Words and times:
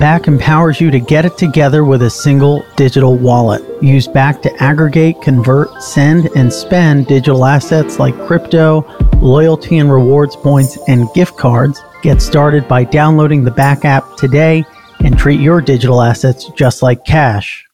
Bakkt 0.00 0.28
empowers 0.28 0.80
you 0.80 0.90
to 0.92 0.98
get 0.98 1.26
it 1.26 1.36
together 1.36 1.84
with 1.84 2.00
a 2.00 2.08
single 2.08 2.64
digital 2.74 3.16
wallet. 3.16 3.62
Use 3.82 4.08
Bakkt 4.08 4.40
to 4.42 4.62
aggregate, 4.62 5.20
convert, 5.20 5.82
send, 5.82 6.30
and 6.34 6.50
spend 6.50 7.06
digital 7.06 7.44
assets 7.44 7.98
like 7.98 8.18
crypto, 8.26 8.80
loyalty 9.20 9.76
and 9.76 9.92
rewards 9.92 10.36
points, 10.36 10.78
and 10.88 11.06
gift 11.14 11.36
cards. 11.36 11.82
Get 12.00 12.22
started 12.22 12.66
by 12.66 12.84
downloading 12.84 13.44
the 13.44 13.50
Bakkt 13.50 13.84
app 13.84 14.16
today 14.16 14.64
and 15.00 15.18
treat 15.18 15.38
your 15.38 15.60
digital 15.60 16.00
assets 16.00 16.48
just 16.56 16.80
like 16.80 17.04
cash. 17.04 17.69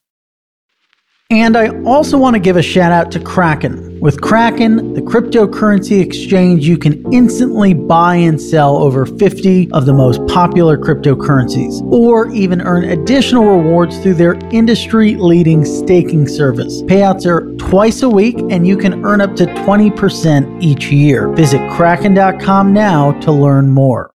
And 1.30 1.56
I 1.56 1.70
also 1.82 2.16
want 2.18 2.34
to 2.34 2.40
give 2.40 2.56
a 2.56 2.62
shout 2.62 2.92
out 2.92 3.10
to 3.12 3.18
Kraken. 3.18 3.98
With 3.98 4.20
Kraken, 4.20 4.94
the 4.94 5.00
cryptocurrency 5.00 6.00
exchange, 6.00 6.68
you 6.68 6.78
can 6.78 7.12
instantly 7.12 7.74
buy 7.74 8.14
and 8.14 8.40
sell 8.40 8.76
over 8.76 9.04
50 9.04 9.68
of 9.72 9.86
the 9.86 9.92
most 9.92 10.24
popular 10.28 10.78
cryptocurrencies, 10.78 11.82
or 11.92 12.30
even 12.30 12.60
earn 12.60 12.84
additional 12.84 13.44
rewards 13.44 13.98
through 13.98 14.14
their 14.14 14.34
industry 14.52 15.16
leading 15.16 15.64
staking 15.64 16.28
service. 16.28 16.82
Payouts 16.82 17.26
are 17.26 17.52
twice 17.56 18.02
a 18.02 18.08
week, 18.08 18.38
and 18.50 18.64
you 18.64 18.76
can 18.76 19.04
earn 19.04 19.20
up 19.20 19.34
to 19.36 19.46
20% 19.46 20.62
each 20.62 20.92
year. 20.92 21.28
Visit 21.30 21.60
kraken.com 21.72 22.72
now 22.72 23.10
to 23.20 23.32
learn 23.32 23.72
more. 23.72 24.12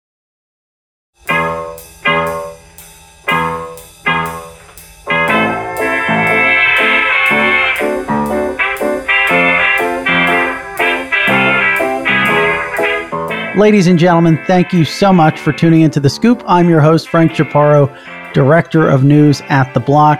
Ladies 13.57 13.87
and 13.87 13.97
gentlemen, 13.97 14.39
thank 14.45 14.71
you 14.71 14.85
so 14.85 15.11
much 15.11 15.39
for 15.39 15.51
tuning 15.51 15.81
into 15.81 15.99
The 15.99 16.11
Scoop. 16.11 16.43
I'm 16.45 16.69
your 16.69 16.79
host, 16.79 17.09
Frank 17.09 17.31
Chaparro, 17.31 17.91
Director 18.31 18.87
of 18.87 19.03
News 19.03 19.41
at 19.49 19.73
The 19.73 19.79
Block. 19.79 20.19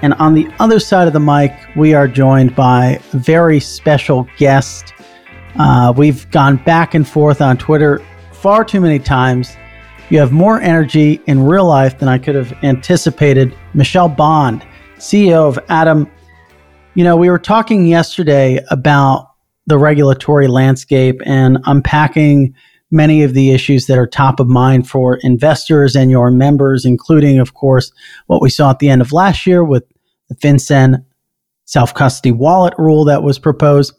And 0.00 0.14
on 0.14 0.34
the 0.34 0.48
other 0.60 0.78
side 0.78 1.08
of 1.08 1.12
the 1.12 1.18
mic, 1.18 1.52
we 1.74 1.92
are 1.92 2.06
joined 2.06 2.54
by 2.54 3.00
a 3.12 3.16
very 3.16 3.58
special 3.58 4.28
guest. 4.36 4.94
Uh, 5.58 5.92
we've 5.96 6.30
gone 6.30 6.58
back 6.58 6.94
and 6.94 7.06
forth 7.06 7.40
on 7.40 7.58
Twitter 7.58 8.00
far 8.30 8.64
too 8.64 8.80
many 8.80 9.00
times. 9.00 9.56
You 10.08 10.20
have 10.20 10.30
more 10.30 10.60
energy 10.60 11.20
in 11.26 11.42
real 11.42 11.66
life 11.66 11.98
than 11.98 12.08
I 12.08 12.16
could 12.16 12.36
have 12.36 12.52
anticipated. 12.62 13.56
Michelle 13.74 14.08
Bond, 14.08 14.64
CEO 14.98 15.48
of 15.48 15.58
Adam. 15.68 16.08
You 16.94 17.02
know, 17.02 17.16
we 17.16 17.28
were 17.28 17.40
talking 17.40 17.86
yesterday 17.86 18.64
about 18.70 19.34
the 19.66 19.78
regulatory 19.78 20.46
landscape 20.46 21.20
and 21.26 21.58
unpacking 21.66 22.54
many 22.90 23.22
of 23.22 23.34
the 23.34 23.50
issues 23.50 23.86
that 23.86 23.98
are 23.98 24.06
top 24.06 24.40
of 24.40 24.48
mind 24.48 24.88
for 24.88 25.18
investors 25.22 25.94
and 25.94 26.10
your 26.10 26.30
members, 26.30 26.84
including, 26.84 27.38
of 27.38 27.54
course, 27.54 27.92
what 28.26 28.42
we 28.42 28.50
saw 28.50 28.70
at 28.70 28.78
the 28.78 28.88
end 28.88 29.02
of 29.02 29.12
last 29.12 29.46
year 29.46 29.62
with 29.62 29.84
the 30.28 30.34
FinCEN 30.36 31.04
self 31.64 31.92
custody 31.94 32.32
wallet 32.32 32.74
rule 32.78 33.04
that 33.04 33.22
was 33.22 33.38
proposed. 33.38 33.94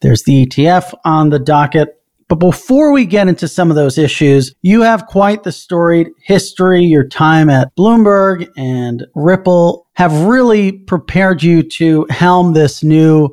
There's 0.00 0.24
the 0.24 0.46
ETF 0.46 0.94
on 1.04 1.30
the 1.30 1.38
docket. 1.38 2.00
But 2.28 2.36
before 2.36 2.92
we 2.92 3.04
get 3.04 3.28
into 3.28 3.46
some 3.46 3.70
of 3.70 3.76
those 3.76 3.98
issues, 3.98 4.54
you 4.62 4.80
have 4.80 5.06
quite 5.06 5.42
the 5.42 5.52
storied 5.52 6.08
history. 6.22 6.82
Your 6.82 7.06
time 7.06 7.50
at 7.50 7.74
Bloomberg 7.76 8.48
and 8.56 9.06
Ripple 9.14 9.86
have 9.94 10.22
really 10.22 10.72
prepared 10.72 11.42
you 11.42 11.62
to 11.62 12.06
helm 12.10 12.54
this 12.54 12.82
new, 12.82 13.28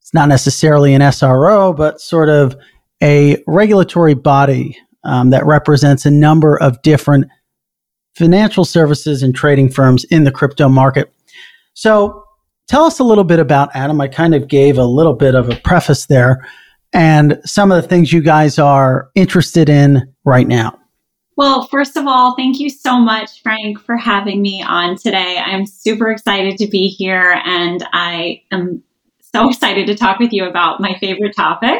it's 0.00 0.14
not 0.14 0.28
necessarily 0.28 0.94
an 0.94 1.02
SRO, 1.02 1.76
but 1.76 2.00
sort 2.00 2.28
of 2.28 2.56
a 3.02 3.42
regulatory 3.46 4.14
body 4.14 4.78
um, 5.04 5.30
that 5.30 5.44
represents 5.44 6.06
a 6.06 6.10
number 6.10 6.56
of 6.62 6.80
different 6.82 7.26
financial 8.14 8.64
services 8.64 9.22
and 9.22 9.34
trading 9.34 9.68
firms 9.68 10.04
in 10.04 10.24
the 10.24 10.30
crypto 10.30 10.68
market. 10.68 11.12
So, 11.74 12.24
tell 12.68 12.84
us 12.84 12.98
a 12.98 13.04
little 13.04 13.24
bit 13.24 13.38
about 13.38 13.70
Adam. 13.74 14.00
I 14.00 14.08
kind 14.08 14.34
of 14.34 14.48
gave 14.48 14.78
a 14.78 14.84
little 14.84 15.14
bit 15.14 15.34
of 15.34 15.48
a 15.50 15.56
preface 15.56 16.06
there 16.06 16.46
and 16.92 17.40
some 17.44 17.72
of 17.72 17.82
the 17.82 17.88
things 17.88 18.12
you 18.12 18.20
guys 18.20 18.58
are 18.58 19.10
interested 19.14 19.68
in 19.68 20.12
right 20.24 20.46
now. 20.46 20.78
Well, 21.36 21.66
first 21.68 21.96
of 21.96 22.06
all, 22.06 22.36
thank 22.36 22.60
you 22.60 22.68
so 22.68 22.98
much, 22.98 23.42
Frank, 23.42 23.80
for 23.80 23.96
having 23.96 24.42
me 24.42 24.62
on 24.62 24.96
today. 24.96 25.38
I'm 25.38 25.64
super 25.66 26.10
excited 26.10 26.58
to 26.58 26.66
be 26.66 26.88
here 26.88 27.40
and 27.44 27.82
I 27.92 28.42
am 28.52 28.82
so 29.34 29.48
excited 29.48 29.86
to 29.86 29.94
talk 29.94 30.18
with 30.18 30.32
you 30.32 30.44
about 30.44 30.80
my 30.80 30.94
favorite 31.00 31.34
topic 31.34 31.78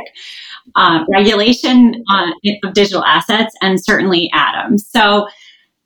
uh, 0.77 1.05
regulation 1.11 2.03
on, 2.09 2.33
of 2.65 2.75
digital 2.75 3.05
assets, 3.05 3.55
and 3.63 3.83
certainly 3.83 4.31
Adam. 4.33 4.79
So, 4.79 5.29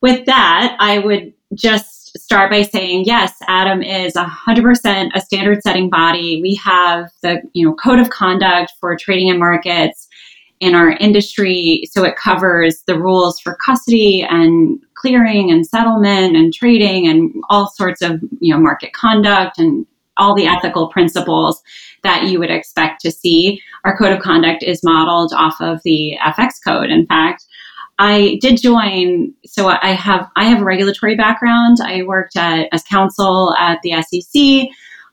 with 0.03 0.26
that, 0.26 0.76
I 0.78 0.98
would 0.98 1.32
just 1.54 2.19
start 2.19 2.50
by 2.50 2.62
saying 2.62 3.04
yes, 3.04 3.34
Adam 3.47 3.82
is 3.82 4.15
100% 4.15 5.10
a 5.15 5.20
standard 5.20 5.62
setting 5.62 5.88
body. 5.88 6.41
We 6.42 6.54
have 6.56 7.10
the 7.22 7.42
you 7.53 7.66
know 7.66 7.75
code 7.75 7.98
of 7.98 8.10
conduct 8.10 8.72
for 8.81 8.97
trading 8.97 9.31
and 9.31 9.38
markets 9.38 10.09
in 10.60 10.75
our 10.75 10.91
industry, 10.92 11.82
so 11.91 12.04
it 12.04 12.16
covers 12.16 12.82
the 12.86 12.98
rules 12.98 13.38
for 13.41 13.56
custody 13.56 14.22
and 14.22 14.78
clearing 14.94 15.50
and 15.50 15.66
settlement 15.66 16.36
and 16.36 16.53
trading 16.53 17.06
and 17.06 17.34
all 17.50 17.69
sorts 17.69 18.03
of 18.03 18.20
you 18.41 18.53
know 18.53 18.60
market 18.60 18.92
conduct 18.92 19.59
and 19.59 19.86
all 20.19 20.34
the 20.34 20.47
ethical 20.47 20.88
principles 20.88 21.62
that 22.06 22.25
you 22.25 22.39
would 22.39 22.50
expect 22.50 23.00
to 23.03 23.11
see. 23.11 23.61
Our 23.84 23.99
code 23.99 24.12
of 24.12 24.21
conduct 24.21 24.62
is 24.62 24.84
modeled 24.84 25.33
off 25.34 25.61
of 25.61 25.81
the 25.84 26.17
FX 26.22 26.55
code. 26.65 26.89
In 26.91 27.05
fact, 27.06 27.44
I 27.99 28.39
did 28.41 28.61
join, 28.61 29.34
so 29.44 29.69
I 29.69 29.93
have 29.93 30.28
I 30.37 30.45
have 30.45 30.62
a 30.62 30.65
regulatory 30.65 31.16
background. 31.16 31.78
I 31.83 32.03
worked 32.03 32.37
at, 32.37 32.69
as 32.72 32.83
counsel 32.84 33.55
at 33.59 33.81
the 33.83 34.00
SEC. 34.03 34.69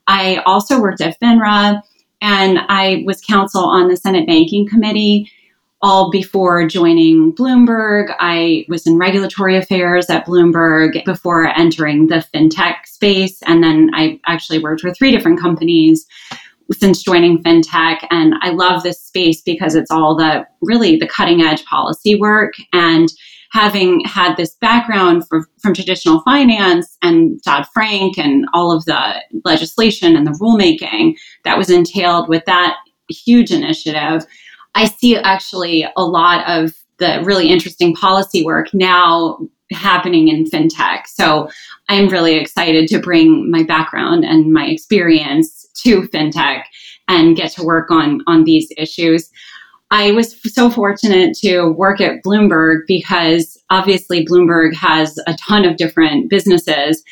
I 0.06 0.42
also 0.46 0.80
worked 0.80 1.00
at 1.00 1.18
FINRA, 1.20 1.82
and 2.20 2.58
I 2.68 3.02
was 3.06 3.20
counsel 3.20 3.64
on 3.64 3.88
the 3.88 3.96
Senate 3.96 4.26
Banking 4.26 4.68
Committee 4.68 5.30
all 5.84 6.10
before 6.10 6.66
joining 6.66 7.30
Bloomberg. 7.34 8.14
I 8.18 8.64
was 8.68 8.86
in 8.86 8.96
regulatory 8.96 9.58
affairs 9.58 10.08
at 10.08 10.26
Bloomberg 10.26 11.04
before 11.04 11.46
entering 11.46 12.06
the 12.06 12.24
fintech 12.34 12.86
space. 12.86 13.42
And 13.42 13.62
then 13.62 13.90
I 13.92 14.18
actually 14.26 14.60
worked 14.60 14.80
for 14.80 14.94
three 14.94 15.10
different 15.10 15.38
companies 15.38 16.06
since 16.72 17.02
joining 17.02 17.42
fintech 17.42 18.06
and 18.10 18.34
i 18.42 18.50
love 18.50 18.82
this 18.82 19.00
space 19.00 19.42
because 19.42 19.74
it's 19.74 19.90
all 19.90 20.16
the 20.16 20.44
really 20.62 20.96
the 20.96 21.08
cutting 21.08 21.42
edge 21.42 21.64
policy 21.64 22.14
work 22.14 22.54
and 22.72 23.08
having 23.52 24.00
had 24.04 24.34
this 24.34 24.56
background 24.56 25.26
from, 25.28 25.46
from 25.62 25.72
traditional 25.72 26.20
finance 26.22 26.96
and 27.02 27.40
dodd-frank 27.42 28.18
and 28.18 28.46
all 28.52 28.72
of 28.72 28.84
the 28.86 29.22
legislation 29.44 30.16
and 30.16 30.26
the 30.26 30.36
rulemaking 30.42 31.14
that 31.44 31.56
was 31.56 31.70
entailed 31.70 32.28
with 32.28 32.44
that 32.46 32.76
huge 33.08 33.52
initiative 33.52 34.26
I 34.74 34.86
see 34.86 35.16
actually 35.16 35.86
a 35.96 36.04
lot 36.04 36.48
of 36.48 36.74
the 36.98 37.22
really 37.24 37.48
interesting 37.48 37.94
policy 37.94 38.44
work 38.44 38.72
now 38.72 39.38
happening 39.72 40.28
in 40.28 40.44
fintech. 40.44 41.06
So 41.06 41.48
I'm 41.88 42.08
really 42.08 42.34
excited 42.34 42.88
to 42.88 43.00
bring 43.00 43.50
my 43.50 43.62
background 43.62 44.24
and 44.24 44.52
my 44.52 44.66
experience 44.66 45.53
to 45.82 46.02
fintech 46.08 46.62
and 47.08 47.36
get 47.36 47.52
to 47.52 47.64
work 47.64 47.90
on 47.90 48.20
on 48.26 48.44
these 48.44 48.68
issues. 48.76 49.30
I 49.90 50.12
was 50.12 50.36
so 50.52 50.70
fortunate 50.70 51.36
to 51.42 51.68
work 51.68 52.00
at 52.00 52.22
Bloomberg 52.24 52.80
because 52.88 53.56
obviously 53.70 54.26
Bloomberg 54.26 54.74
has 54.74 55.18
a 55.26 55.34
ton 55.34 55.64
of 55.64 55.76
different 55.76 56.30
businesses 56.30 57.02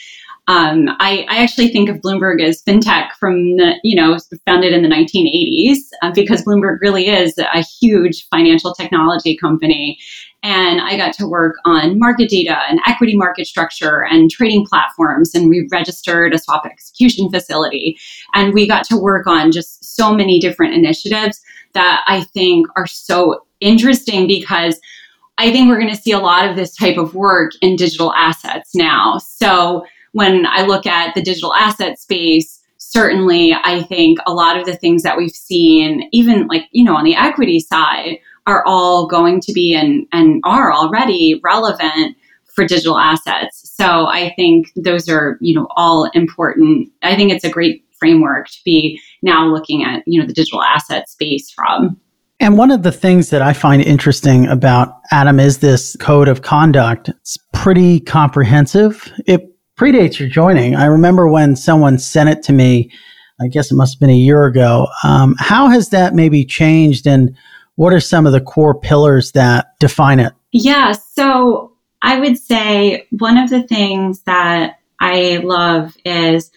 um, 0.48 0.88
I, 0.98 1.24
I, 1.28 1.42
actually 1.42 1.68
think 1.68 1.88
of 1.88 1.98
Bloomberg 1.98 2.42
as 2.42 2.62
fintech 2.64 3.12
from 3.20 3.56
the, 3.58 3.78
you 3.84 3.94
know, 3.94 4.18
founded 4.44 4.72
in 4.72 4.82
the 4.82 4.88
1980s 4.88 5.78
uh, 6.02 6.12
because 6.12 6.44
Bloomberg 6.44 6.78
really 6.80 7.06
is 7.06 7.38
a 7.38 7.62
huge 7.62 8.26
financial 8.28 8.74
technology 8.74 9.36
company. 9.36 9.98
And 10.42 10.80
I 10.80 10.96
got 10.96 11.14
to 11.14 11.26
work 11.26 11.56
on 11.64 11.98
market 11.98 12.28
data 12.28 12.58
and 12.68 12.80
equity 12.86 13.16
market 13.16 13.46
structure 13.46 14.04
and 14.04 14.30
trading 14.30 14.66
platforms. 14.66 15.34
And 15.34 15.48
we 15.48 15.68
registered 15.70 16.34
a 16.34 16.38
swap 16.38 16.66
execution 16.66 17.30
facility. 17.30 17.96
And 18.34 18.52
we 18.52 18.66
got 18.66 18.84
to 18.86 18.96
work 18.96 19.26
on 19.26 19.52
just 19.52 19.96
so 19.96 20.12
many 20.12 20.40
different 20.40 20.74
initiatives 20.74 21.40
that 21.74 22.02
I 22.06 22.22
think 22.22 22.66
are 22.76 22.86
so 22.86 23.46
interesting 23.60 24.26
because 24.26 24.80
I 25.38 25.50
think 25.50 25.68
we're 25.68 25.80
going 25.80 25.94
to 25.94 26.00
see 26.00 26.12
a 26.12 26.18
lot 26.18 26.48
of 26.48 26.56
this 26.56 26.74
type 26.74 26.98
of 26.98 27.14
work 27.14 27.52
in 27.62 27.76
digital 27.76 28.12
assets 28.14 28.74
now. 28.74 29.18
So, 29.18 29.84
when 30.12 30.44
I 30.46 30.66
look 30.66 30.84
at 30.84 31.14
the 31.14 31.22
digital 31.22 31.54
asset 31.54 31.98
space, 31.98 32.60
certainly 32.76 33.54
I 33.54 33.82
think 33.82 34.18
a 34.26 34.32
lot 34.32 34.58
of 34.58 34.66
the 34.66 34.76
things 34.76 35.02
that 35.04 35.16
we've 35.16 35.30
seen, 35.30 36.08
even 36.12 36.46
like, 36.48 36.68
you 36.70 36.84
know, 36.84 36.94
on 36.94 37.04
the 37.04 37.14
equity 37.14 37.60
side, 37.60 38.18
are 38.46 38.64
all 38.66 39.06
going 39.06 39.40
to 39.40 39.52
be 39.52 39.74
and, 39.74 40.06
and 40.12 40.40
are 40.44 40.72
already 40.72 41.40
relevant 41.44 42.16
for 42.54 42.66
digital 42.66 42.98
assets. 42.98 43.72
So 43.76 44.06
I 44.06 44.32
think 44.36 44.68
those 44.76 45.08
are, 45.08 45.38
you 45.40 45.54
know, 45.54 45.66
all 45.76 46.10
important. 46.14 46.90
I 47.02 47.16
think 47.16 47.32
it's 47.32 47.44
a 47.44 47.50
great 47.50 47.84
framework 47.98 48.48
to 48.48 48.58
be 48.64 49.00
now 49.22 49.46
looking 49.46 49.84
at, 49.84 50.02
you 50.06 50.20
know, 50.20 50.26
the 50.26 50.34
digital 50.34 50.62
asset 50.62 51.08
space 51.08 51.50
from. 51.50 51.98
And 52.40 52.58
one 52.58 52.72
of 52.72 52.82
the 52.82 52.92
things 52.92 53.30
that 53.30 53.40
I 53.40 53.52
find 53.52 53.80
interesting 53.80 54.48
about 54.48 55.00
Adam 55.12 55.38
is 55.38 55.58
this 55.58 55.96
code 55.96 56.28
of 56.28 56.42
conduct. 56.42 57.08
It's 57.08 57.38
pretty 57.52 58.00
comprehensive. 58.00 59.10
It 59.26 59.56
predates 59.76 60.18
your 60.18 60.28
joining. 60.28 60.74
I 60.74 60.86
remember 60.86 61.28
when 61.28 61.54
someone 61.54 61.98
sent 61.98 62.28
it 62.28 62.42
to 62.44 62.52
me. 62.52 62.90
I 63.40 63.48
guess 63.48 63.70
it 63.70 63.76
must 63.76 63.94
have 63.94 64.00
been 64.00 64.10
a 64.10 64.14
year 64.14 64.44
ago. 64.44 64.88
Um, 65.04 65.36
how 65.38 65.68
has 65.68 65.88
that 65.90 66.14
maybe 66.14 66.44
changed, 66.44 67.06
and 67.06 67.34
what 67.76 67.92
are 67.92 68.00
some 68.00 68.26
of 68.26 68.32
the 68.32 68.40
core 68.40 68.78
pillars 68.78 69.32
that 69.32 69.78
define 69.78 70.20
it? 70.20 70.32
Yeah, 70.52 70.92
so 70.92 71.72
I 72.02 72.18
would 72.18 72.38
say 72.38 73.06
one 73.10 73.38
of 73.38 73.50
the 73.50 73.62
things 73.62 74.20
that 74.22 74.78
I 75.00 75.38
love 75.38 75.96
is, 76.04 76.50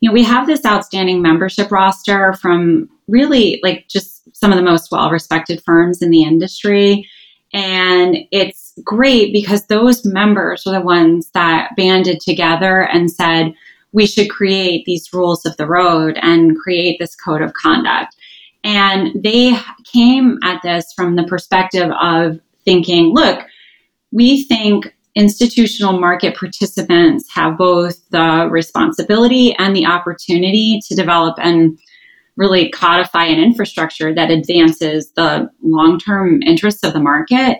you 0.00 0.08
know, 0.08 0.14
we 0.14 0.24
have 0.24 0.46
this 0.46 0.64
outstanding 0.64 1.22
membership 1.22 1.70
roster 1.70 2.32
from 2.34 2.88
really 3.08 3.60
like 3.62 3.88
just 3.88 4.22
some 4.34 4.50
of 4.50 4.56
the 4.56 4.64
most 4.64 4.90
well 4.90 5.10
respected 5.10 5.62
firms 5.64 6.02
in 6.02 6.10
the 6.10 6.22
industry. 6.22 7.08
And 7.52 8.16
it's 8.32 8.72
great 8.82 9.32
because 9.32 9.66
those 9.66 10.04
members 10.04 10.66
are 10.66 10.72
the 10.72 10.80
ones 10.80 11.30
that 11.34 11.70
banded 11.76 12.20
together 12.20 12.82
and 12.82 13.10
said, 13.10 13.54
we 13.92 14.06
should 14.06 14.28
create 14.28 14.84
these 14.86 15.12
rules 15.12 15.46
of 15.46 15.56
the 15.56 15.66
road 15.66 16.18
and 16.20 16.58
create 16.58 16.98
this 16.98 17.14
code 17.14 17.42
of 17.42 17.52
conduct. 17.52 18.16
And 18.64 19.22
they 19.22 19.56
came 19.84 20.38
at 20.42 20.62
this 20.62 20.86
from 20.96 21.16
the 21.16 21.24
perspective 21.24 21.90
of 22.00 22.40
thinking, 22.64 23.12
look, 23.12 23.46
we 24.10 24.44
think 24.44 24.94
institutional 25.14 26.00
market 26.00 26.36
participants 26.36 27.30
have 27.32 27.56
both 27.56 28.08
the 28.10 28.48
responsibility 28.50 29.54
and 29.56 29.76
the 29.76 29.86
opportunity 29.86 30.80
to 30.88 30.96
develop 30.96 31.36
and 31.38 31.78
really 32.36 32.70
codify 32.70 33.24
an 33.26 33.38
infrastructure 33.38 34.12
that 34.14 34.30
advances 34.30 35.12
the 35.12 35.48
long 35.62 36.00
term 36.00 36.42
interests 36.42 36.82
of 36.82 36.92
the 36.92 37.00
market. 37.00 37.58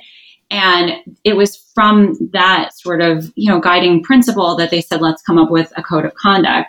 And 0.50 0.92
it 1.22 1.36
was 1.36 1.56
from 1.74 2.16
that 2.32 2.70
sort 2.76 3.00
of, 3.00 3.32
you 3.36 3.50
know, 3.50 3.60
guiding 3.60 4.02
principle 4.02 4.56
that 4.56 4.70
they 4.70 4.80
said, 4.80 5.00
let's 5.00 5.22
come 5.22 5.38
up 5.38 5.50
with 5.50 5.72
a 5.76 5.82
code 5.82 6.04
of 6.04 6.14
conduct. 6.14 6.68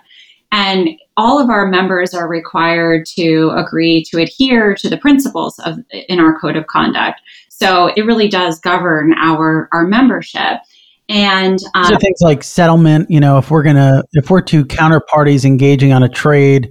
And 0.51 0.89
all 1.18 1.39
of 1.39 1.50
our 1.50 1.65
members 1.68 2.13
are 2.13 2.27
required 2.27 3.06
to 3.15 3.51
agree 3.56 4.03
to 4.12 4.19
adhere 4.19 4.75
to 4.75 4.89
the 4.89 4.97
principles 4.97 5.59
of 5.59 5.77
in 5.92 6.19
our 6.19 6.39
code 6.39 6.56
of 6.56 6.68
conduct. 6.68 7.21
So 7.50 7.92
it 7.95 8.06
really 8.06 8.27
does 8.27 8.59
govern 8.59 9.13
our 9.13 9.69
our 9.71 9.86
membership. 9.86 10.59
And 11.07 11.59
um, 11.75 11.86
so 11.86 11.97
things 11.97 12.19
like 12.21 12.44
settlement, 12.44 13.12
you 13.12 13.19
know, 13.19 13.38
if 13.38 13.51
we're 13.51 13.63
gonna 13.63 14.03
if 14.13 14.30
we're 14.30 14.42
two 14.42 14.65
counterparties 14.65 15.45
engaging 15.45 15.94
on 15.94 16.03
a 16.03 16.09
trade, 16.09 16.69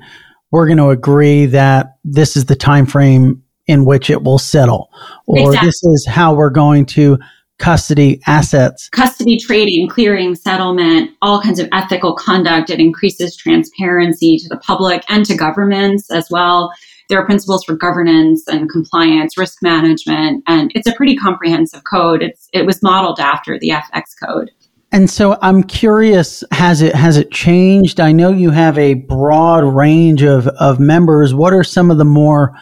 we're 0.55 0.67
going 0.67 0.79
to 0.79 0.91
agree 0.91 1.47
that 1.47 1.97
this 2.05 2.37
is 2.37 2.45
the 2.45 2.55
time 2.55 2.87
frame 2.87 3.43
in 3.67 3.85
which 3.85 4.09
it 4.09 4.23
will 4.23 4.39
settle, 4.39 4.89
or 5.27 5.49
exactly. 5.49 5.67
this 5.67 5.83
is 5.83 6.07
how 6.09 6.33
we're 6.33 6.49
going 6.49 6.87
to 6.87 7.19
custody 7.59 8.21
assets. 8.27 8.89
Custody 8.91 9.39
trading, 9.39 9.89
clearing, 9.89 10.35
settlement, 10.35 11.11
all 11.23 11.41
kinds 11.41 11.59
of 11.59 11.69
ethical 11.73 12.15
conduct. 12.15 12.71
It 12.71 12.81
increases 12.81 13.37
transparency 13.37 14.39
to 14.39 14.49
the 14.49 14.59
public 14.59 15.05
and 15.09 15.25
to 15.27 15.37
governments 15.37 16.11
as 16.11 16.29
well. 16.31 16.73
There 17.09 17.19
are 17.19 17.27
principles 17.27 17.65
for 17.65 17.77
governance 17.77 18.45
and 18.49 18.69
compliance, 18.71 19.37
risk 19.37 19.63
management, 19.63 20.43
and 20.47 20.73
it's 20.75 20.89
a 20.89 20.95
pretty 20.95 21.17
comprehensive 21.17 21.85
code. 21.85 22.23
It's, 22.23 22.49
it 22.53 22.65
was 22.65 22.83
modeled 22.83 23.21
after 23.21 23.59
the 23.59 23.71
FX 23.71 24.03
code. 24.23 24.51
And 24.91 25.11
so 25.11 25.37
I'm 25.43 25.65
curious, 25.65 26.45
has 26.53 26.81
it 26.81 26.95
has 26.95 27.17
it 27.17 27.33
changed? 27.33 27.99
I 27.99 28.13
know 28.13 28.31
you 28.31 28.51
have 28.51 28.79
a 28.79 28.95
broad 28.95 29.65
range 29.65 30.23
of, 30.23 30.47
of 30.47 30.79
members. 30.79 31.35
What 31.35 31.53
are 31.53 31.65
some 31.65 31.91
of 31.91 31.99
the 31.99 32.05
more 32.05 32.57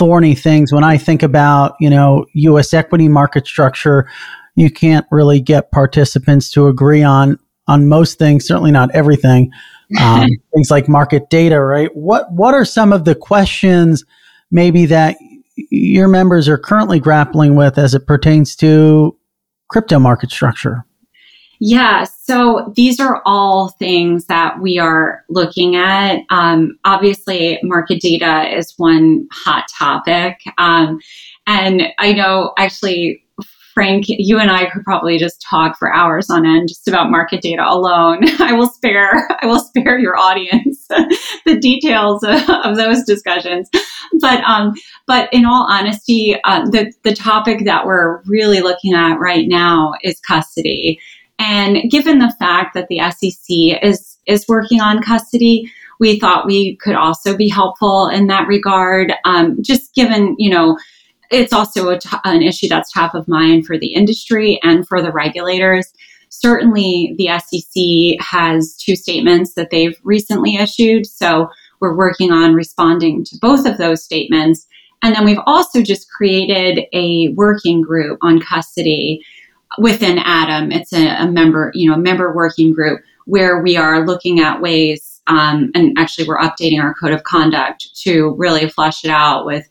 thorny 0.00 0.34
things 0.34 0.72
when 0.72 0.82
I 0.82 0.96
think 0.96 1.22
about, 1.22 1.76
you 1.78 1.90
know, 1.90 2.24
US 2.32 2.72
equity 2.72 3.06
market 3.06 3.46
structure? 3.46 4.10
You 4.56 4.70
can't 4.70 5.06
really 5.10 5.40
get 5.40 5.70
participants 5.70 6.50
to 6.52 6.66
agree 6.68 7.02
on 7.02 7.38
on 7.68 7.86
most 7.86 8.18
things, 8.18 8.46
certainly 8.46 8.72
not 8.72 8.90
everything. 8.92 9.52
Um, 10.00 10.26
things 10.54 10.70
like 10.70 10.88
market 10.88 11.28
data, 11.28 11.60
right? 11.60 11.94
What 11.94 12.32
what 12.32 12.54
are 12.54 12.64
some 12.64 12.94
of 12.94 13.04
the 13.04 13.14
questions 13.14 14.04
maybe 14.50 14.86
that 14.86 15.16
your 15.70 16.08
members 16.08 16.48
are 16.48 16.58
currently 16.58 16.98
grappling 16.98 17.54
with 17.54 17.76
as 17.76 17.94
it 17.94 18.06
pertains 18.06 18.56
to 18.56 19.16
crypto 19.68 19.98
market 19.98 20.30
structure? 20.30 20.86
Yeah, 21.62 22.04
so 22.04 22.72
these 22.74 23.00
are 23.00 23.20
all 23.26 23.68
things 23.68 24.24
that 24.26 24.60
we 24.60 24.78
are 24.78 25.22
looking 25.28 25.76
at. 25.76 26.22
Um, 26.30 26.78
obviously, 26.86 27.58
market 27.62 28.00
data 28.00 28.48
is 28.56 28.72
one 28.78 29.28
hot 29.30 29.66
topic. 29.78 30.40
Um, 30.56 31.00
and 31.46 31.82
I 31.98 32.14
know 32.14 32.54
actually, 32.56 33.22
Frank, 33.74 34.06
you 34.08 34.38
and 34.38 34.50
I 34.50 34.70
could 34.70 34.84
probably 34.84 35.18
just 35.18 35.42
talk 35.42 35.78
for 35.78 35.92
hours 35.92 36.30
on 36.30 36.46
end 36.46 36.70
just 36.70 36.88
about 36.88 37.10
market 37.10 37.42
data 37.42 37.64
alone. 37.68 38.20
I 38.40 38.54
will 38.54 38.68
spare 38.68 39.28
I 39.42 39.46
will 39.46 39.60
spare 39.60 39.98
your 39.98 40.16
audience 40.16 40.86
the 41.44 41.58
details 41.60 42.22
of, 42.22 42.40
of, 42.64 42.76
those 42.76 43.04
discussions. 43.04 43.68
But 44.18 44.42
um, 44.44 44.72
but 45.06 45.28
in 45.32 45.44
all 45.44 45.66
honesty, 45.70 46.36
uh, 46.44 46.64
the 46.70 46.92
the 47.04 47.14
topic 47.14 47.64
that 47.66 47.84
we're 47.84 48.22
really 48.22 48.60
looking 48.60 48.94
at 48.94 49.18
right 49.18 49.46
now 49.46 49.92
is 50.02 50.18
custody. 50.20 50.98
And 51.40 51.90
given 51.90 52.18
the 52.18 52.34
fact 52.38 52.74
that 52.74 52.88
the 52.88 52.98
SEC 53.10 53.82
is, 53.82 54.18
is 54.26 54.46
working 54.46 54.82
on 54.82 55.02
custody, 55.02 55.72
we 55.98 56.20
thought 56.20 56.46
we 56.46 56.76
could 56.76 56.94
also 56.94 57.34
be 57.34 57.48
helpful 57.48 58.08
in 58.08 58.26
that 58.26 58.46
regard. 58.46 59.14
Um, 59.24 59.56
just 59.62 59.94
given, 59.94 60.36
you 60.38 60.50
know, 60.50 60.78
it's 61.30 61.54
also 61.54 61.98
an 62.24 62.42
issue 62.42 62.68
that's 62.68 62.92
top 62.92 63.14
of 63.14 63.26
mind 63.26 63.66
for 63.66 63.78
the 63.78 63.94
industry 63.94 64.60
and 64.62 64.86
for 64.86 65.00
the 65.00 65.12
regulators. 65.12 65.90
Certainly, 66.28 67.14
the 67.16 67.28
SEC 67.38 68.24
has 68.24 68.76
two 68.76 68.94
statements 68.94 69.54
that 69.54 69.70
they've 69.70 69.98
recently 70.04 70.56
issued. 70.56 71.06
So 71.06 71.48
we're 71.80 71.96
working 71.96 72.32
on 72.32 72.54
responding 72.54 73.24
to 73.24 73.38
both 73.40 73.64
of 73.64 73.78
those 73.78 74.04
statements. 74.04 74.66
And 75.02 75.14
then 75.14 75.24
we've 75.24 75.40
also 75.46 75.82
just 75.82 76.10
created 76.10 76.84
a 76.92 77.28
working 77.28 77.80
group 77.80 78.18
on 78.20 78.40
custody 78.40 79.24
within 79.78 80.18
ADAM, 80.18 80.72
it's 80.72 80.92
a, 80.92 81.08
a, 81.08 81.30
member, 81.30 81.70
you 81.74 81.90
know, 81.90 81.96
member 81.96 82.34
working 82.34 82.72
group 82.72 83.02
where 83.26 83.62
we 83.62 83.76
are 83.76 84.04
looking 84.04 84.40
at 84.40 84.60
ways, 84.60 85.20
um, 85.26 85.70
and 85.74 85.96
actually 85.98 86.26
we're 86.26 86.38
updating 86.38 86.82
our 86.82 86.94
code 86.94 87.12
of 87.12 87.22
conduct 87.22 87.88
to 88.02 88.34
really 88.36 88.68
flesh 88.68 89.04
it 89.04 89.10
out 89.10 89.46
with 89.46 89.68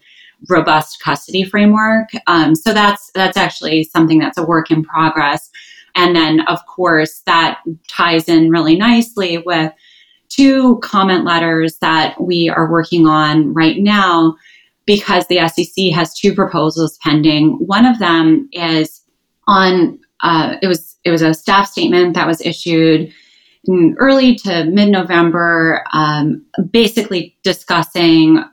robust 0.50 1.02
custody 1.04 1.44
framework. 1.44 2.08
Um, 2.28 2.56
so 2.56 2.74
that's 2.74 3.12
that's 3.14 3.38
actually 3.38 3.84
something 3.84 4.20
that's 4.20 4.38
a 4.38 4.46
work 4.46 4.72
in 4.72 4.84
progress. 4.84 5.50
And 5.96 6.16
then, 6.16 6.42
of 6.48 6.66
course, 6.66 7.22
that 7.26 7.60
ties 7.90 8.30
in 8.30 8.50
really 8.50 8.78
nicely 8.78 9.40
with 9.40 9.74
two 10.30 10.80
comment 10.82 11.26
letters 11.26 11.78
that 11.80 12.22
we 12.22 12.48
are 12.48 12.72
working 12.72 13.08
on 13.08 13.54
right 13.54 13.80
now 13.80 14.36
because 14.86 15.28
the 15.28 15.48
SEC 15.50 15.92
has 15.94 16.18
two 16.18 16.34
proposals 16.34 16.98
pending. 17.04 17.52
One 17.66 17.86
of 17.86 18.00
them 18.00 18.48
is 18.54 18.99
on 19.50 20.00
uh, 20.22 20.56
it 20.62 20.68
was 20.68 20.98
it 21.04 21.12
was 21.12 21.22
a 21.22 21.34
staff 21.34 21.68
statement 21.68 22.14
that 22.14 22.28
was 22.28 22.40
issued 22.42 23.12
in 23.66 23.96
early 23.98 24.36
to 24.36 24.66
mid 24.66 24.90
November, 24.90 25.84
um, 25.92 26.46
basically 26.72 27.36
discussing 27.44 28.44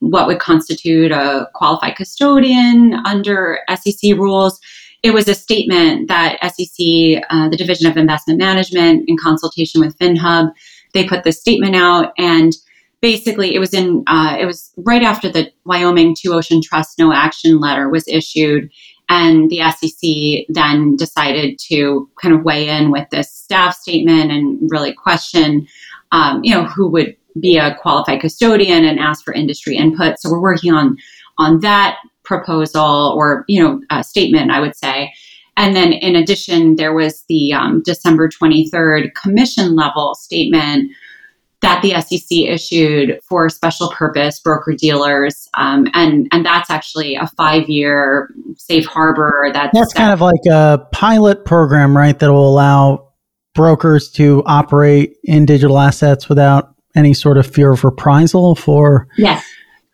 what 0.00 0.26
would 0.26 0.38
constitute 0.38 1.12
a 1.12 1.48
qualified 1.54 1.96
custodian 1.96 2.94
under 3.06 3.60
SEC 3.74 4.16
rules. 4.16 4.58
It 5.02 5.12
was 5.12 5.28
a 5.28 5.34
statement 5.34 6.08
that 6.08 6.38
SEC, 6.42 7.24
uh, 7.30 7.48
the 7.48 7.56
Division 7.56 7.90
of 7.90 7.96
Investment 7.96 8.38
Management, 8.38 9.04
in 9.08 9.16
consultation 9.16 9.80
with 9.80 9.98
FinHub, 9.98 10.52
they 10.94 11.06
put 11.06 11.24
this 11.24 11.40
statement 11.40 11.74
out 11.74 12.12
and 12.18 12.52
basically 13.00 13.54
it 13.54 13.58
was 13.58 13.74
in 13.74 14.04
uh, 14.06 14.36
it 14.40 14.46
was 14.46 14.70
right 14.78 15.02
after 15.02 15.28
the 15.28 15.52
Wyoming 15.66 16.14
Two 16.18 16.32
Ocean 16.32 16.62
Trust 16.62 16.98
no 16.98 17.12
action 17.12 17.58
letter 17.58 17.90
was 17.90 18.08
issued 18.08 18.70
and 19.08 19.50
the 19.50 19.60
SEC 19.70 20.46
then 20.48 20.96
decided 20.96 21.58
to 21.68 22.08
kind 22.20 22.34
of 22.34 22.44
weigh 22.44 22.68
in 22.68 22.90
with 22.90 23.08
this 23.10 23.30
staff 23.30 23.76
statement 23.76 24.30
and 24.30 24.58
really 24.70 24.92
question, 24.92 25.66
um, 26.12 26.42
you 26.42 26.54
know, 26.54 26.64
who 26.64 26.88
would 26.88 27.16
be 27.40 27.56
a 27.56 27.74
qualified 27.76 28.20
custodian 28.20 28.84
and 28.84 28.98
ask 28.98 29.24
for 29.24 29.34
industry 29.34 29.76
input. 29.76 30.18
So 30.18 30.30
we're 30.30 30.40
working 30.40 30.72
on 30.72 30.96
on 31.38 31.60
that 31.60 31.98
proposal 32.24 33.14
or 33.16 33.44
you 33.48 33.62
know 33.62 34.02
statement, 34.02 34.50
I 34.50 34.60
would 34.60 34.76
say. 34.76 35.12
And 35.56 35.76
then 35.76 35.92
in 35.92 36.16
addition, 36.16 36.76
there 36.76 36.94
was 36.94 37.24
the 37.28 37.52
um, 37.52 37.82
December 37.84 38.28
23rd 38.28 39.14
commission 39.14 39.76
level 39.76 40.14
statement 40.14 40.90
that 41.62 41.80
the 41.80 42.00
SEC 42.00 42.38
issued 42.38 43.20
for 43.28 43.48
special 43.48 43.90
purpose 43.90 44.40
broker 44.40 44.74
dealers, 44.76 45.48
um, 45.54 45.86
and 45.94 46.28
and 46.32 46.44
that's 46.44 46.70
actually 46.70 47.14
a 47.14 47.26
five 47.36 47.68
year 47.68 48.28
safe 48.56 48.86
harbor. 48.86 49.50
That's 49.52 49.70
that's 49.72 49.94
kind 49.94 50.12
of 50.12 50.20
like 50.20 50.44
a 50.50 50.86
pilot 50.92 51.44
program, 51.44 51.96
right? 51.96 52.18
That 52.18 52.32
will 52.32 52.48
allow 52.48 53.12
brokers 53.54 54.10
to 54.12 54.42
operate 54.46 55.16
in 55.24 55.46
digital 55.46 55.78
assets 55.78 56.28
without 56.28 56.74
any 56.94 57.14
sort 57.14 57.38
of 57.38 57.46
fear 57.46 57.70
of 57.70 57.84
reprisal 57.84 58.54
for 58.54 59.06
yes. 59.16 59.44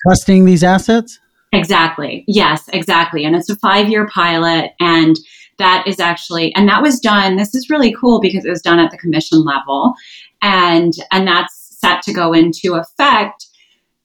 trusting 0.06 0.44
these 0.44 0.64
assets. 0.64 1.18
Exactly. 1.52 2.25
Yes, 2.26 2.68
exactly. 2.72 3.25
And 3.25 3.34
it's 3.34 3.48
a 3.48 3.56
five 3.56 3.88
year 3.88 4.06
pilot, 4.08 4.72
and 4.80 5.16
that 5.58 5.84
is 5.87 5.98
actually, 5.98 6.54
and 6.54 6.68
that 6.68 6.82
was 6.82 7.00
done. 7.00 7.37
This 7.37 7.54
is 7.54 7.70
really 7.70 7.92
cool 7.92 8.20
because 8.20 8.44
it 8.44 8.50
was 8.50 8.62
done 8.62 8.78
at 8.78 8.90
the 8.90 8.98
commission 8.98 9.44
level, 9.44 9.94
and 10.42 10.92
and 11.10 11.26
that's 11.26 11.58
set 11.88 12.02
to 12.02 12.12
go 12.12 12.33
into 12.33 12.75
effect 12.75 13.47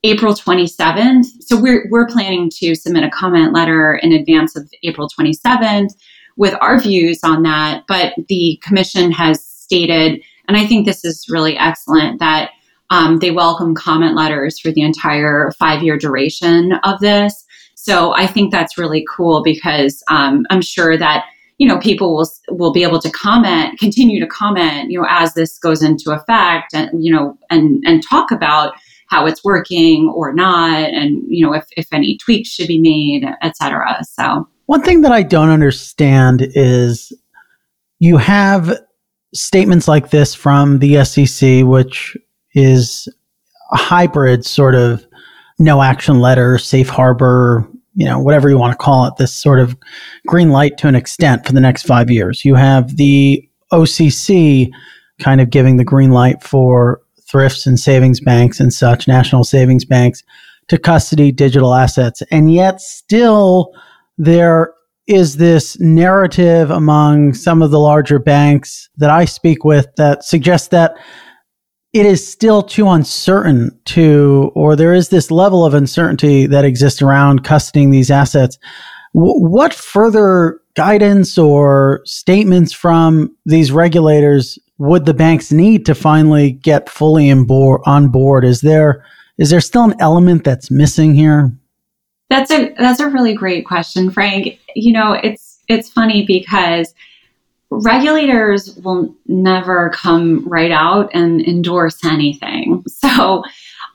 April 0.03 0.33
27th. 0.33 1.25
So 1.39 1.59
we're 1.59 1.87
we're 1.89 2.07
planning 2.07 2.49
to 2.57 2.75
submit 2.75 3.03
a 3.03 3.09
comment 3.09 3.53
letter 3.53 3.95
in 3.95 4.11
advance 4.11 4.55
of 4.55 4.69
April 4.83 5.09
27th 5.09 5.91
with 6.35 6.55
our 6.61 6.79
views 6.79 7.19
on 7.23 7.43
that. 7.43 7.83
But 7.87 8.13
the 8.27 8.59
commission 8.63 9.11
has 9.11 9.43
stated, 9.45 10.21
and 10.47 10.57
I 10.57 10.65
think 10.65 10.85
this 10.85 11.05
is 11.05 11.27
really 11.29 11.57
excellent, 11.57 12.19
that 12.19 12.51
um, 12.89 13.19
they 13.19 13.31
welcome 13.31 13.75
comment 13.75 14.15
letters 14.15 14.59
for 14.59 14.71
the 14.71 14.81
entire 14.81 15.51
five 15.57 15.83
year 15.83 15.97
duration 15.97 16.73
of 16.83 16.99
this. 16.99 17.45
So 17.75 18.13
I 18.13 18.27
think 18.27 18.51
that's 18.51 18.77
really 18.77 19.05
cool 19.09 19.41
because 19.43 20.03
um, 20.09 20.45
I'm 20.49 20.61
sure 20.61 20.97
that 20.97 21.25
you 21.63 21.69
know 21.69 21.79
people 21.79 22.13
will 22.13 22.29
will 22.49 22.73
be 22.73 22.83
able 22.83 22.99
to 22.99 23.09
comment, 23.09 23.79
continue 23.79 24.19
to 24.19 24.27
comment, 24.27 24.91
you 24.91 24.99
know, 24.99 25.07
as 25.09 25.33
this 25.33 25.57
goes 25.57 25.81
into 25.81 26.11
effect, 26.11 26.73
and 26.73 26.89
you 27.01 27.09
know, 27.09 27.37
and 27.49 27.81
and 27.85 28.03
talk 28.05 28.31
about 28.31 28.73
how 29.07 29.25
it's 29.25 29.45
working 29.45 30.11
or 30.13 30.33
not, 30.33 30.89
and 30.89 31.23
you 31.25 31.45
know, 31.45 31.53
if 31.53 31.65
if 31.77 31.87
any 31.93 32.17
tweaks 32.17 32.49
should 32.49 32.67
be 32.67 32.81
made, 32.81 33.25
etc. 33.41 34.03
So 34.03 34.45
one 34.65 34.81
thing 34.81 35.03
that 35.03 35.13
I 35.13 35.23
don't 35.23 35.51
understand 35.51 36.45
is 36.53 37.13
you 37.99 38.17
have 38.17 38.77
statements 39.33 39.87
like 39.87 40.09
this 40.09 40.35
from 40.35 40.79
the 40.79 41.05
SEC, 41.05 41.63
which 41.63 42.17
is 42.55 43.07
a 43.71 43.77
hybrid 43.77 44.45
sort 44.45 44.75
of 44.75 45.05
no 45.59 45.81
action 45.81 46.19
letter, 46.19 46.57
safe 46.57 46.89
harbor, 46.89 47.65
you 47.95 48.05
know, 48.05 48.19
whatever 48.19 48.49
you 48.49 48.57
want 48.57 48.71
to 48.71 48.83
call 48.83 49.05
it, 49.05 49.15
this 49.17 49.33
sort 49.33 49.59
of 49.59 49.77
green 50.27 50.49
light 50.49 50.77
to 50.79 50.87
an 50.87 50.95
extent 50.95 51.45
for 51.45 51.53
the 51.53 51.61
next 51.61 51.83
five 51.83 52.09
years. 52.09 52.43
You 52.43 52.55
have 52.55 52.97
the 52.97 53.47
OCC 53.71 54.69
kind 55.19 55.41
of 55.41 55.49
giving 55.49 55.77
the 55.77 55.83
green 55.83 56.11
light 56.11 56.43
for 56.43 57.01
thrifts 57.29 57.65
and 57.65 57.79
savings 57.79 58.19
banks 58.19 58.59
and 58.59 58.73
such, 58.73 59.07
national 59.07 59.43
savings 59.43 59.85
banks, 59.85 60.23
to 60.67 60.77
custody 60.77 61.31
digital 61.31 61.73
assets. 61.73 62.21
And 62.31 62.53
yet, 62.53 62.81
still, 62.81 63.73
there 64.17 64.73
is 65.07 65.37
this 65.37 65.77
narrative 65.79 66.71
among 66.71 67.33
some 67.33 67.61
of 67.61 67.71
the 67.71 67.79
larger 67.79 68.19
banks 68.19 68.89
that 68.97 69.09
I 69.09 69.25
speak 69.25 69.65
with 69.65 69.87
that 69.97 70.23
suggests 70.23 70.69
that 70.69 70.95
it 71.93 72.07
is 72.07 72.27
still 72.27 72.63
too 72.63 72.89
uncertain 72.89 73.79
to, 73.85 74.51
or 74.55 74.75
there 74.75 74.93
is 74.93 75.09
this 75.09 75.29
level 75.29 75.63
of 75.63 75.75
uncertainty 75.75 76.47
that 76.47 76.65
exists 76.65 77.01
around 77.01 77.43
custodying 77.43 77.91
these 77.91 78.09
assets. 78.09 78.57
W- 79.13 79.47
what 79.47 79.73
further 79.73 80.59
guidance 80.75 81.37
or 81.37 82.01
statements 82.03 82.73
from 82.73 83.35
these 83.45 83.71
regulators 83.71 84.57
would 84.79 85.05
the 85.05 85.13
banks 85.13 85.51
need 85.51 85.85
to 85.85 85.93
finally 85.93 86.51
get 86.51 86.89
fully 86.89 87.29
on 87.29 88.07
board? 88.07 88.43
Is 88.43 88.61
there 88.61 89.05
is 89.37 89.49
there 89.49 89.61
still 89.61 89.83
an 89.83 89.95
element 89.99 90.43
that's 90.43 90.71
missing 90.71 91.13
here? 91.13 91.51
That's 92.29 92.51
a 92.51 92.73
that's 92.73 92.99
a 92.99 93.09
really 93.09 93.33
great 93.35 93.67
question, 93.67 94.09
Frank. 94.09 94.59
You 94.75 94.93
know, 94.93 95.13
it's 95.13 95.59
it's 95.67 95.89
funny 95.89 96.25
because 96.25 96.93
regulators 97.81 98.75
will 98.77 99.13
never 99.27 99.89
come 99.89 100.47
right 100.47 100.71
out 100.71 101.09
and 101.13 101.41
endorse 101.41 102.03
anything. 102.05 102.83
So 103.03 103.43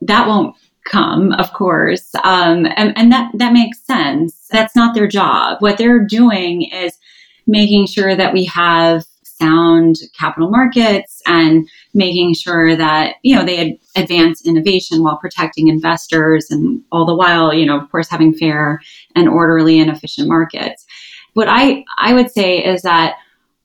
that 0.02 0.28
won't 0.28 0.54
come, 0.84 1.32
of 1.32 1.52
course. 1.52 2.14
Um, 2.24 2.66
and, 2.76 2.96
and 2.96 3.10
that, 3.10 3.30
that 3.34 3.52
makes 3.52 3.80
sense. 3.80 4.46
That's 4.50 4.76
not 4.76 4.94
their 4.94 5.08
job. 5.08 5.58
What 5.60 5.78
they're 5.78 6.04
doing 6.04 6.62
is 6.62 6.98
making 7.46 7.86
sure 7.86 8.14
that 8.14 8.32
we 8.32 8.44
have 8.44 9.04
sound 9.40 9.96
capital 10.18 10.50
markets 10.50 11.22
and 11.26 11.68
making 11.94 12.34
sure 12.34 12.74
that 12.76 13.16
you 13.22 13.34
know 13.34 13.44
they 13.44 13.70
ad- 13.70 13.78
advance 14.02 14.44
innovation 14.44 15.02
while 15.02 15.16
protecting 15.18 15.68
investors 15.68 16.50
and 16.50 16.82
all 16.90 17.06
the 17.06 17.14
while 17.14 17.54
you 17.54 17.64
know 17.64 17.78
of 17.78 17.90
course 17.90 18.08
having 18.08 18.34
fair 18.34 18.80
and 19.14 19.28
orderly 19.28 19.78
and 19.78 19.90
efficient 19.90 20.28
markets 20.28 20.86
what 21.34 21.46
i 21.48 21.84
i 21.98 22.12
would 22.12 22.30
say 22.30 22.58
is 22.58 22.82
that 22.82 23.16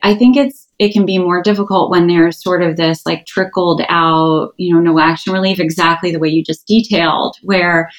I 0.04 0.14
think 0.14 0.36
it's 0.36 0.68
it 0.78 0.92
can 0.92 1.06
be 1.06 1.18
more 1.18 1.42
difficult 1.42 1.90
when 1.90 2.06
there's 2.06 2.42
sort 2.42 2.62
of 2.62 2.76
this 2.76 3.06
like 3.06 3.24
trickled 3.26 3.80
out, 3.88 4.52
you 4.58 4.72
know, 4.72 4.80
no 4.80 5.00
action 5.00 5.32
relief 5.32 5.58
exactly 5.58 6.12
the 6.12 6.18
way 6.18 6.28
you 6.28 6.44
just 6.44 6.66
detailed, 6.66 7.36
where 7.42 7.90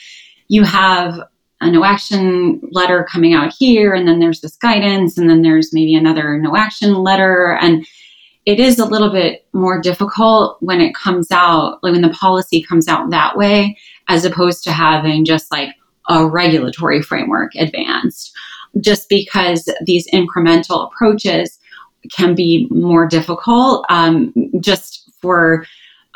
you 0.47 0.63
have 0.63 1.19
a 1.61 1.71
no 1.71 1.83
action 1.83 2.61
letter 2.71 3.07
coming 3.11 3.33
out 3.33 3.53
here, 3.57 3.93
and 3.93 4.07
then 4.07 4.19
there's 4.19 4.41
this 4.41 4.55
guidance, 4.55 5.17
and 5.17 5.29
then 5.29 5.41
there's 5.41 5.73
maybe 5.73 5.95
another 5.95 6.37
no 6.37 6.55
action 6.55 6.93
letter. 6.93 7.57
And 7.59 7.87
it 8.45 8.59
is 8.59 8.77
a 8.77 8.85
little 8.85 9.11
bit 9.11 9.47
more 9.53 9.81
difficult 9.81 10.57
when 10.59 10.81
it 10.81 10.93
comes 10.93 11.31
out, 11.31 11.79
like 11.81 11.93
when 11.93 12.03
the 12.03 12.09
policy 12.09 12.61
comes 12.61 12.87
out 12.87 13.09
that 13.09 13.35
way, 13.35 13.75
as 14.09 14.25
opposed 14.25 14.63
to 14.65 14.71
having 14.71 15.25
just 15.25 15.51
like 15.51 15.69
a 16.07 16.27
regulatory 16.27 17.01
framework 17.01 17.55
advanced, 17.55 18.31
just 18.79 19.09
because 19.09 19.67
these 19.85 20.07
incremental 20.11 20.85
approaches 20.85 21.57
can 22.11 22.35
be 22.35 22.67
more 22.69 23.07
difficult 23.07 23.85
um, 23.89 24.33
just 24.59 25.11
for 25.21 25.65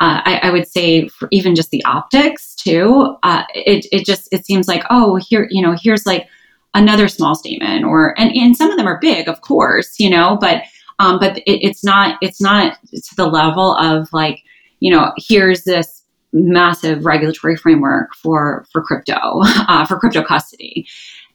uh, 0.00 0.22
I, 0.24 0.40
I, 0.44 0.50
would 0.50 0.66
say 0.66 1.08
for 1.08 1.28
even 1.30 1.54
just 1.54 1.70
the 1.70 1.84
optics 1.84 2.54
too 2.54 3.16
uh, 3.22 3.44
it, 3.54 3.86
it 3.92 4.06
just 4.06 4.28
it 4.32 4.46
seems 4.46 4.68
like 4.68 4.84
oh 4.90 5.16
here 5.16 5.46
you 5.50 5.62
know 5.62 5.76
here's 5.80 6.06
like 6.06 6.26
another 6.74 7.08
small 7.08 7.34
statement 7.34 7.84
or 7.84 8.18
and, 8.18 8.34
and 8.34 8.56
some 8.56 8.70
of 8.70 8.76
them 8.76 8.86
are 8.86 8.98
big 9.00 9.28
of 9.28 9.40
course 9.42 9.98
you 9.98 10.08
know 10.08 10.38
but 10.40 10.62
um, 10.98 11.18
but 11.18 11.38
it, 11.38 11.62
it's 11.62 11.84
not 11.84 12.18
it's 12.22 12.40
not 12.40 12.78
to 12.92 13.14
the 13.16 13.26
level 13.26 13.76
of 13.76 14.08
like 14.12 14.42
you 14.80 14.90
know 14.90 15.12
here's 15.16 15.64
this 15.64 16.00
massive 16.32 17.04
regulatory 17.04 17.56
framework 17.56 18.14
for 18.14 18.64
for 18.72 18.82
crypto 18.82 19.14
uh, 19.44 19.84
for 19.84 19.98
crypto 19.98 20.22
custody 20.22 20.86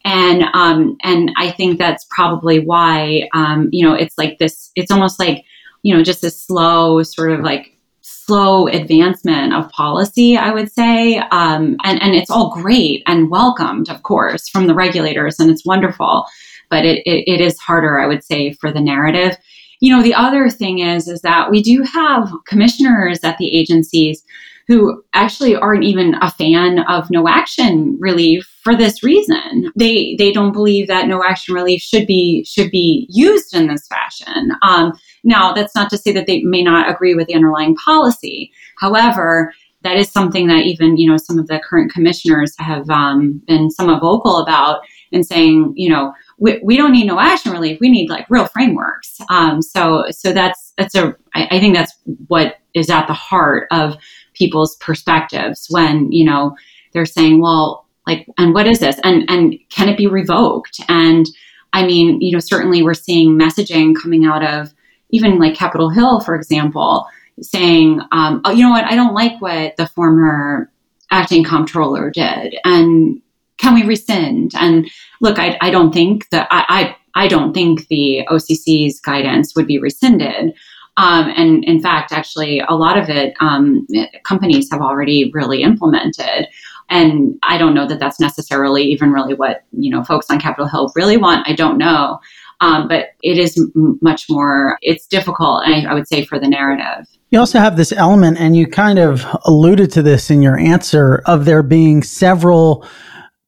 and 0.05 0.43
um, 0.53 0.95
and 1.03 1.31
I 1.35 1.51
think 1.51 1.79
that's 1.79 2.05
probably 2.12 2.59
why 2.59 3.27
um, 3.33 3.69
you 3.71 3.85
know 3.85 3.93
it's 3.93 4.17
like 4.17 4.38
this. 4.38 4.71
It's 4.75 4.91
almost 4.91 5.19
like 5.19 5.43
you 5.83 5.93
know 5.93 6.03
just 6.03 6.21
this 6.21 6.39
slow 6.39 7.03
sort 7.03 7.31
of 7.31 7.41
like 7.41 7.75
slow 8.01 8.67
advancement 8.67 9.53
of 9.53 9.69
policy. 9.71 10.38
I 10.38 10.51
would 10.51 10.71
say, 10.71 11.17
um, 11.17 11.75
and 11.83 12.01
and 12.01 12.15
it's 12.15 12.29
all 12.29 12.53
great 12.53 13.01
and 13.07 13.31
welcomed, 13.31 13.89
of 13.89 14.03
course, 14.03 14.47
from 14.47 14.67
the 14.67 14.75
regulators, 14.75 15.39
and 15.39 15.50
it's 15.50 15.65
wonderful. 15.65 16.25
But 16.69 16.85
it, 16.85 17.03
it, 17.05 17.24
it 17.27 17.41
is 17.41 17.59
harder, 17.59 18.00
I 18.00 18.07
would 18.07 18.24
say, 18.24 18.53
for 18.53 18.71
the 18.71 18.81
narrative. 18.81 19.38
You 19.79 19.96
know, 19.96 20.03
the 20.03 20.13
other 20.13 20.50
thing 20.50 20.79
is 20.79 21.08
is 21.08 21.22
that 21.22 21.51
we 21.51 21.62
do 21.62 21.84
have 21.84 22.29
commissioners 22.48 23.20
at 23.24 23.38
the 23.38 23.58
agencies 23.58 24.24
who 24.67 25.03
actually 25.13 25.55
aren't 25.55 25.84
even 25.84 26.15
a 26.22 26.32
fan 26.32 26.79
of 26.89 27.12
no 27.12 27.27
action 27.27 27.98
relief 28.00 28.50
for 28.63 28.75
this 28.75 29.03
reason. 29.03 29.72
They 29.75 30.15
they 30.17 30.32
don't 30.32 30.53
believe 30.53 30.88
that 30.88 31.08
no 31.08 31.24
action 31.24 31.53
relief 31.53 31.82
should 31.82 32.08
be 32.08 32.44
should 32.46 32.72
be 32.72 33.08
used 33.10 33.55
in 33.55 33.67
this 33.67 33.88
fashion. 33.88 34.51
Um, 34.63 34.94
now, 35.24 35.53
that's 35.53 35.75
not 35.75 35.89
to 35.91 35.98
say 35.98 36.12
that 36.13 36.25
they 36.25 36.41
may 36.41 36.63
not 36.63 36.89
agree 36.89 37.13
with 37.13 37.27
the 37.27 37.36
underlying 37.36 37.75
policy. 37.75 38.51
However, 38.79 39.53
that 39.84 39.98
is 39.98 40.12
something 40.12 40.48
that 40.48 40.65
even 40.65 40.98
you 40.98 41.10
know 41.10 41.17
some 41.17 41.38
of 41.38 41.48
the 41.48 41.60
current 41.60 41.94
commissioners 41.94 42.53
have 42.58 42.89
um, 42.89 43.41
been 43.48 43.70
somewhat 43.70 44.01
vocal 44.01 44.39
about 44.39 44.82
and 45.12 45.25
saying 45.25 45.74
you 45.75 45.89
know 45.89 46.12
we, 46.38 46.60
we 46.63 46.77
don't 46.77 46.92
need 46.92 47.06
no 47.06 47.20
action 47.20 47.51
relief 47.51 47.80
we 47.80 47.89
need 47.89 48.10
like 48.10 48.25
real 48.30 48.48
frameworks. 48.48 49.20
Um, 49.30 49.62
so 49.62 50.06
so 50.12 50.34
that's 50.34 50.74
that's 50.77 50.96
a 50.96 51.15
I, 51.34 51.48
I 51.51 51.60
think 51.60 51.75
that's 51.75 51.94
what 52.27 52.58
is 52.74 52.89
at 52.89 53.08
the 53.08 53.13
heart 53.13 53.68
of 53.72 53.98
people's 54.34 54.75
perspectives 54.77 55.68
when 55.70 56.12
you 56.12 56.25
know 56.25 56.56
they're 56.94 57.06
saying 57.06 57.42
well 57.42 57.88
like 58.08 58.27
and 58.38 58.54
what 58.54 58.68
is 58.68 58.80
this? 58.80 59.00
And 59.04 59.30
and 59.30 59.56
can 59.70 59.89
it 59.89 59.98
be 59.98 60.08
revoked? 60.08 60.80
And 60.89 61.25
i 61.74 61.86
mean 61.86 62.22
you 62.22 62.32
know 62.32 62.39
certainly 62.39 62.82
we're 62.82 62.94
seeing 62.94 63.38
messaging 63.38 63.94
coming 64.01 64.24
out 64.24 64.46
of 64.46 64.74
even 65.10 65.38
like 65.38 65.56
capitol 65.56 65.89
hill 65.89 66.22
for 66.22 66.34
example 66.34 67.06
saying 67.42 68.00
um, 68.12 68.42
oh 68.46 68.51
you 68.51 68.63
know 68.63 68.70
what? 68.70 68.86
I 68.86 68.96
don't 68.96 69.13
like 69.13 69.42
what 69.42 69.75
the 69.77 69.88
former 69.88 70.72
acting 71.12 71.44
comptroller 71.44 72.10
did. 72.10 72.56
And 72.63 73.22
can 73.57 73.74
we 73.74 73.83
rescind 73.83 74.51
and 74.55 74.89
look 75.21 75.39
i, 75.39 75.57
I 75.62 75.69
don't 75.69 75.93
think 75.93 76.29
that 76.29 76.47
I, 76.51 76.95
I 77.15 77.24
i 77.25 77.27
don't 77.27 77.53
think 77.53 77.88
the 77.88 78.25
occ's 78.27 79.00
guidance 79.00 79.55
would 79.55 79.67
be 79.67 79.79
rescinded 79.79 80.53
um, 80.97 81.29
and 81.35 81.63
in 81.65 81.81
fact, 81.81 82.12
actually, 82.13 82.62
a 82.62 82.74
lot 82.74 82.97
of 82.97 83.09
it 83.09 83.33
um, 83.41 83.85
companies 84.24 84.69
have 84.71 84.81
already 84.81 85.29
really 85.33 85.62
implemented. 85.62 86.47
And 86.89 87.38
I 87.43 87.57
don't 87.57 87.74
know 87.74 87.88
that 87.88 88.00
that's 88.00 88.19
necessarily 88.19 88.83
even 88.83 89.12
really 89.12 89.33
what 89.33 89.63
you 89.71 89.89
know 89.89 90.03
folks 90.03 90.29
on 90.29 90.39
Capitol 90.39 90.67
Hill 90.67 90.91
really 90.95 91.17
want. 91.17 91.47
I 91.47 91.53
don't 91.53 91.77
know, 91.77 92.19
um, 92.62 92.88
but 92.88 93.07
it 93.24 93.38
is 93.38 93.57
m- 93.75 94.00
much 94.01 94.29
more. 94.29 94.77
It's 94.81 95.07
difficult, 95.07 95.63
I, 95.65 95.85
I 95.85 95.93
would 95.93 96.07
say, 96.07 96.24
for 96.24 96.39
the 96.39 96.47
narrative. 96.47 97.07
You 97.31 97.39
also 97.39 97.59
have 97.59 97.75
this 97.75 97.91
element, 97.91 98.39
and 98.39 98.55
you 98.55 98.67
kind 98.67 99.00
of 99.00 99.25
alluded 99.45 99.91
to 99.93 100.01
this 100.01 100.29
in 100.29 100.41
your 100.41 100.57
answer 100.57 101.24
of 101.25 101.45
there 101.45 101.63
being 101.63 102.03
several 102.03 102.88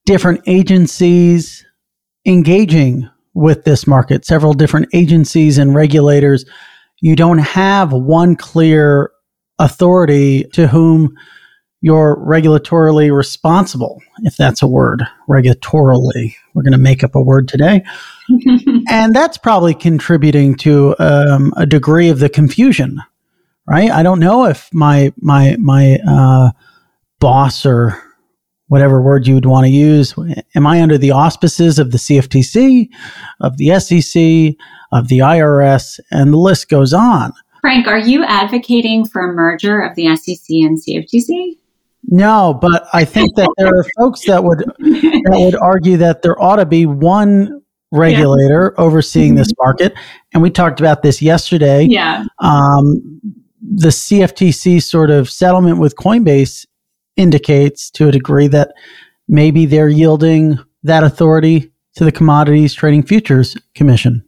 different 0.07 0.41
agencies 0.47 1.65
engaging 2.25 3.07
with 3.33 3.65
this 3.65 3.85
market, 3.85 4.25
several 4.25 4.53
different 4.53 4.87
agencies 4.93 5.57
and 5.57 5.75
regulators. 5.75 6.45
You 7.01 7.15
don't 7.15 7.39
have 7.39 7.91
one 7.91 8.37
clear 8.37 9.11
authority 9.59 10.45
to 10.53 10.67
whom 10.67 11.15
you're 11.81 12.15
regulatorily 12.15 13.15
responsible, 13.15 14.01
if 14.23 14.37
that's 14.37 14.63
a 14.63 14.67
word, 14.67 15.03
regulatorily. 15.29 16.33
We're 16.53 16.63
going 16.63 16.71
to 16.71 16.79
make 16.79 17.03
up 17.03 17.13
a 17.13 17.21
word 17.21 17.49
today. 17.49 17.83
and 18.89 19.13
that's 19.13 19.37
probably 19.37 19.75
contributing 19.75 20.55
to 20.55 20.95
um, 20.99 21.53
a 21.57 21.65
degree 21.65 22.07
of 22.07 22.19
the 22.19 22.29
confusion, 22.29 23.01
right? 23.67 23.91
I 23.91 24.03
don't 24.03 24.21
know 24.21 24.45
if 24.45 24.73
my, 24.73 25.13
my, 25.17 25.57
my, 25.59 25.99
uh, 26.07 26.51
boss 27.19 27.65
or 27.65 28.01
whatever 28.67 29.01
word 29.01 29.27
you 29.27 29.35
would 29.35 29.45
want 29.45 29.65
to 29.65 29.71
use. 29.71 30.13
Am 30.55 30.67
I 30.67 30.81
under 30.81 30.97
the 30.97 31.11
auspices 31.11 31.79
of 31.79 31.91
the 31.91 31.97
CFTC, 31.97 32.89
of 33.39 33.57
the 33.57 33.79
SEC, 33.79 34.55
of 34.91 35.07
the 35.07 35.19
IRS, 35.19 35.99
and 36.11 36.33
the 36.33 36.37
list 36.37 36.69
goes 36.69 36.93
on? 36.93 37.33
Frank, 37.61 37.87
are 37.87 37.97
you 37.97 38.23
advocating 38.23 39.05
for 39.05 39.29
a 39.29 39.33
merger 39.33 39.81
of 39.81 39.95
the 39.95 40.15
SEC 40.15 40.49
and 40.49 40.77
CFTC? 40.77 41.57
No, 42.09 42.57
but 42.61 42.87
I 42.93 43.03
think 43.03 43.35
that 43.35 43.49
there 43.57 43.67
are 43.67 43.85
folks 43.97 44.25
that 44.25 44.43
would 44.43 44.59
that 44.59 45.37
would 45.37 45.55
argue 45.55 45.97
that 45.97 46.21
there 46.21 46.41
ought 46.41 46.55
to 46.57 46.65
be 46.65 46.85
one 46.85 47.61
regulator 47.91 48.73
yeah. 48.77 48.83
overseeing 48.83 49.31
mm-hmm. 49.31 49.39
this 49.39 49.51
market. 49.57 49.93
And 50.33 50.41
we 50.41 50.49
talked 50.49 50.79
about 50.79 51.01
this 51.01 51.21
yesterday. 51.21 51.83
Yeah. 51.83 52.25
Um, 52.39 53.21
the 53.61 53.89
CFTC 53.89 54.81
sort 54.81 55.09
of 55.09 55.29
settlement 55.29 55.79
with 55.79 55.95
Coinbase 55.95 56.65
indicates 57.17 57.89
to 57.91 58.07
a 58.07 58.11
degree 58.11 58.47
that 58.47 58.73
maybe 59.27 59.65
they're 59.65 59.89
yielding 59.89 60.57
that 60.83 61.03
authority 61.03 61.71
to 61.95 62.05
the 62.05 62.11
Commodities 62.11 62.73
Trading 62.73 63.03
Futures 63.03 63.57
Commission. 63.75 64.23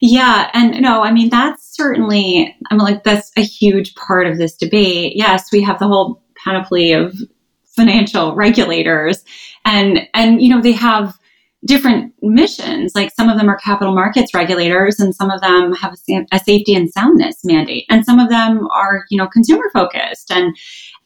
Yeah, 0.00 0.50
and 0.54 0.80
no, 0.80 1.02
I 1.02 1.12
mean 1.12 1.28
that's 1.28 1.76
certainly 1.76 2.56
I'm 2.70 2.78
like 2.78 3.04
that's 3.04 3.30
a 3.36 3.42
huge 3.42 3.94
part 3.94 4.26
of 4.26 4.38
this 4.38 4.56
debate. 4.56 5.12
Yes, 5.14 5.52
we 5.52 5.62
have 5.62 5.78
the 5.78 5.86
whole 5.86 6.22
panoply 6.42 6.92
of 6.92 7.14
financial 7.76 8.34
regulators 8.34 9.24
and 9.64 10.00
and 10.14 10.42
you 10.42 10.48
know 10.48 10.60
they 10.60 10.72
have 10.72 11.16
different 11.66 12.12
missions 12.22 12.92
like 12.94 13.12
some 13.14 13.28
of 13.28 13.38
them 13.38 13.48
are 13.48 13.58
capital 13.58 13.94
markets 13.94 14.34
regulators 14.34 14.98
and 14.98 15.14
some 15.14 15.30
of 15.30 15.40
them 15.42 15.72
have 15.74 15.94
a, 16.08 16.26
a 16.32 16.38
safety 16.38 16.74
and 16.74 16.90
soundness 16.90 17.36
mandate 17.44 17.84
and 17.90 18.04
some 18.04 18.18
of 18.18 18.30
them 18.30 18.66
are 18.74 19.04
you 19.10 19.16
know 19.16 19.28
consumer 19.28 19.70
focused 19.72 20.30
and 20.30 20.56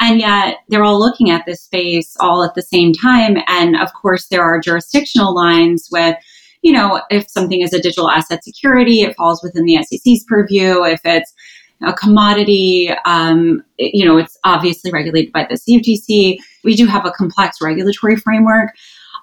and 0.00 0.20
yet 0.20 0.58
they're 0.68 0.84
all 0.84 0.98
looking 0.98 1.30
at 1.30 1.46
this 1.46 1.62
space 1.62 2.16
all 2.20 2.42
at 2.42 2.54
the 2.54 2.62
same 2.62 2.92
time 2.92 3.36
and 3.46 3.76
of 3.76 3.92
course 3.94 4.26
there 4.28 4.42
are 4.42 4.60
jurisdictional 4.60 5.34
lines 5.34 5.88
with 5.90 6.16
you 6.62 6.72
know 6.72 7.00
if 7.10 7.28
something 7.30 7.60
is 7.60 7.72
a 7.72 7.80
digital 7.80 8.10
asset 8.10 8.42
security 8.44 9.02
it 9.02 9.16
falls 9.16 9.42
within 9.42 9.64
the 9.64 9.76
sec's 9.82 10.24
purview 10.28 10.84
if 10.84 11.00
it's 11.04 11.32
a 11.82 11.92
commodity. 11.92 12.90
Um, 13.04 13.62
you 13.78 14.04
know, 14.04 14.16
it's 14.16 14.38
obviously 14.44 14.90
regulated 14.90 15.32
by 15.32 15.46
the 15.48 15.56
CFTC. 15.56 16.38
We 16.62 16.74
do 16.74 16.86
have 16.86 17.06
a 17.06 17.10
complex 17.10 17.58
regulatory 17.60 18.16
framework. 18.16 18.70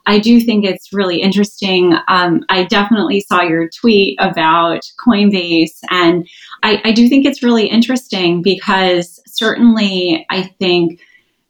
I 0.08 0.20
do 0.20 0.40
think 0.40 0.66
it's 0.66 0.92
really 0.92 1.22
interesting. 1.22 1.94
Um, 2.08 2.44
I 2.50 2.63
definitely 2.63 3.20
saw 3.22 3.44
your 3.44 3.70
tweet 3.70 4.18
about 4.20 4.82
Coinbase, 5.00 5.78
and 5.92 6.28
I, 6.63 6.82
I 6.84 6.91
do 6.91 7.10
think 7.10 7.25
it's 7.25 7.44
really 7.44 7.68
interesting 7.68 8.41
because 8.41 9.20
certainly 9.25 10.25
I 10.30 10.44
think 10.60 11.00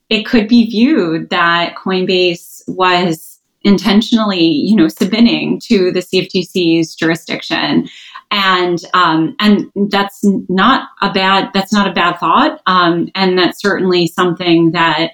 it 0.10 0.26
could 0.26 0.48
be 0.48 0.70
viewed 0.70 1.30
that 1.30 1.76
Coinbase 1.76 2.62
was 2.68 3.40
intentionally, 3.64 4.44
you 4.44 4.76
know, 4.76 4.88
submitting 4.88 5.60
to 5.62 5.92
the 5.92 6.00
CFTC's 6.00 6.96
jurisdiction 6.96 7.88
and 8.32 8.80
um, 8.94 9.36
and 9.40 9.70
that's 9.90 10.22
not 10.24 10.90
a 11.02 11.12
bad 11.12 11.50
that's 11.54 11.74
not 11.74 11.88
a 11.88 11.94
bad 11.94 12.18
thought, 12.18 12.62
um, 12.66 13.10
and 13.14 13.38
that's 13.38 13.62
certainly 13.62 14.08
something 14.08 14.72
that 14.72 15.12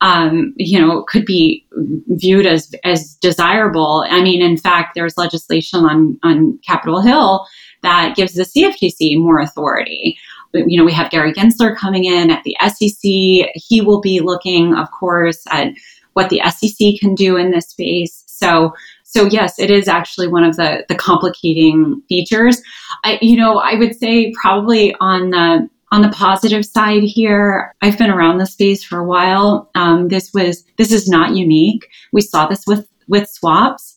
um, 0.00 0.52
you 0.56 0.78
know 0.78 1.04
could 1.04 1.24
be 1.24 1.64
viewed 2.08 2.44
as 2.44 2.74
as 2.84 3.14
desirable. 3.14 4.04
I 4.10 4.20
mean, 4.20 4.42
in 4.42 4.56
fact, 4.56 4.96
there's 4.96 5.16
legislation 5.16 5.84
on 5.84 6.18
on 6.24 6.58
Capitol 6.66 7.00
Hill 7.00 7.46
that 7.82 8.16
gives 8.16 8.34
the 8.34 8.44
CFTC 8.44 9.18
more 9.18 9.40
authority. 9.40 10.18
You 10.52 10.78
know, 10.78 10.84
we 10.84 10.92
have 10.92 11.10
Gary 11.10 11.32
Gensler 11.32 11.76
coming 11.76 12.04
in 12.04 12.30
at 12.30 12.42
the 12.44 12.56
SEC. 12.66 13.50
He 13.54 13.80
will 13.80 14.00
be 14.00 14.20
looking, 14.20 14.74
of 14.74 14.90
course, 14.90 15.42
at 15.50 15.72
what 16.14 16.30
the 16.30 16.40
SEC 16.48 16.98
can 16.98 17.14
do 17.14 17.36
in 17.36 17.50
this 17.50 17.68
space. 17.68 18.24
So 18.26 18.74
so 19.04 19.24
yes, 19.24 19.58
it 19.58 19.70
is 19.70 19.88
actually 19.88 20.28
one 20.28 20.44
of 20.44 20.56
the 20.56 20.84
the 20.88 20.94
complicating 20.94 22.02
features. 22.08 22.60
I, 23.04 23.18
you 23.22 23.36
know, 23.36 23.58
I 23.58 23.74
would 23.76 23.96
say 23.96 24.32
probably 24.40 24.94
on 25.00 25.30
the 25.30 25.68
on 25.92 26.02
the 26.02 26.10
positive 26.10 26.66
side 26.66 27.02
here, 27.02 27.74
I've 27.80 27.96
been 27.96 28.10
around 28.10 28.38
the 28.38 28.46
space 28.46 28.82
for 28.82 28.98
a 28.98 29.06
while. 29.06 29.70
Um, 29.74 30.08
this 30.08 30.32
was 30.34 30.64
this 30.76 30.92
is 30.92 31.08
not 31.08 31.36
unique. 31.36 31.88
We 32.12 32.20
saw 32.20 32.46
this 32.46 32.64
with 32.66 32.88
with 33.08 33.28
swaps. 33.28 33.95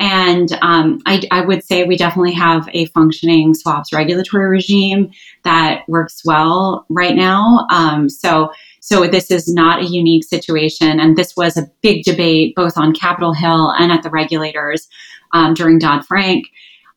And 0.00 0.50
um, 0.62 1.00
I, 1.04 1.22
I, 1.30 1.42
would 1.42 1.62
say 1.62 1.84
we 1.84 1.94
definitely 1.94 2.32
have 2.32 2.66
a 2.72 2.86
functioning 2.86 3.52
swaps 3.52 3.92
regulatory 3.92 4.48
regime 4.48 5.10
that 5.44 5.86
works 5.88 6.22
well 6.24 6.86
right 6.88 7.14
now. 7.14 7.66
Um, 7.70 8.08
so 8.08 8.50
so 8.80 9.06
this 9.06 9.30
is 9.30 9.46
not 9.46 9.82
a 9.82 9.86
unique 9.86 10.24
situation. 10.24 10.98
And 10.98 11.16
this 11.16 11.36
was 11.36 11.58
a 11.58 11.70
big 11.82 12.02
debate 12.02 12.54
both 12.56 12.78
on 12.78 12.94
Capitol 12.94 13.34
Hill 13.34 13.72
and 13.78 13.92
at 13.92 14.02
the 14.02 14.08
regulators 14.08 14.88
um, 15.32 15.52
during 15.52 15.78
Dodd 15.78 16.06
Frank. 16.06 16.46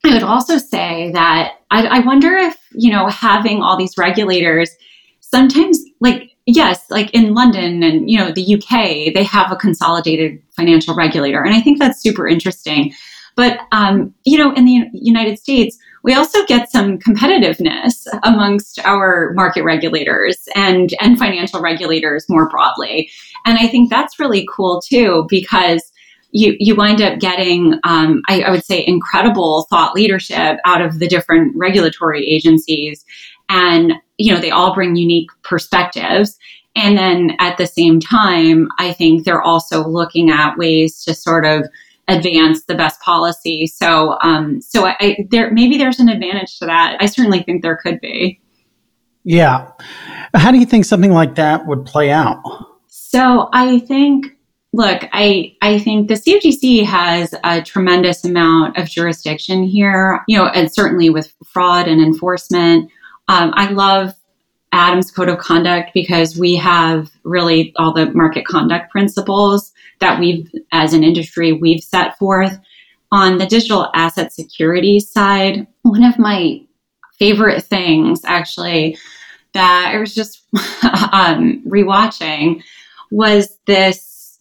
I 0.05 0.13
would 0.13 0.23
also 0.23 0.57
say 0.57 1.11
that 1.11 1.59
I, 1.71 1.85
I 1.85 1.99
wonder 1.99 2.35
if, 2.35 2.55
you 2.71 2.91
know, 2.91 3.07
having 3.07 3.61
all 3.61 3.77
these 3.77 3.97
regulators 3.97 4.71
sometimes 5.19 5.79
like 5.99 6.32
yes, 6.45 6.89
like 6.89 7.09
in 7.13 7.33
London 7.33 7.83
and 7.83 8.09
you 8.09 8.17
know 8.17 8.31
the 8.31 8.55
UK, 8.55 9.13
they 9.13 9.23
have 9.23 9.51
a 9.51 9.55
consolidated 9.55 10.41
financial 10.55 10.95
regulator, 10.95 11.43
and 11.43 11.53
I 11.53 11.61
think 11.61 11.79
that's 11.79 12.01
super 12.01 12.27
interesting. 12.27 12.93
But 13.35 13.59
um, 13.71 14.13
you 14.25 14.37
know, 14.37 14.53
in 14.53 14.65
the 14.65 14.87
United 14.93 15.39
States, 15.39 15.77
we 16.03 16.13
also 16.13 16.45
get 16.45 16.69
some 16.69 16.99
competitiveness 16.99 18.05
amongst 18.23 18.79
our 18.85 19.31
market 19.33 19.63
regulators 19.63 20.47
and, 20.53 20.93
and 20.99 21.17
financial 21.17 21.61
regulators 21.61 22.25
more 22.29 22.49
broadly. 22.49 23.09
And 23.45 23.57
I 23.57 23.67
think 23.67 23.89
that's 23.89 24.19
really 24.19 24.45
cool 24.53 24.81
too, 24.81 25.25
because 25.29 25.91
you, 26.31 26.55
you 26.59 26.75
wind 26.75 27.01
up 27.01 27.19
getting, 27.19 27.79
um, 27.85 28.21
I, 28.27 28.41
I 28.41 28.51
would 28.51 28.65
say, 28.65 28.85
incredible 28.85 29.65
thought 29.69 29.95
leadership 29.95 30.57
out 30.65 30.81
of 30.81 30.99
the 30.99 31.07
different 31.07 31.55
regulatory 31.55 32.25
agencies. 32.27 33.05
And, 33.47 33.93
you 34.17 34.33
know, 34.33 34.39
they 34.39 34.51
all 34.51 34.73
bring 34.73 34.95
unique 34.95 35.29
perspectives. 35.43 36.37
And 36.75 36.97
then 36.97 37.35
at 37.39 37.57
the 37.57 37.67
same 37.67 37.99
time, 37.99 38.67
I 38.79 38.93
think 38.93 39.25
they're 39.25 39.41
also 39.41 39.87
looking 39.87 40.29
at 40.29 40.57
ways 40.57 41.03
to 41.03 41.13
sort 41.13 41.45
of 41.45 41.67
advance 42.07 42.65
the 42.65 42.75
best 42.75 42.99
policy. 43.01 43.67
So, 43.67 44.17
um, 44.21 44.59
so 44.61 44.85
I, 44.85 44.95
I, 44.99 45.17
there 45.29 45.51
maybe 45.51 45.77
there's 45.77 45.99
an 45.99 46.09
advantage 46.09 46.57
to 46.59 46.65
that. 46.65 46.97
I 46.99 47.05
certainly 47.05 47.43
think 47.43 47.61
there 47.61 47.77
could 47.77 48.01
be. 48.01 48.39
Yeah, 49.23 49.71
how 50.33 50.51
do 50.51 50.59
you 50.59 50.65
think 50.65 50.85
something 50.85 51.13
like 51.13 51.35
that 51.35 51.65
would 51.65 51.85
play 51.85 52.11
out? 52.11 52.41
So 52.87 53.49
I 53.53 53.79
think. 53.79 54.27
Look, 54.75 55.07
I, 55.13 55.55
I 55.61 55.77
think 55.77 56.07
the 56.07 56.15
CFTC 56.15 56.83
has 56.83 57.35
a 57.43 57.61
tremendous 57.61 58.25
amount 58.25 58.75
of 58.75 58.89
jurisdiction 58.89 59.61
here, 59.61 60.23
you 60.27 60.35
know, 60.35 60.47
and 60.47 60.73
certainly 60.73 61.11
with 61.11 61.31
fraud 61.45 61.87
and 61.87 62.01
enforcement. 62.01 62.89
Um, 63.27 63.53
I 63.55 63.71
love 63.71 64.13
Adam's 64.71 65.11
code 65.11 65.29
of 65.29 65.37
conduct 65.37 65.91
because 65.93 66.37
we 66.37 66.55
have 66.55 67.11
really 67.23 67.73
all 67.77 67.93
the 67.93 68.11
market 68.11 68.45
conduct 68.45 68.91
principles 68.91 69.71
that 69.99 70.19
we've, 70.19 70.49
as 70.71 70.93
an 70.93 71.03
industry, 71.03 71.53
we've 71.53 71.83
set 71.83 72.17
forth. 72.17 72.57
On 73.11 73.37
the 73.37 73.45
digital 73.45 73.91
asset 73.93 74.33
security 74.33 74.99
side, 74.99 75.67
one 75.83 76.03
of 76.03 76.17
my 76.17 76.59
favorite 77.19 77.63
things 77.63 78.21
actually 78.25 78.97
that 79.53 79.91
I 79.93 79.99
was 79.99 80.15
just 80.15 80.41
um, 81.13 81.63
rewatching 81.67 82.63
was 83.11 83.55
this 83.67 84.39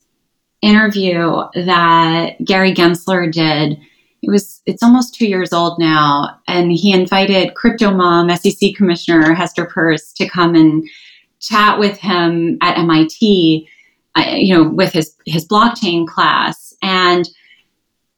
interview 0.63 1.43
that 1.55 2.43
Gary 2.45 2.73
Gensler 2.73 3.31
did. 3.31 3.79
It 4.23 4.31
was 4.31 4.63
it's 4.67 4.83
almost 4.83 5.15
two 5.15 5.27
years 5.27 5.53
old 5.53 5.79
now, 5.79 6.39
and 6.47 6.71
he 6.71 6.93
invited 6.93 7.55
crypto 7.55 7.91
mom 7.91 8.35
SEC 8.37 8.75
Commissioner 8.77 9.35
Hester 9.35 9.67
Peirce 9.67 10.13
to 10.15 10.29
come 10.29 10.55
and 10.55 10.85
chat 11.41 11.79
with 11.79 11.99
him 11.99 12.57
at 12.61 12.79
MIT 12.79 13.69
you 14.17 14.55
know, 14.55 14.69
with 14.69 14.93
his 14.93 15.15
his 15.27 15.47
blockchain 15.47 16.07
class. 16.07 16.75
And 16.83 17.29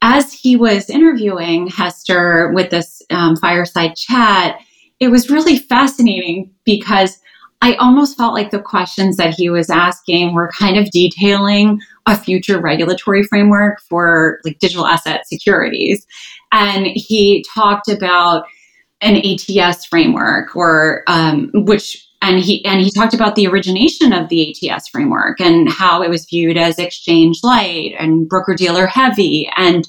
as 0.02 0.32
he 0.32 0.56
was 0.56 0.90
interviewing 0.90 1.68
Hester 1.68 2.52
with 2.52 2.70
this 2.70 3.02
um, 3.10 3.36
fireside 3.36 3.96
chat, 3.96 4.58
it 5.00 5.08
was 5.08 5.30
really 5.30 5.58
fascinating 5.58 6.50
because 6.64 7.18
I 7.64 7.76
almost 7.76 8.18
felt 8.18 8.34
like 8.34 8.50
the 8.50 8.60
questions 8.60 9.16
that 9.16 9.32
he 9.32 9.48
was 9.48 9.70
asking 9.70 10.34
were 10.34 10.50
kind 10.50 10.76
of 10.76 10.90
detailing 10.90 11.80
a 12.04 12.14
future 12.14 12.60
regulatory 12.60 13.22
framework 13.22 13.80
for 13.88 14.38
like 14.44 14.58
digital 14.58 14.86
asset 14.86 15.26
securities. 15.26 16.06
and 16.52 16.88
he 16.94 17.42
talked 17.54 17.88
about 17.88 18.44
an 19.00 19.16
ATS 19.16 19.86
framework, 19.86 20.54
or 20.54 21.04
um, 21.06 21.50
which 21.54 22.06
and 22.20 22.38
he 22.38 22.62
and 22.66 22.82
he 22.82 22.90
talked 22.90 23.14
about 23.14 23.34
the 23.34 23.46
origination 23.46 24.12
of 24.12 24.28
the 24.28 24.70
ATS 24.70 24.88
framework 24.88 25.40
and 25.40 25.70
how 25.70 26.02
it 26.02 26.10
was 26.10 26.26
viewed 26.26 26.58
as 26.58 26.78
exchange 26.78 27.40
light 27.42 27.94
and 27.98 28.28
broker 28.28 28.54
dealer 28.54 28.86
heavy 28.86 29.50
and 29.56 29.88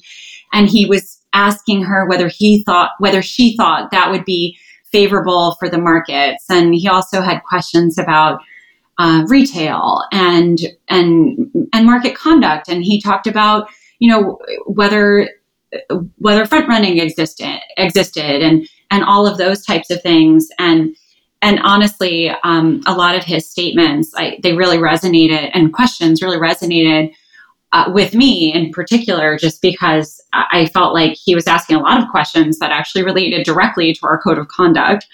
and 0.54 0.70
he 0.70 0.86
was 0.86 1.22
asking 1.34 1.84
her 1.84 2.08
whether 2.08 2.30
he 2.30 2.64
thought 2.64 2.92
whether 3.00 3.22
she 3.22 3.56
thought 3.58 3.92
that 3.92 4.12
would 4.12 4.24
be 4.24 4.58
favorable 4.96 5.58
for 5.60 5.68
the 5.70 5.78
markets. 5.78 6.46
And 6.50 6.74
he 6.74 6.88
also 6.88 7.20
had 7.22 7.44
questions 7.44 7.98
about 7.98 8.40
uh, 8.98 9.26
retail 9.28 10.04
and 10.14 10.58
and 10.88 11.52
and 11.74 11.86
market 11.86 12.16
conduct. 12.16 12.70
And 12.70 12.82
he 12.82 13.02
talked 13.02 13.28
about 13.28 13.68
you 14.00 14.10
know 14.10 14.40
whether 14.68 15.30
whether 16.20 16.46
front 16.46 16.70
running 16.70 17.00
existed 17.00 17.60
existed 17.76 18.42
and 18.42 18.66
and 18.90 19.04
all 19.04 19.28
of 19.28 19.38
those 19.38 19.66
types 19.66 19.90
of 19.92 20.02
things. 20.02 20.48
And 20.60 20.96
and 21.42 21.60
honestly, 21.64 22.30
um, 22.46 22.82
a 22.88 22.96
lot 22.96 23.16
of 23.16 23.24
his 23.26 23.48
statements, 23.48 24.14
I, 24.16 24.40
they 24.42 24.54
really 24.54 24.78
resonated, 24.78 25.52
and 25.54 25.74
questions 25.74 26.22
really 26.22 26.38
resonated 26.38 27.14
uh, 27.74 27.92
with 27.94 28.16
me 28.16 28.54
in 28.54 28.72
particular, 28.72 29.38
just 29.38 29.62
because 29.62 30.15
I 30.52 30.68
felt 30.68 30.94
like 30.94 31.14
he 31.14 31.36
was 31.36 31.48
asking 31.48 31.78
a 31.78 31.82
lot 31.82 32.02
of 32.02 32.10
questions 32.10 32.60
that 32.60 32.72
actually 32.72 33.04
related 33.04 33.46
directly 33.46 33.94
to 33.94 34.00
our 34.06 34.20
code 34.22 34.38
of 34.38 34.48
conduct. 34.48 35.08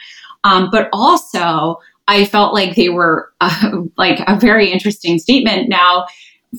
Um, 0.44 0.70
but 0.72 0.90
also, 0.92 1.78
I 2.08 2.26
felt 2.26 2.54
like 2.54 2.76
they 2.76 2.90
were 2.90 3.32
uh, 3.42 3.84
like 3.98 4.22
a 4.28 4.40
very 4.40 4.72
interesting 4.72 5.20
statement. 5.20 5.70
Now, 5.70 6.08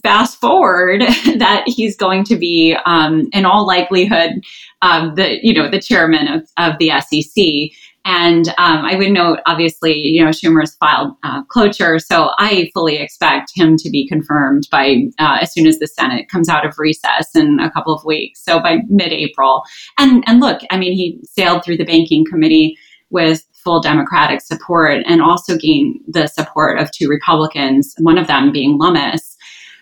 fast 0.02 0.40
forward 0.40 1.00
that 1.38 1.64
he's 1.66 1.96
going 1.96 2.24
to 2.24 2.36
be, 2.36 2.76
um, 2.86 3.28
in 3.32 3.44
all 3.44 3.66
likelihood, 3.66 4.40
um, 4.80 5.14
the 5.14 5.38
you 5.42 5.52
know 5.52 5.68
the 5.68 5.80
chairman 5.80 6.28
of, 6.28 6.48
of 6.56 6.78
the 6.78 6.90
SEC. 7.00 7.76
And 8.04 8.48
um, 8.58 8.84
I 8.84 8.96
would 8.96 9.12
note, 9.12 9.38
obviously, 9.46 9.94
you 9.94 10.24
know, 10.24 10.30
Schumer's 10.30 10.74
filed 10.74 11.12
uh, 11.22 11.44
cloture, 11.44 11.98
so 12.00 12.30
I 12.38 12.70
fully 12.74 12.96
expect 12.96 13.52
him 13.54 13.76
to 13.76 13.90
be 13.90 14.08
confirmed 14.08 14.66
by 14.72 15.04
uh, 15.18 15.38
as 15.40 15.52
soon 15.52 15.66
as 15.66 15.78
the 15.78 15.86
Senate 15.86 16.28
comes 16.28 16.48
out 16.48 16.66
of 16.66 16.74
recess 16.78 17.34
in 17.36 17.60
a 17.60 17.70
couple 17.70 17.94
of 17.94 18.04
weeks, 18.04 18.42
so 18.44 18.58
by 18.60 18.78
mid-April. 18.88 19.62
And 19.98 20.24
and 20.26 20.40
look, 20.40 20.62
I 20.70 20.78
mean, 20.78 20.94
he 20.94 21.20
sailed 21.24 21.64
through 21.64 21.76
the 21.76 21.84
banking 21.84 22.24
committee 22.28 22.76
with 23.10 23.44
full 23.52 23.80
Democratic 23.80 24.40
support 24.40 25.04
and 25.06 25.22
also 25.22 25.56
gained 25.56 26.00
the 26.08 26.26
support 26.26 26.80
of 26.80 26.90
two 26.90 27.08
Republicans, 27.08 27.94
one 27.98 28.18
of 28.18 28.26
them 28.26 28.50
being 28.50 28.78
Lummis, 28.78 29.36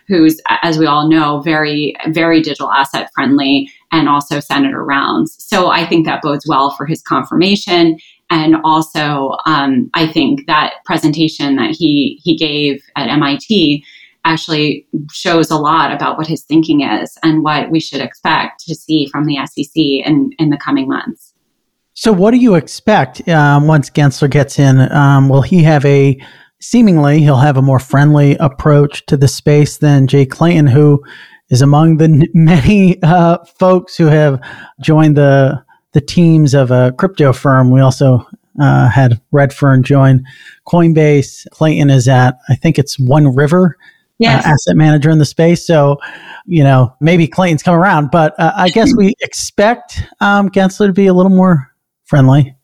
who's, 0.07 0.39
as 0.61 0.77
we 0.77 0.85
all 0.85 1.09
know, 1.09 1.39
very, 1.41 1.95
very 2.09 2.41
digital 2.41 2.71
asset 2.71 3.09
friendly 3.15 3.71
and 3.91 4.07
also 4.07 4.39
Senator 4.39 4.83
Rounds. 4.83 5.35
So 5.39 5.67
I 5.67 5.85
think 5.85 6.05
that 6.05 6.21
bodes 6.21 6.45
well 6.47 6.71
for 6.71 6.85
his 6.85 7.01
confirmation. 7.01 7.97
And 8.29 8.55
also, 8.63 9.35
um, 9.45 9.89
I 9.93 10.07
think 10.07 10.47
that 10.47 10.75
presentation 10.85 11.57
that 11.57 11.71
he 11.71 12.19
he 12.23 12.37
gave 12.37 12.81
at 12.95 13.09
MIT 13.09 13.83
actually 14.23 14.87
shows 15.11 15.49
a 15.49 15.57
lot 15.57 15.91
about 15.91 16.17
what 16.17 16.27
his 16.27 16.43
thinking 16.43 16.81
is 16.81 17.17
and 17.23 17.43
what 17.43 17.71
we 17.71 17.79
should 17.79 18.01
expect 18.01 18.63
to 18.65 18.75
see 18.75 19.07
from 19.07 19.25
the 19.25 19.37
SEC 19.45 19.75
in, 19.75 20.31
in 20.37 20.49
the 20.49 20.57
coming 20.57 20.87
months. 20.87 21.33
So, 21.93 22.13
what 22.13 22.31
do 22.31 22.37
you 22.37 22.55
expect 22.55 23.27
um, 23.27 23.67
once 23.67 23.89
Gensler 23.89 24.29
gets 24.29 24.57
in? 24.59 24.79
Um, 24.91 25.27
will 25.27 25.41
he 25.41 25.63
have 25.63 25.83
a 25.85 26.17
seemingly 26.61 27.19
he'll 27.19 27.37
have 27.37 27.57
a 27.57 27.61
more 27.61 27.79
friendly 27.79 28.37
approach 28.37 29.05
to 29.07 29.17
the 29.17 29.27
space 29.27 29.77
than 29.77 30.07
Jay 30.07 30.25
Clayton, 30.25 30.67
who 30.67 31.03
is 31.51 31.61
among 31.61 31.97
the 31.97 32.27
many 32.33 33.01
uh, 33.03 33.37
folks 33.45 33.95
who 33.95 34.05
have 34.07 34.41
joined 34.81 35.17
the 35.17 35.63
the 35.93 36.01
teams 36.01 36.53
of 36.53 36.71
a 36.71 36.93
crypto 36.97 37.33
firm. 37.33 37.69
We 37.69 37.81
also 37.81 38.25
uh, 38.59 38.89
had 38.89 39.21
Redfearn 39.33 39.83
join 39.83 40.25
Coinbase. 40.65 41.47
Clayton 41.51 41.89
is 41.89 42.07
at 42.07 42.37
I 42.49 42.55
think 42.55 42.79
it's 42.79 42.97
One 42.97 43.35
River. 43.35 43.77
Uh, 43.77 43.83
yes. 44.19 44.45
Uh, 44.45 44.49
asset 44.49 44.77
manager 44.77 45.09
in 45.09 45.17
the 45.17 45.25
space. 45.25 45.65
So, 45.65 45.97
you 46.45 46.63
know, 46.63 46.95
maybe 47.01 47.27
Clayton's 47.27 47.63
come 47.63 47.75
around, 47.75 48.11
but 48.11 48.39
uh, 48.39 48.51
I 48.55 48.69
guess 48.69 48.91
we 48.95 49.15
expect 49.21 50.03
um, 50.19 50.49
Gensler 50.49 50.87
to 50.87 50.93
be 50.93 51.07
a 51.07 51.13
little 51.13 51.31
more 51.31 51.71
friendly. 52.05 52.55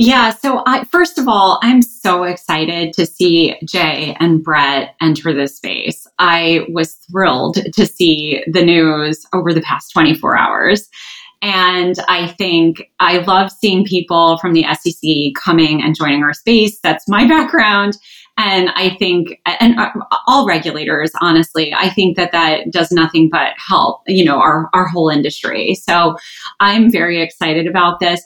Yeah. 0.00 0.30
So, 0.30 0.62
I, 0.64 0.84
first 0.84 1.18
of 1.18 1.26
all, 1.26 1.58
I'm 1.60 1.82
so 1.82 2.22
excited 2.22 2.92
to 2.92 3.04
see 3.04 3.56
Jay 3.64 4.16
and 4.20 4.44
Brett 4.44 4.94
enter 5.00 5.34
this 5.34 5.56
space. 5.56 6.06
I 6.20 6.64
was 6.68 6.94
thrilled 7.10 7.56
to 7.74 7.84
see 7.84 8.44
the 8.46 8.64
news 8.64 9.26
over 9.32 9.52
the 9.52 9.60
past 9.60 9.92
24 9.92 10.38
hours. 10.38 10.88
And 11.42 11.96
I 12.06 12.28
think 12.28 12.92
I 13.00 13.18
love 13.18 13.50
seeing 13.50 13.84
people 13.84 14.38
from 14.38 14.52
the 14.52 14.64
SEC 14.80 15.34
coming 15.36 15.82
and 15.82 15.96
joining 15.96 16.22
our 16.22 16.32
space. 16.34 16.78
That's 16.80 17.08
my 17.08 17.26
background. 17.26 17.98
And 18.36 18.70
I 18.76 18.90
think, 19.00 19.40
and 19.46 19.80
uh, 19.80 19.90
all 20.28 20.46
regulators, 20.46 21.10
honestly, 21.20 21.74
I 21.76 21.90
think 21.90 22.16
that 22.16 22.30
that 22.30 22.70
does 22.70 22.92
nothing 22.92 23.30
but 23.30 23.54
help, 23.56 24.02
you 24.06 24.24
know, 24.24 24.38
our, 24.38 24.70
our 24.72 24.86
whole 24.86 25.08
industry. 25.08 25.74
So 25.74 26.16
I'm 26.60 26.88
very 26.88 27.20
excited 27.20 27.66
about 27.66 27.98
this. 27.98 28.22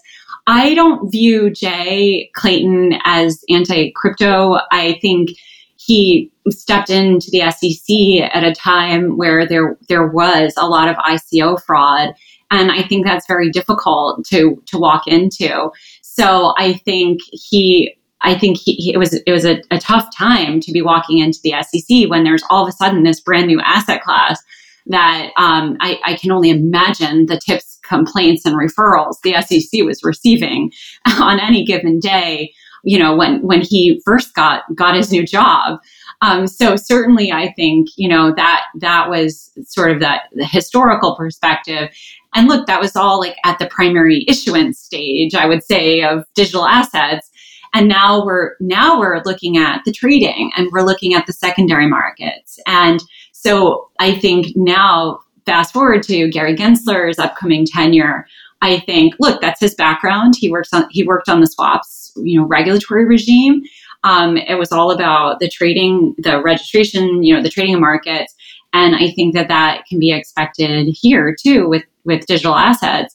I 0.47 0.75
don't 0.75 1.11
view 1.11 1.51
Jay 1.51 2.31
Clayton 2.35 2.95
as 3.05 3.45
anti 3.49 3.93
crypto. 3.95 4.59
I 4.71 4.99
think 5.01 5.31
he 5.77 6.31
stepped 6.51 6.91
into 6.91 7.29
the 7.31 7.51
SEC 7.51 8.31
at 8.35 8.45
a 8.45 8.55
time 8.55 9.17
where 9.17 9.47
there 9.47 9.77
there 9.89 10.07
was 10.07 10.53
a 10.57 10.69
lot 10.69 10.89
of 10.89 10.97
ICO 10.97 11.63
fraud, 11.63 12.15
and 12.51 12.71
I 12.73 12.83
think 12.83 13.07
that's 13.07 13.27
very 13.27 13.51
difficult 13.51 14.25
to 14.27 14.63
to 14.67 14.79
walk 14.79 15.07
into. 15.07 15.71
So 16.03 16.55
I 16.59 16.75
think 16.75 17.21
he. 17.31 17.95
I 18.25 18.39
think 18.39 18.57
he, 18.57 18.75
he, 18.75 18.95
it 18.95 18.99
was 18.99 19.15
it 19.15 19.33
was 19.33 19.45
a, 19.45 19.61
a 19.73 19.79
tough 19.79 20.07
time 20.17 20.61
to 20.61 20.71
be 20.71 20.81
walking 20.81 21.19
into 21.19 21.41
the 21.43 21.55
SEC 21.61 22.09
when 22.09 22.23
there's 22.23 22.45
all 22.51 22.63
of 22.63 22.69
a 22.69 22.73
sudden 22.73 23.03
this 23.03 23.19
brand 23.19 23.49
new 23.49 23.61
asset 23.61 24.01
class 24.01 24.41
that 24.87 25.31
um, 25.37 25.77
I, 25.81 25.99
I, 26.05 26.17
can 26.17 26.33
only 26.33 26.51
imagine 26.51 27.27
the 27.27 27.39
tips, 27.39 27.72
complaints, 27.93 28.45
and 28.45 28.57
referrals 28.57 29.17
the 29.23 29.41
SEC 29.43 29.85
was 29.85 30.03
receiving 30.03 30.73
on 31.07 31.41
any 31.41 31.65
given 31.65 31.99
day. 31.99 32.53
You 32.85 32.99
know, 32.99 33.15
when 33.15 33.43
when 33.43 33.61
he 33.61 34.01
first 34.05 34.35
got 34.35 34.63
got 34.75 34.97
his 34.97 35.13
new 35.13 35.25
job. 35.25 35.79
Um, 36.21 36.47
so 36.47 36.77
certainly, 36.77 37.33
I 37.33 37.53
think 37.53 37.89
you 37.97 38.09
know 38.09 38.33
that 38.35 38.65
that 38.81 39.09
was 39.09 39.51
sort 39.65 39.93
of 39.93 40.01
that 40.01 40.25
the 40.33 40.47
historical 40.47 41.17
perspective. 41.17 41.91
And 42.35 42.49
look, 42.49 42.67
that 42.67 42.81
was 42.81 42.97
all 42.97 43.21
like 43.21 43.37
at 43.45 43.59
the 43.59 43.67
primary 43.67 44.25
issuance 44.27 44.79
stage, 44.79 45.35
I 45.35 45.47
would 45.47 45.63
say, 45.63 46.03
of 46.03 46.25
digital 46.35 46.67
assets. 46.67 47.31
And 47.75 47.89
now 47.89 48.25
we're 48.25 48.57
now 48.61 48.99
we're 48.99 49.23
looking 49.25 49.59
at 49.59 49.83
the 49.85 49.93
trading 49.93 50.51
and 50.57 50.69
we're 50.73 50.83
looking 50.83 51.15
at 51.15 51.27
the 51.27 51.33
secondary 51.33 51.87
markets 51.87 52.59
and 52.67 53.01
so 53.43 53.89
I 53.99 54.15
think 54.15 54.53
now, 54.55 55.19
fast 55.47 55.73
forward 55.73 56.03
to 56.05 56.29
Gary 56.31 56.55
Gensler's 56.55 57.19
upcoming 57.19 57.67
tenure, 57.67 58.27
I 58.61 58.79
think, 58.81 59.15
look, 59.19 59.41
that's 59.41 59.61
his 59.61 59.75
background. 59.75 60.35
He 60.39 60.51
works 60.51 60.73
on 60.73 60.87
he 60.91 61.03
worked 61.03 61.29
on 61.29 61.41
the 61.41 61.47
swaps, 61.47 62.13
you 62.17 62.41
know, 62.41 62.47
regulatory 62.47 63.05
regime. 63.05 63.63
Um, 64.05 64.37
it 64.37 64.59
was 64.59 64.73
all 64.73 64.91
about 64.91 65.41
the 65.41 65.49
trading, 65.49 66.15
the 66.19 66.43
registration, 66.43 67.23
you 67.23 67.35
know, 67.35 67.43
the 67.43 67.51
trading 67.51 67.75
of 67.75 67.81
markets, 67.81 68.35
and 68.73 68.95
I 68.95 69.11
think 69.11 69.35
that 69.35 69.49
that 69.49 69.85
can 69.87 69.99
be 69.99 70.13
expected 70.13 70.89
here 70.89 71.37
too 71.41 71.69
with 71.69 71.85
with 72.05 72.27
digital 72.27 72.55
assets, 72.55 73.15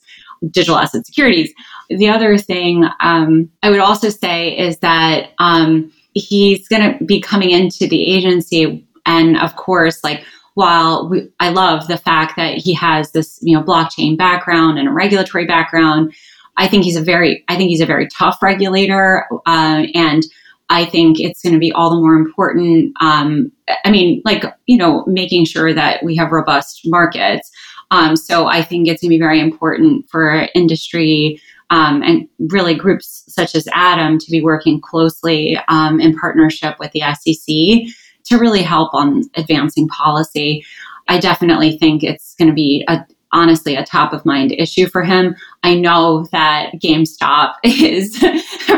digital 0.51 0.77
asset 0.77 1.05
securities. 1.05 1.53
The 1.89 2.09
other 2.09 2.37
thing 2.37 2.85
um, 2.99 3.49
I 3.63 3.69
would 3.69 3.79
also 3.79 4.09
say 4.09 4.57
is 4.57 4.77
that 4.79 5.31
um, 5.39 5.91
he's 6.13 6.67
going 6.67 6.97
to 6.97 7.05
be 7.05 7.21
coming 7.21 7.51
into 7.51 7.87
the 7.87 8.03
agency 8.03 8.85
and 9.07 9.37
of 9.37 9.55
course, 9.55 10.03
like 10.03 10.23
while 10.57 11.07
we, 11.07 11.29
I 11.39 11.49
love 11.49 11.87
the 11.87 11.99
fact 11.99 12.35
that 12.35 12.57
he 12.57 12.73
has 12.73 13.11
this, 13.11 13.37
you 13.43 13.55
know, 13.55 13.63
blockchain 13.63 14.17
background 14.17 14.79
and 14.79 14.87
a 14.87 14.91
regulatory 14.91 15.45
background, 15.45 16.15
I 16.57 16.67
think 16.67 16.83
he's 16.83 16.95
a 16.95 17.01
very, 17.01 17.45
I 17.47 17.55
think 17.55 17.69
he's 17.69 17.79
a 17.79 17.85
very 17.85 18.07
tough 18.07 18.41
regulator, 18.41 19.27
uh, 19.45 19.85
and 19.93 20.23
I 20.69 20.85
think 20.85 21.19
it's 21.19 21.43
going 21.43 21.53
to 21.53 21.59
be 21.59 21.71
all 21.71 21.91
the 21.91 22.01
more 22.01 22.15
important. 22.15 22.91
Um, 22.99 23.51
I 23.85 23.91
mean, 23.91 24.23
like 24.25 24.45
you 24.65 24.77
know, 24.77 25.05
making 25.05 25.45
sure 25.45 25.75
that 25.75 26.03
we 26.03 26.15
have 26.15 26.31
robust 26.31 26.81
markets. 26.85 27.51
Um, 27.91 28.15
so 28.15 28.47
I 28.47 28.63
think 28.63 28.87
it's 28.87 29.03
going 29.03 29.11
to 29.11 29.15
be 29.15 29.19
very 29.19 29.39
important 29.39 30.09
for 30.09 30.47
industry 30.55 31.39
um, 31.69 32.01
and 32.01 32.27
really 32.39 32.73
groups 32.73 33.25
such 33.27 33.53
as 33.53 33.67
ADAM 33.67 34.17
to 34.17 34.31
be 34.31 34.41
working 34.41 34.81
closely 34.81 35.59
um, 35.67 35.99
in 35.99 36.17
partnership 36.17 36.77
with 36.79 36.91
the 36.93 37.01
SEC 37.13 37.93
to 38.27 38.37
really 38.37 38.63
help 38.63 38.93
on 38.93 39.23
advancing 39.35 39.87
policy. 39.87 40.65
I 41.07 41.19
definitely 41.19 41.77
think 41.77 42.03
it's 42.03 42.35
going 42.35 42.49
to 42.49 42.53
be 42.53 42.85
a 42.87 43.05
honestly 43.33 43.75
a 43.75 43.83
top 43.83 44.13
of 44.13 44.25
mind 44.25 44.53
issue 44.53 44.87
for 44.87 45.03
him. 45.03 45.35
I 45.61 45.75
know 45.75 46.25
that 46.31 46.71
GameStop 46.81 47.55
is 47.63 48.23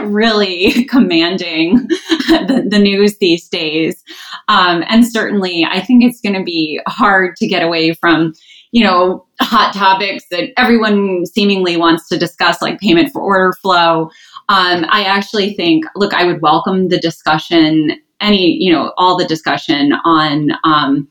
really 0.06 0.86
commanding 0.86 1.76
the, 2.28 2.66
the, 2.68 2.80
news 2.80 3.20
these 3.20 3.48
days. 3.48 4.04
Um, 4.48 4.84
and 4.90 5.06
certainly, 5.06 5.68
I 5.70 5.82
think 5.82 6.04
it's 6.04 6.20
going 6.20 6.34
to 6.34 6.44
be 6.44 6.82
hard 6.88 7.36
to 7.38 7.48
get 7.48 7.62
away 7.62 7.94
from 7.94 8.34
you 8.72 8.84
know, 8.84 9.26
hot 9.42 9.74
topics 9.74 10.26
that 10.30 10.52
everyone 10.58 11.26
seemingly 11.26 11.76
wants 11.76 12.08
to 12.10 12.20
discuss, 12.20 12.62
like 12.62 12.80
payment 12.80 13.12
for 13.12 13.22
order 13.22 13.54
flow. 13.62 14.10
Um, 14.48 14.86
I 14.90 15.04
actually 15.06 15.54
think, 15.56 15.86
look, 15.96 16.14
I 16.14 16.26
would 16.26 16.42
welcome 16.42 16.90
the 16.90 17.00
discussion, 17.00 18.00
any, 18.22 18.58
you 18.60 18.72
know, 18.72 18.94
all 18.98 19.18
the 19.18 19.26
discussion 19.26 19.94
on 20.06 20.52
um, 20.64 21.08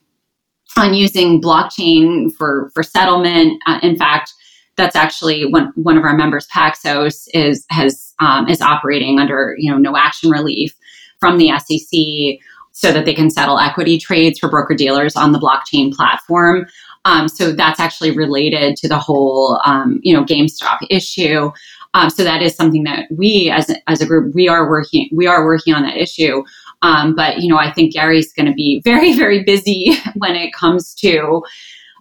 on 0.77 0.95
using 0.95 1.41
blockchain 1.41 2.33
for 2.35 2.71
for 2.75 2.83
settlement. 2.83 3.61
Uh, 3.67 3.79
in 3.83 3.97
fact, 3.97 4.33
that's 4.77 4.97
actually 4.97 5.45
one 5.45 5.73
one 5.77 5.97
of 5.97 6.05
our 6.05 6.17
members, 6.17 6.47
Paxos, 6.55 7.29
is 7.35 7.67
has 7.71 8.15
um, 8.21 8.49
is 8.49 8.61
operating 8.61 9.19
under 9.19 9.55
you 9.59 9.71
know 9.71 9.79
no 9.79 9.97
action 9.97 10.31
relief 10.31 10.75
from 11.21 11.39
the 11.39 11.51
SEC 11.59 12.41
so 12.73 12.93
that 12.93 13.05
they 13.05 13.15
can 13.15 13.29
settle 13.29 13.59
equity 13.59 13.99
trades 13.99 14.39
for 14.39 14.49
broker 14.49 14.75
dealers 14.75 15.17
on 15.17 15.33
the 15.33 15.39
blockchain 15.39 15.93
platform. 15.93 16.65
Um, 17.05 17.27
so 17.27 17.51
that's 17.51 17.81
actually 17.81 18.17
related 18.17 18.77
to 18.77 18.89
the 18.89 18.99
whole, 18.99 19.61
um, 19.65 19.99
you 20.03 20.15
know, 20.15 20.25
GameStop 20.25 20.79
issue. 20.89 21.51
Um, 21.95 22.11
so 22.11 22.23
that 22.23 22.41
is 22.41 22.55
something 22.55 22.85
that 22.85 23.07
we, 23.11 23.51
as 23.51 23.71
a, 23.71 23.91
as 23.91 24.01
a 24.01 24.07
group, 24.07 24.33
we 24.35 24.47
are 24.47 24.69
working 24.69 25.09
we 25.13 25.27
are 25.27 25.45
working 25.45 25.75
on 25.75 25.83
that 25.83 25.97
issue. 25.97 26.45
Um, 26.83 27.15
but 27.15 27.39
you 27.39 27.49
know, 27.49 27.59
I 27.59 27.73
think 27.73 27.93
Gary's 27.93 28.33
going 28.33 28.47
to 28.47 28.55
be 28.55 28.81
very 28.85 29.17
very 29.17 29.45
busy 29.45 29.97
when 30.15 30.35
it 30.35 30.53
comes 30.53 30.95
to 30.97 31.43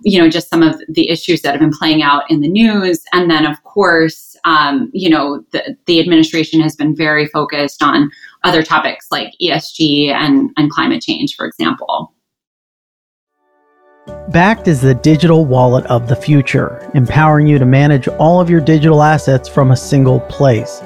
you 0.03 0.19
know 0.19 0.29
just 0.29 0.49
some 0.49 0.61
of 0.61 0.79
the 0.87 1.09
issues 1.09 1.41
that 1.41 1.51
have 1.51 1.59
been 1.59 1.71
playing 1.71 2.03
out 2.03 2.29
in 2.29 2.41
the 2.41 2.49
news, 2.49 3.01
and 3.13 3.29
then 3.29 3.45
of 3.45 3.61
course, 3.63 4.27
um, 4.45 4.89
you 4.93 5.09
know, 5.09 5.43
the 5.51 5.75
the 5.85 5.99
administration 5.99 6.61
has 6.61 6.75
been 6.75 6.95
very 6.95 7.27
focused 7.27 7.83
on 7.83 8.09
other 8.43 8.63
topics 8.63 9.07
like 9.11 9.33
ESG 9.41 10.09
and 10.09 10.51
and 10.57 10.71
climate 10.71 11.01
change, 11.01 11.35
for 11.35 11.45
example. 11.45 12.13
Bakkt 14.29 14.67
is 14.67 14.81
the 14.81 14.93
digital 14.93 15.45
wallet 15.45 15.85
of 15.87 16.07
the 16.07 16.15
future, 16.15 16.89
empowering 16.93 17.47
you 17.47 17.59
to 17.59 17.65
manage 17.65 18.07
all 18.07 18.39
of 18.39 18.49
your 18.49 18.61
digital 18.61 19.03
assets 19.03 19.49
from 19.49 19.71
a 19.71 19.75
single 19.75 20.21
place. 20.21 20.79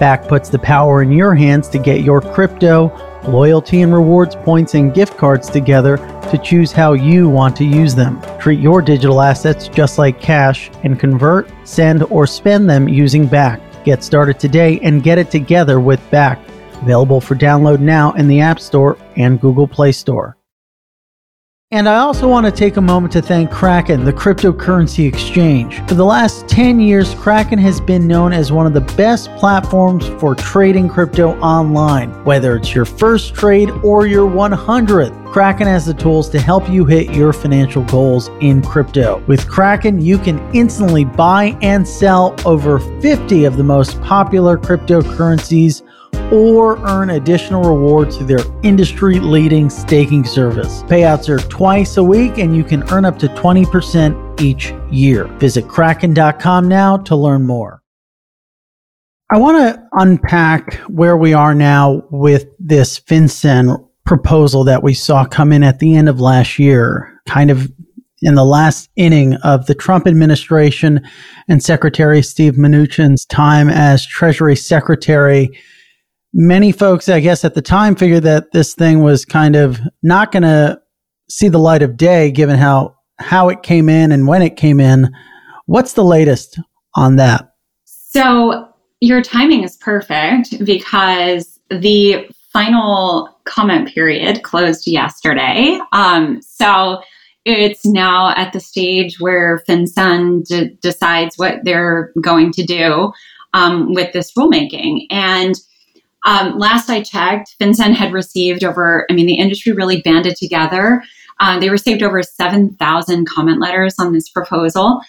Bakkt 0.00 0.26
puts 0.26 0.48
the 0.48 0.58
power 0.58 1.02
in 1.02 1.12
your 1.12 1.34
hands 1.34 1.68
to 1.68 1.78
get 1.78 2.02
your 2.02 2.20
crypto, 2.20 2.88
loyalty 3.28 3.82
and 3.82 3.92
rewards 3.92 4.36
points, 4.36 4.74
and 4.74 4.94
gift 4.94 5.16
cards 5.16 5.48
together 5.48 5.96
to 6.30 6.38
choose 6.38 6.72
how 6.72 6.92
you 6.92 7.28
want 7.28 7.56
to 7.56 7.64
use 7.64 7.94
them. 7.94 8.20
Treat 8.38 8.60
your 8.60 8.82
digital 8.82 9.20
assets 9.20 9.68
just 9.68 9.98
like 9.98 10.20
cash 10.20 10.70
and 10.82 10.98
convert, 10.98 11.50
send, 11.64 12.02
or 12.04 12.26
spend 12.26 12.68
them 12.68 12.88
using 12.88 13.28
Bakkt. 13.28 13.84
Get 13.84 14.02
started 14.02 14.40
today 14.40 14.78
and 14.82 15.02
get 15.02 15.18
it 15.18 15.30
together 15.30 15.80
with 15.80 16.00
Bakkt. 16.10 16.40
Available 16.82 17.20
for 17.20 17.34
download 17.34 17.80
now 17.80 18.12
in 18.12 18.28
the 18.28 18.40
App 18.40 18.60
Store 18.60 18.98
and 19.16 19.40
Google 19.40 19.68
Play 19.68 19.92
Store. 19.92 20.36
And 21.74 21.88
I 21.88 21.96
also 21.96 22.28
want 22.28 22.46
to 22.46 22.52
take 22.52 22.76
a 22.76 22.80
moment 22.80 23.12
to 23.14 23.20
thank 23.20 23.50
Kraken, 23.50 24.04
the 24.04 24.12
cryptocurrency 24.12 25.08
exchange. 25.08 25.80
For 25.88 25.94
the 25.94 26.04
last 26.04 26.46
10 26.46 26.78
years, 26.78 27.16
Kraken 27.16 27.58
has 27.58 27.80
been 27.80 28.06
known 28.06 28.32
as 28.32 28.52
one 28.52 28.66
of 28.66 28.74
the 28.74 28.94
best 28.96 29.28
platforms 29.34 30.06
for 30.20 30.36
trading 30.36 30.88
crypto 30.88 31.36
online. 31.40 32.10
Whether 32.24 32.54
it's 32.54 32.76
your 32.76 32.84
first 32.84 33.34
trade 33.34 33.70
or 33.82 34.06
your 34.06 34.30
100th, 34.30 35.32
Kraken 35.32 35.66
has 35.66 35.84
the 35.84 35.94
tools 35.94 36.28
to 36.30 36.40
help 36.40 36.70
you 36.70 36.84
hit 36.84 37.10
your 37.10 37.32
financial 37.32 37.82
goals 37.86 38.28
in 38.40 38.62
crypto. 38.62 39.20
With 39.26 39.48
Kraken, 39.48 40.00
you 40.00 40.18
can 40.18 40.38
instantly 40.54 41.04
buy 41.04 41.58
and 41.60 41.88
sell 41.88 42.36
over 42.46 42.78
50 43.00 43.46
of 43.46 43.56
the 43.56 43.64
most 43.64 44.00
popular 44.00 44.56
cryptocurrencies 44.56 45.82
or 46.34 46.78
earn 46.84 47.10
additional 47.10 47.62
rewards 47.62 48.16
through 48.16 48.26
their 48.26 48.44
industry 48.64 49.20
leading 49.20 49.70
staking 49.70 50.24
service. 50.24 50.82
Payouts 50.84 51.28
are 51.28 51.38
twice 51.48 51.96
a 51.96 52.02
week 52.02 52.38
and 52.38 52.56
you 52.56 52.64
can 52.64 52.82
earn 52.90 53.04
up 53.04 53.20
to 53.20 53.28
20% 53.28 54.40
each 54.40 54.74
year. 54.90 55.26
Visit 55.38 55.68
kraken.com 55.68 56.66
now 56.66 56.96
to 56.96 57.14
learn 57.14 57.46
more. 57.46 57.82
I 59.30 59.38
want 59.38 59.58
to 59.58 59.88
unpack 59.92 60.74
where 60.88 61.16
we 61.16 61.32
are 61.34 61.54
now 61.54 62.02
with 62.10 62.48
this 62.58 62.98
FinCEN 62.98 63.88
proposal 64.04 64.64
that 64.64 64.82
we 64.82 64.92
saw 64.92 65.24
come 65.24 65.52
in 65.52 65.62
at 65.62 65.78
the 65.78 65.96
end 65.96 66.08
of 66.08 66.20
last 66.20 66.58
year, 66.58 67.20
kind 67.26 67.50
of 67.50 67.72
in 68.22 68.34
the 68.34 68.44
last 68.44 68.90
inning 68.96 69.34
of 69.36 69.66
the 69.66 69.74
Trump 69.74 70.06
administration 70.06 71.00
and 71.48 71.62
Secretary 71.62 72.22
Steve 72.22 72.54
Mnuchin's 72.54 73.24
time 73.26 73.68
as 73.68 74.04
Treasury 74.04 74.56
Secretary 74.56 75.56
many 76.34 76.72
folks, 76.72 77.08
I 77.08 77.20
guess, 77.20 77.44
at 77.44 77.54
the 77.54 77.62
time 77.62 77.94
figured 77.94 78.24
that 78.24 78.52
this 78.52 78.74
thing 78.74 79.02
was 79.02 79.24
kind 79.24 79.56
of 79.56 79.80
not 80.02 80.32
going 80.32 80.42
to 80.42 80.80
see 81.30 81.48
the 81.48 81.58
light 81.58 81.82
of 81.82 81.96
day, 81.96 82.30
given 82.30 82.58
how 82.58 82.96
how 83.20 83.48
it 83.48 83.62
came 83.62 83.88
in 83.88 84.12
and 84.12 84.26
when 84.26 84.42
it 84.42 84.56
came 84.56 84.80
in. 84.80 85.10
What's 85.66 85.94
the 85.94 86.04
latest 86.04 86.58
on 86.96 87.16
that? 87.16 87.54
So 87.84 88.68
your 89.00 89.22
timing 89.22 89.62
is 89.62 89.76
perfect 89.76 90.64
because 90.64 91.58
the 91.70 92.28
final 92.52 93.28
comment 93.44 93.88
period 93.88 94.42
closed 94.42 94.86
yesterday. 94.86 95.78
Um, 95.92 96.40
so 96.42 97.00
it's 97.44 97.84
now 97.84 98.34
at 98.36 98.52
the 98.52 98.60
stage 98.60 99.20
where 99.20 99.62
FinCEN 99.68 100.44
d- 100.44 100.76
decides 100.80 101.36
what 101.36 101.58
they're 101.62 102.12
going 102.20 102.52
to 102.52 102.64
do 102.64 103.12
um, 103.52 103.92
with 103.92 104.12
this 104.12 104.32
rulemaking. 104.32 105.06
And 105.10 105.54
um, 106.24 106.58
last 106.58 106.88
I 106.88 107.02
checked, 107.02 107.56
FinCEN 107.60 107.94
had 107.94 108.12
received 108.12 108.64
over, 108.64 109.06
I 109.10 109.14
mean, 109.14 109.26
the 109.26 109.38
industry 109.38 109.72
really 109.72 110.00
banded 110.00 110.36
together. 110.36 111.02
Uh, 111.40 111.58
they 111.58 111.68
received 111.68 112.02
over 112.02 112.22
7,000 112.22 113.26
comment 113.26 113.60
letters 113.60 113.96
on 113.98 114.12
this 114.12 114.28
proposal. 114.28 115.00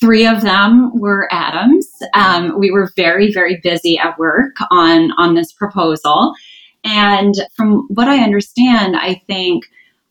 Three 0.00 0.26
of 0.26 0.42
them 0.42 0.90
were 0.98 1.28
Adams. 1.30 1.88
Um, 2.14 2.58
we 2.58 2.70
were 2.70 2.90
very, 2.96 3.32
very 3.32 3.60
busy 3.62 3.98
at 3.98 4.18
work 4.18 4.56
on, 4.70 5.12
on 5.12 5.34
this 5.34 5.52
proposal. 5.52 6.34
And 6.82 7.34
from 7.54 7.86
what 7.88 8.08
I 8.08 8.22
understand, 8.22 8.96
I 8.96 9.22
think 9.26 9.64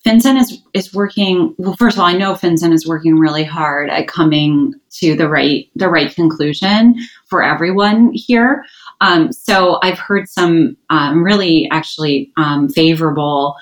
FinCEN 0.06 0.40
is, 0.40 0.62
is 0.74 0.94
working, 0.94 1.56
well, 1.58 1.76
first 1.76 1.96
of 1.96 2.02
all, 2.02 2.08
I 2.08 2.18
know 2.18 2.34
FinCEN 2.34 2.74
is 2.74 2.88
working 2.88 3.16
really 3.16 3.44
hard 3.44 3.90
at 3.90 4.08
coming 4.08 4.74
to 5.00 5.16
the 5.16 5.30
right, 5.30 5.70
the 5.76 5.88
right 5.88 6.14
conclusion 6.14 6.96
for 7.28 7.42
everyone 7.42 8.12
here. 8.14 8.66
Um, 9.04 9.34
so 9.34 9.80
I've 9.84 10.00
heard 10.00 10.30
some 10.30 10.78
um, 10.90 11.24
really 11.24 11.68
actually 11.72 12.32
um, 12.38 12.70
favorable 12.70 13.58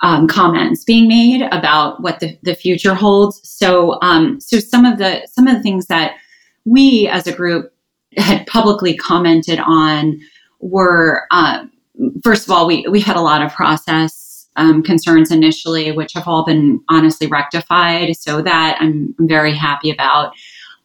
um, 0.00 0.28
comments 0.28 0.84
being 0.84 1.08
made 1.08 1.42
about 1.50 2.00
what 2.00 2.20
the, 2.20 2.38
the 2.42 2.54
future 2.54 2.94
holds. 2.94 3.40
So 3.42 3.98
um, 4.00 4.40
so 4.40 4.60
some 4.60 4.84
of 4.84 4.98
the 4.98 5.26
some 5.26 5.48
of 5.48 5.56
the 5.56 5.62
things 5.62 5.86
that 5.86 6.14
we 6.64 7.08
as 7.08 7.26
a 7.26 7.32
group 7.34 7.74
had 8.16 8.46
publicly 8.46 8.96
commented 8.96 9.58
on 9.58 10.20
were 10.60 11.26
uh, 11.32 11.64
first 12.22 12.44
of 12.44 12.52
all 12.52 12.66
we 12.66 12.86
we 12.88 13.00
had 13.00 13.16
a 13.16 13.20
lot 13.20 13.42
of 13.42 13.52
process 13.52 14.46
um, 14.54 14.84
concerns 14.84 15.32
initially, 15.32 15.90
which 15.90 16.12
have 16.12 16.28
all 16.28 16.44
been 16.44 16.80
honestly 16.88 17.26
rectified. 17.26 18.16
So 18.16 18.40
that 18.40 18.78
I'm 18.80 19.16
very 19.18 19.54
happy 19.54 19.90
about. 19.90 20.32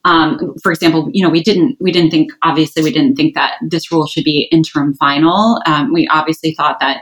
Um, 0.06 0.54
for 0.62 0.72
example, 0.72 1.10
you 1.12 1.24
know, 1.24 1.30
we 1.30 1.44
didn't 1.44 1.78
we 1.82 1.91
didn't 1.91 2.12
think 2.12 2.32
obviously 2.44 2.84
we 2.84 2.91
didn't 2.91 3.15
think 3.15 3.34
that 3.34 3.56
this 3.68 3.91
rule 3.91 4.06
should 4.06 4.24
be 4.24 4.48
interim 4.52 4.94
final. 4.94 5.60
Um, 5.65 5.91
we 5.91 6.08
obviously 6.08 6.54
thought 6.54 6.80
that 6.80 7.02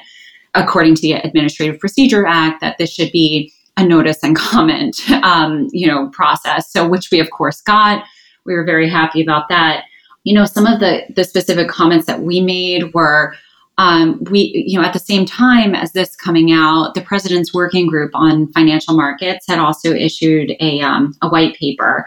according 0.55 0.95
to 0.95 1.01
the 1.01 1.13
Administrative 1.13 1.79
Procedure 1.79 2.25
Act 2.25 2.61
that 2.61 2.77
this 2.77 2.91
should 2.91 3.11
be 3.11 3.53
a 3.75 3.85
notice 3.85 4.23
and 4.23 4.35
comment 4.37 4.97
um, 5.21 5.67
you 5.71 5.85
know 5.85 6.09
process. 6.09 6.71
So 6.71 6.87
which 6.87 7.11
we 7.11 7.19
of 7.19 7.29
course 7.29 7.61
got. 7.61 8.03
We 8.45 8.55
were 8.55 8.65
very 8.65 8.89
happy 8.89 9.21
about 9.21 9.47
that. 9.49 9.83
You 10.23 10.33
know, 10.33 10.45
some 10.45 10.65
of 10.65 10.79
the 10.79 11.03
the 11.13 11.25
specific 11.25 11.67
comments 11.67 12.07
that 12.07 12.21
we 12.21 12.39
made 12.39 12.93
were 12.93 13.35
um, 13.77 14.23
we, 14.29 14.51
you 14.67 14.79
know, 14.79 14.85
at 14.85 14.93
the 14.93 14.99
same 14.99 15.25
time 15.25 15.73
as 15.73 15.93
this 15.93 16.15
coming 16.15 16.51
out, 16.51 16.93
the 16.93 17.01
president's 17.01 17.53
working 17.53 17.87
group 17.87 18.11
on 18.13 18.51
financial 18.53 18.95
markets 18.95 19.45
had 19.47 19.57
also 19.57 19.91
issued 19.91 20.51
a, 20.59 20.79
um, 20.81 21.15
a 21.23 21.29
white 21.29 21.55
paper 21.55 22.05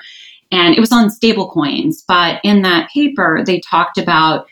and 0.50 0.74
it 0.74 0.80
was 0.80 0.92
on 0.92 1.08
stablecoins. 1.08 2.02
But 2.06 2.40
in 2.44 2.62
that 2.62 2.90
paper, 2.90 3.42
they 3.44 3.60
talked 3.60 3.98
about 3.98 4.46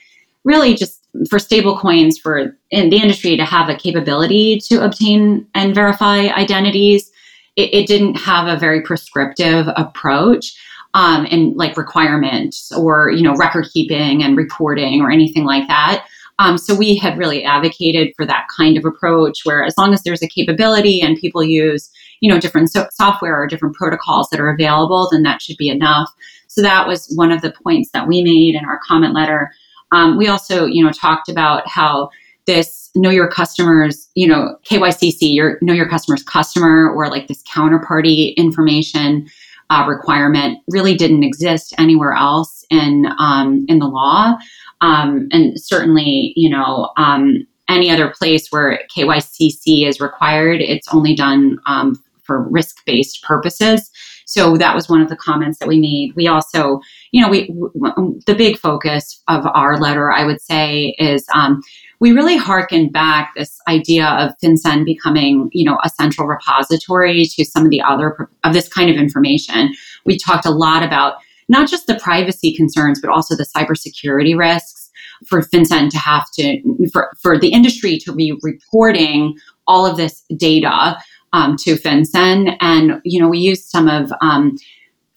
really 0.45 0.75
just 0.75 1.01
for 1.29 1.39
stablecoins 1.39 2.21
for 2.21 2.57
in 2.71 2.91
the 2.91 2.97
industry 2.97 3.37
to 3.37 3.45
have 3.45 3.69
a 3.69 3.77
capability 3.77 4.59
to 4.69 4.85
obtain 4.85 5.47
and 5.55 5.75
verify 5.75 6.29
identities. 6.29 7.11
It, 7.57 7.73
it 7.73 7.87
didn't 7.87 8.17
have 8.17 8.49
a 8.49 8.59
very 8.59 8.83
prescriptive 8.83 9.69
approach. 9.77 10.57
Um, 10.97 11.27
and 11.29 11.57
like 11.57 11.77
requirements 11.77 12.71
or 12.71 13.11
you 13.11 13.25
know 13.25 13.35
record 13.35 13.67
keeping 13.73 14.23
and 14.23 14.37
reporting 14.37 15.01
or 15.01 15.11
anything 15.11 15.43
like 15.43 15.67
that 15.67 16.07
um, 16.39 16.59
so 16.59 16.75
we 16.75 16.97
had 16.97 17.17
really 17.17 17.45
advocated 17.45 18.13
for 18.17 18.27
that 18.27 18.47
kind 18.57 18.77
of 18.77 18.85
approach 18.85 19.41
where 19.45 19.65
as 19.65 19.77
long 19.79 19.95
as 19.95 20.03
there's 20.03 20.23
a 20.23 20.29
capability 20.29 21.01
and 21.01 21.19
people 21.19 21.43
use 21.43 21.91
you 22.25 22.33
know 22.33 22.41
different 22.41 22.73
so- 22.73 22.89
software 22.93 23.41
or 23.43 23.47
different 23.47 23.75
protocols 23.75 24.29
that 24.31 24.41
are 24.41 24.49
available 24.49 25.09
then 25.11 25.23
that 25.23 25.43
should 25.43 25.57
be 25.57 25.69
enough. 25.69 26.09
So 26.49 26.63
that 26.63 26.87
was 26.87 27.13
one 27.17 27.33
of 27.33 27.43
the 27.43 27.53
points 27.63 27.91
that 27.93 28.09
we 28.09 28.23
made 28.23 28.55
in 28.55 28.65
our 28.65 28.81
comment 28.87 29.15
letter. 29.15 29.51
Um, 29.93 30.17
we 30.17 30.29
also 30.29 30.67
you 30.67 30.83
know 30.83 30.91
talked 30.91 31.29
about 31.29 31.69
how 31.69 32.09
this 32.47 32.91
know 32.95 33.11
your 33.11 33.29
customers 33.29 34.09
you 34.15 34.29
know 34.29 34.57
kycc 34.65 35.19
your 35.21 35.59
know 35.63 35.73
your 35.73 35.89
customers 35.89 36.23
customer 36.23 36.93
or 36.95 37.09
like 37.09 37.27
this 37.27 37.43
counterparty 37.43 38.37
information 38.37 39.27
uh, 39.71 39.85
requirement 39.89 40.59
really 40.69 40.95
didn't 40.95 41.25
exist 41.25 41.75
anywhere 41.79 42.13
else 42.13 42.65
in 42.71 43.07
um, 43.19 43.65
in 43.69 43.79
the 43.79 43.87
law, 43.87 44.35
um, 44.81 45.29
and 45.31 45.59
certainly, 45.61 46.35
you 46.37 46.51
know, 46.51 46.91
um, 46.99 47.47
any 47.69 47.91
other 47.91 48.11
place 48.11 48.49
where 48.51 48.81
KYCC 48.95 49.89
is 49.89 50.01
required, 50.01 50.61
it's 50.61 50.89
only 50.93 51.15
done 51.15 51.59
um, 51.67 52.03
for 52.25 52.49
risk 52.49 52.85
based 52.87 53.23
purposes. 53.23 53.91
So 54.27 54.57
that 54.57 54.75
was 54.75 54.89
one 54.89 55.03
of 55.03 55.09
the 55.09 55.17
comments 55.17 55.59
that 55.59 55.69
we 55.69 55.79
made. 55.79 56.13
We 56.17 56.27
also, 56.27 56.81
you 57.13 57.21
know, 57.21 57.29
we 57.29 57.49
w- 57.49 58.21
the 58.27 58.35
big 58.35 58.59
focus 58.59 59.23
of 59.29 59.47
our 59.55 59.79
letter, 59.79 60.11
I 60.11 60.25
would 60.25 60.41
say, 60.41 60.95
is 60.99 61.27
um, 61.35 61.61
we 62.01 62.13
really 62.13 62.37
harken 62.37 62.91
back 62.91 63.33
this 63.37 63.59
idea 63.69 64.07
of 64.07 64.33
FinCEN 64.43 64.85
becoming, 64.85 65.49
you 65.53 65.65
know, 65.65 65.79
a 65.85 65.89
central 65.91 66.27
repository 66.27 67.25
to 67.25 67.45
some 67.45 67.65
of 67.65 67.71
the 67.71 67.83
other 67.83 68.29
of 68.45 68.53
this 68.53 68.69
kind 68.69 68.91
of 68.91 68.97
information. 68.97 69.73
We 70.05 70.19
talked 70.19 70.47
a 70.47 70.51
lot 70.51 70.83
about 70.83 71.15
not 71.49 71.69
just 71.69 71.87
the 71.87 71.97
privacy 71.97 72.55
concerns, 72.55 73.01
but 73.01 73.11
also 73.11 73.37
the 73.37 73.47
cybersecurity 73.57 74.37
risks 74.37 74.91
for 75.27 75.43
FinCEN 75.43 75.91
to 75.91 75.99
have 75.99 76.27
to, 76.33 76.89
for, 76.93 77.13
for 77.21 77.39
the 77.39 77.53
industry 77.53 77.99
to 77.99 78.15
be 78.15 78.37
reporting 78.43 79.37
all 79.67 79.87
of 79.87 79.97
this 79.97 80.23
data 80.37 80.97
um, 81.35 81.57
to 81.57 81.75
FinCEN. 81.75 82.57
And, 82.61 83.01
you 83.05 83.21
know, 83.21 83.29
we 83.29 83.39
used 83.39 83.65
some 83.65 83.89
of 83.89 84.13
um, 84.23 84.57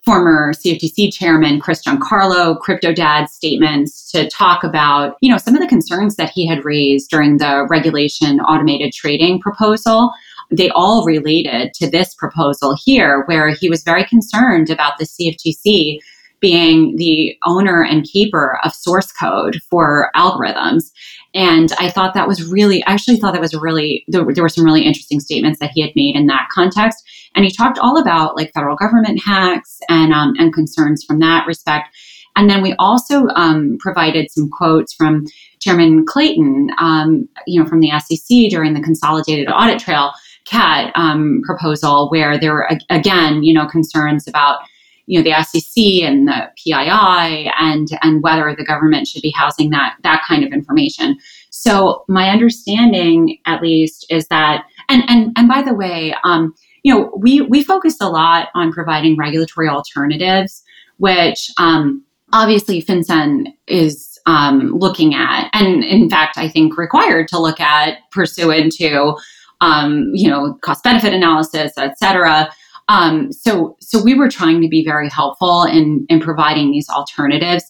former 0.03 0.51
CFTC 0.53 1.13
chairman 1.13 1.59
Chris 1.59 1.83
Giancarlo, 1.83 2.59
Crypto 2.59 2.91
Dad's 2.91 3.31
statements 3.33 4.11
to 4.11 4.27
talk 4.29 4.63
about, 4.63 5.15
you 5.21 5.31
know, 5.31 5.37
some 5.37 5.53
of 5.53 5.61
the 5.61 5.67
concerns 5.67 6.15
that 6.15 6.31
he 6.31 6.47
had 6.47 6.65
raised 6.65 7.11
during 7.11 7.37
the 7.37 7.67
regulation 7.69 8.39
automated 8.39 8.93
trading 8.93 9.39
proposal. 9.39 10.11
They 10.49 10.69
all 10.71 11.05
related 11.05 11.73
to 11.75 11.89
this 11.89 12.15
proposal 12.15 12.75
here, 12.83 13.23
where 13.25 13.49
he 13.49 13.69
was 13.69 13.83
very 13.83 14.05
concerned 14.05 14.69
about 14.71 14.97
the 14.97 15.05
CFTC 15.05 15.99
being 16.39 16.95
the 16.95 17.35
owner 17.45 17.83
and 17.83 18.03
keeper 18.03 18.59
of 18.63 18.73
source 18.73 19.11
code 19.11 19.59
for 19.69 20.09
algorithms. 20.15 20.91
And 21.33 21.71
I 21.79 21.89
thought 21.89 22.13
that 22.13 22.27
was 22.27 22.49
really, 22.49 22.83
I 22.85 22.93
actually 22.93 23.17
thought 23.17 23.33
that 23.33 23.41
was 23.41 23.53
really, 23.53 24.03
there, 24.07 24.25
there, 24.33 24.43
were 24.43 24.49
some 24.49 24.65
really 24.65 24.85
interesting 24.85 25.19
statements 25.19 25.59
that 25.59 25.71
he 25.73 25.81
had 25.81 25.91
made 25.95 26.15
in 26.15 26.27
that 26.27 26.47
context. 26.51 27.03
And 27.35 27.45
he 27.45 27.51
talked 27.51 27.77
all 27.77 28.01
about 28.01 28.35
like 28.35 28.53
federal 28.53 28.75
government 28.75 29.21
hacks 29.23 29.79
and, 29.89 30.13
um, 30.13 30.33
and 30.37 30.53
concerns 30.53 31.03
from 31.03 31.19
that 31.19 31.45
respect. 31.45 31.89
And 32.35 32.49
then 32.49 32.61
we 32.61 32.75
also 32.77 33.27
um, 33.35 33.77
provided 33.79 34.31
some 34.31 34.49
quotes 34.49 34.93
from 34.93 35.25
Chairman 35.59 36.05
Clayton, 36.05 36.69
um, 36.79 37.27
you 37.47 37.61
know, 37.61 37.67
from 37.67 37.79
the 37.79 37.91
SEC 37.99 38.49
during 38.49 38.73
the 38.73 38.81
Consolidated 38.81 39.49
Audit 39.49 39.79
Trail 39.79 40.11
CAT 40.45 40.91
um, 40.95 41.41
proposal, 41.45 42.09
where 42.09 42.39
there 42.39 42.53
were 42.53 42.69
again, 42.89 43.43
you 43.43 43.53
know, 43.53 43.67
concerns 43.67 44.27
about 44.27 44.59
you 45.07 45.17
know 45.17 45.23
the 45.23 45.43
SEC 45.43 45.83
and 46.03 46.27
the 46.27 46.51
PII 46.57 47.51
and 47.59 47.87
and 48.03 48.21
whether 48.21 48.53
the 48.55 48.65
government 48.65 49.07
should 49.07 49.21
be 49.21 49.33
housing 49.35 49.71
that 49.71 49.95
that 50.03 50.21
kind 50.27 50.43
of 50.43 50.51
information. 50.51 51.17
So 51.49 52.03
my 52.07 52.29
understanding, 52.29 53.39
at 53.45 53.61
least, 53.61 54.05
is 54.09 54.27
that 54.27 54.65
and 54.89 55.03
and 55.07 55.31
and 55.35 55.47
by 55.47 55.63
the 55.63 55.73
way, 55.73 56.13
um, 56.23 56.53
you 56.83 56.93
know 56.93 57.11
we 57.17 57.41
we 57.41 57.63
focus 57.63 57.97
a 58.01 58.09
lot 58.09 58.49
on 58.53 58.71
providing 58.71 59.17
regulatory 59.17 59.69
alternatives, 59.69 60.61
which 60.97 61.49
um, 61.57 62.03
obviously 62.33 62.83
FinCEN 62.83 63.47
is 63.67 64.19
um, 64.25 64.73
looking 64.73 65.15
at, 65.15 65.49
and 65.53 65.85
in 65.85 66.09
fact, 66.09 66.37
I 66.37 66.49
think 66.49 66.77
required 66.77 67.29
to 67.29 67.39
look 67.39 67.61
at 67.61 67.99
pursuant 68.11 68.73
to 68.73 69.15
um, 69.61 70.11
you 70.13 70.29
know 70.29 70.57
cost 70.61 70.83
benefit 70.83 71.13
analysis, 71.13 71.71
et 71.77 71.97
cetera. 71.97 72.49
Um, 72.89 73.31
so, 73.31 73.75
so 73.79 74.01
we 74.01 74.13
were 74.13 74.29
trying 74.29 74.61
to 74.61 74.67
be 74.67 74.83
very 74.83 75.09
helpful 75.09 75.63
in, 75.63 76.05
in 76.09 76.19
providing 76.19 76.71
these 76.71 76.89
alternatives. 76.89 77.65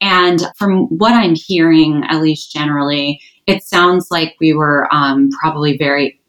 And 0.00 0.42
from 0.56 0.86
what 0.98 1.12
I'm 1.12 1.34
hearing, 1.34 2.04
at 2.08 2.22
least 2.22 2.52
generally, 2.52 3.20
it 3.46 3.62
sounds 3.62 4.08
like 4.10 4.34
we 4.40 4.52
were 4.52 4.88
um, 4.92 5.30
probably 5.40 5.76
very, 5.76 6.20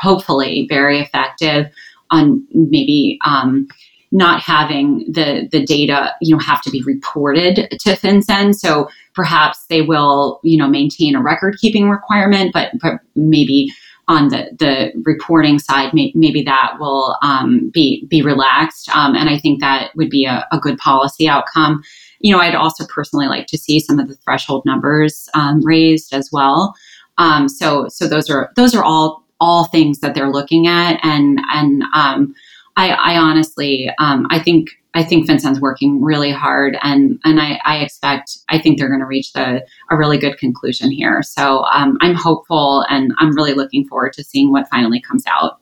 hopefully, 0.00 0.66
very 0.68 1.00
effective 1.00 1.66
on 2.10 2.46
maybe 2.52 3.18
um, 3.24 3.68
not 4.12 4.40
having 4.40 5.10
the 5.10 5.48
the 5.50 5.64
data, 5.64 6.14
you 6.20 6.34
know, 6.34 6.38
have 6.38 6.62
to 6.62 6.70
be 6.70 6.82
reported 6.82 7.68
to 7.70 7.96
FinCEN. 7.96 8.54
So 8.54 8.88
perhaps 9.14 9.66
they 9.66 9.82
will, 9.82 10.38
you 10.44 10.58
know, 10.58 10.68
maintain 10.68 11.16
a 11.16 11.22
record 11.22 11.56
keeping 11.60 11.88
requirement, 11.88 12.52
but 12.52 12.72
but 12.80 13.00
maybe 13.16 13.72
on 14.08 14.28
the, 14.28 14.48
the 14.58 14.92
reporting 15.04 15.58
side, 15.58 15.94
may, 15.94 16.12
maybe 16.14 16.42
that 16.42 16.74
will 16.80 17.16
um, 17.22 17.70
be 17.72 18.04
be 18.06 18.22
relaxed, 18.22 18.88
um, 18.90 19.14
and 19.14 19.28
I 19.28 19.38
think 19.38 19.60
that 19.60 19.94
would 19.94 20.10
be 20.10 20.24
a, 20.24 20.46
a, 20.50 20.58
good 20.58 20.76
policy 20.78 21.28
outcome. 21.28 21.82
You 22.20 22.32
know, 22.32 22.40
I'd 22.40 22.54
also 22.54 22.84
personally 22.86 23.26
like 23.26 23.46
to 23.48 23.58
see 23.58 23.78
some 23.78 23.98
of 23.98 24.08
the 24.08 24.16
threshold 24.16 24.64
numbers 24.66 25.28
um, 25.34 25.60
raised 25.64 26.12
as 26.12 26.30
well. 26.32 26.74
Um, 27.18 27.48
so, 27.48 27.86
so 27.88 28.08
those 28.08 28.28
are 28.28 28.50
those 28.56 28.74
are 28.74 28.84
all 28.84 29.24
all 29.40 29.66
things 29.66 30.00
that 30.00 30.14
they're 30.14 30.32
looking 30.32 30.66
at, 30.66 30.98
and 31.04 31.40
and 31.52 31.82
um, 31.94 32.34
I, 32.76 32.90
I 32.90 33.16
honestly 33.16 33.90
um, 33.98 34.26
I 34.30 34.38
think 34.38 34.70
I 34.94 35.02
think 35.02 35.28
FinCEN's 35.28 35.60
working 35.60 36.02
really 36.02 36.32
hard, 36.32 36.76
and 36.82 37.18
and 37.24 37.40
I, 37.40 37.60
I 37.64 37.78
expect 37.78 38.38
I 38.48 38.58
think 38.58 38.78
they're 38.78 38.88
going 38.88 39.00
to 39.00 39.06
reach 39.06 39.32
the 39.32 39.64
a 39.90 39.96
really 39.96 40.18
good 40.18 40.38
conclusion 40.38 40.90
here. 40.90 41.22
So 41.22 41.64
um, 41.64 41.96
I'm 42.00 42.14
hopeful, 42.14 42.84
and 42.88 43.12
I'm 43.18 43.34
really 43.34 43.54
looking 43.54 43.86
forward 43.86 44.12
to 44.14 44.24
seeing 44.24 44.52
what 44.52 44.68
finally 44.68 45.00
comes 45.00 45.24
out. 45.26 45.60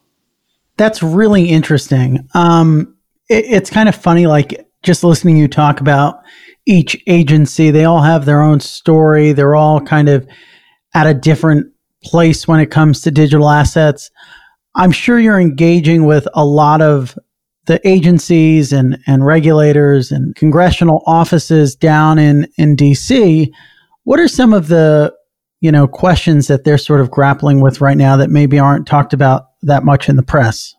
That's 0.77 1.01
really 1.01 1.49
interesting. 1.49 2.27
Um, 2.33 2.95
it, 3.29 3.45
it's 3.45 3.69
kind 3.69 3.87
of 3.87 3.95
funny, 3.95 4.27
like 4.27 4.67
just 4.83 5.03
listening 5.03 5.37
you 5.37 5.47
talk 5.47 5.79
about 5.79 6.21
each 6.65 7.01
agency. 7.07 7.71
They 7.71 7.85
all 7.85 8.01
have 8.01 8.25
their 8.25 8.41
own 8.41 8.59
story. 8.59 9.31
They're 9.31 9.55
all 9.55 9.79
kind 9.79 10.09
of 10.09 10.27
at 10.93 11.07
a 11.07 11.13
different 11.13 11.71
place 12.03 12.47
when 12.47 12.59
it 12.59 12.71
comes 12.71 13.01
to 13.01 13.11
digital 13.11 13.49
assets. 13.49 14.09
I'm 14.75 14.91
sure 14.91 15.19
you're 15.19 15.39
engaging 15.39 16.05
with 16.05 16.27
a 16.33 16.45
lot 16.45 16.81
of 16.81 17.17
the 17.65 17.85
agencies 17.87 18.73
and, 18.73 18.97
and 19.07 19.25
regulators 19.25 20.11
and 20.11 20.35
congressional 20.35 21.03
offices 21.05 21.75
down 21.75 22.17
in, 22.17 22.47
in 22.57 22.75
DC, 22.75 23.51
what 24.03 24.19
are 24.19 24.27
some 24.27 24.53
of 24.53 24.67
the 24.67 25.13
you 25.61 25.71
know 25.71 25.87
questions 25.87 26.47
that 26.47 26.63
they're 26.63 26.77
sort 26.77 27.01
of 27.01 27.11
grappling 27.11 27.61
with 27.61 27.81
right 27.81 27.97
now 27.97 28.17
that 28.17 28.29
maybe 28.29 28.59
aren't 28.59 28.87
talked 28.87 29.13
about 29.13 29.49
that 29.61 29.83
much 29.83 30.09
in 30.09 30.15
the 30.15 30.23
press? 30.23 30.75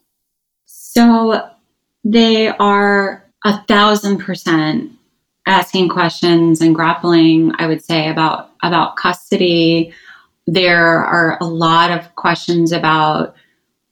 So 0.66 1.48
they 2.04 2.48
are 2.48 3.24
a 3.44 3.64
thousand 3.66 4.18
percent 4.18 4.90
asking 5.46 5.88
questions 5.88 6.60
and 6.60 6.74
grappling, 6.74 7.52
I 7.58 7.66
would 7.66 7.84
say, 7.84 8.08
about 8.08 8.50
about 8.62 8.96
custody. 8.96 9.94
There 10.46 11.04
are 11.04 11.38
a 11.40 11.44
lot 11.44 11.92
of 11.92 12.14
questions 12.16 12.72
about 12.72 13.36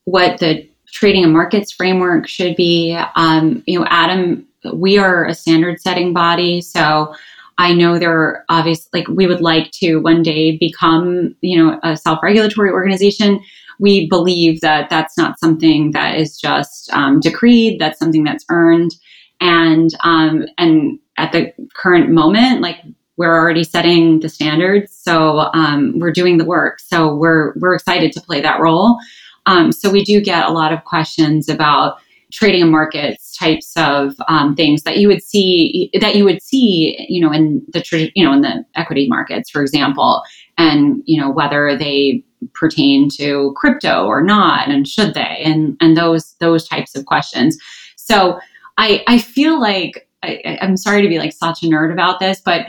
what 0.05 0.38
the 0.40 0.68
trading 0.92 1.24
and 1.24 1.33
markets 1.33 1.72
framework 1.72 2.29
should 2.29 2.57
be. 2.57 2.98
Um, 3.16 3.62
you 3.66 3.79
know, 3.79 3.87
Adam, 3.88 4.46
we 4.74 4.98
are 4.98 5.26
a 5.26 5.35
standard 5.35 5.81
setting 5.81 6.12
body, 6.12 6.61
so 6.61 7.14
I 7.59 7.74
know 7.74 7.98
there 7.98 8.16
are 8.16 8.44
obviously 8.48 9.00
like 9.00 9.09
we 9.09 9.26
would 9.26 9.40
like 9.40 9.70
to 9.72 9.96
one 9.98 10.22
day 10.22 10.57
become, 10.57 11.35
you 11.42 11.62
know, 11.62 11.79
a 11.83 11.96
self-regulatory 11.96 12.70
organization. 12.70 13.40
We 13.79 14.09
believe 14.09 14.61
that 14.61 14.90
that's 14.90 15.16
not 15.16 15.38
something 15.38 15.92
that 15.92 16.16
is 16.16 16.38
just 16.38 16.92
um, 16.92 17.20
decreed. 17.20 17.81
That's 17.81 17.98
something 17.98 18.24
that's 18.24 18.44
earned, 18.50 18.94
and 19.40 19.90
um, 20.05 20.46
and 20.59 20.98
at 21.16 21.33
the 21.33 21.53
current 21.74 22.11
moment, 22.11 22.62
like 22.62 22.79
we're 23.16 23.38
already 23.38 23.64
setting 23.64 24.20
the 24.20 24.31
standards, 24.31 24.96
so 24.96 25.50
um, 25.53 25.98
we're 25.98 26.12
doing 26.12 26.38
the 26.38 26.44
work. 26.44 26.81
So 26.81 27.14
we're 27.14 27.53
we're 27.57 27.74
excited 27.74 28.12
to 28.12 28.20
play 28.20 28.40
that 28.40 28.61
role. 28.61 28.98
Um, 29.46 29.72
so 29.72 29.90
we 29.90 30.05
do 30.05 30.20
get 30.20 30.46
a 30.46 30.53
lot 30.53 30.72
of 30.72 30.85
questions 30.85 31.48
about 31.48 31.98
trading 32.33 32.62
and 32.62 32.70
markets 32.70 33.37
types 33.37 33.72
of 33.76 34.14
um, 34.29 34.55
things 34.55 34.82
that 34.84 34.99
you 34.99 35.09
would 35.09 35.22
see 35.22 35.91
that 36.01 36.14
you 36.14 36.24
would 36.24 36.43
see 36.43 36.95
you 37.09 37.20
know 37.20 37.32
in 37.32 37.61
the 37.72 38.11
you 38.14 38.24
know 38.24 38.32
in 38.32 38.41
the 38.41 38.64
equity 38.76 39.09
markets 39.09 39.51
for 39.51 39.62
example 39.62 40.22
and 40.57 41.03
you 41.07 41.20
know 41.20 41.28
whether 41.28 41.76
they 41.76 42.22
pertain 42.55 43.09
to 43.09 43.53
crypto 43.57 44.07
or 44.07 44.22
not 44.22 44.68
and 44.68 44.86
should 44.86 45.14
they 45.14 45.43
and 45.45 45.76
and 45.80 45.97
those 45.97 46.34
those 46.38 46.66
types 46.68 46.95
of 46.95 47.05
questions. 47.05 47.59
So 47.97 48.38
i 48.78 49.03
i 49.07 49.18
feel 49.18 49.61
like 49.61 50.09
I, 50.22 50.59
i'm 50.61 50.76
sorry 50.76 51.03
to 51.03 51.09
be 51.09 51.18
like 51.18 51.32
such 51.32 51.62
a 51.62 51.66
nerd 51.66 51.93
about 51.93 52.18
this 52.20 52.41
but 52.41 52.66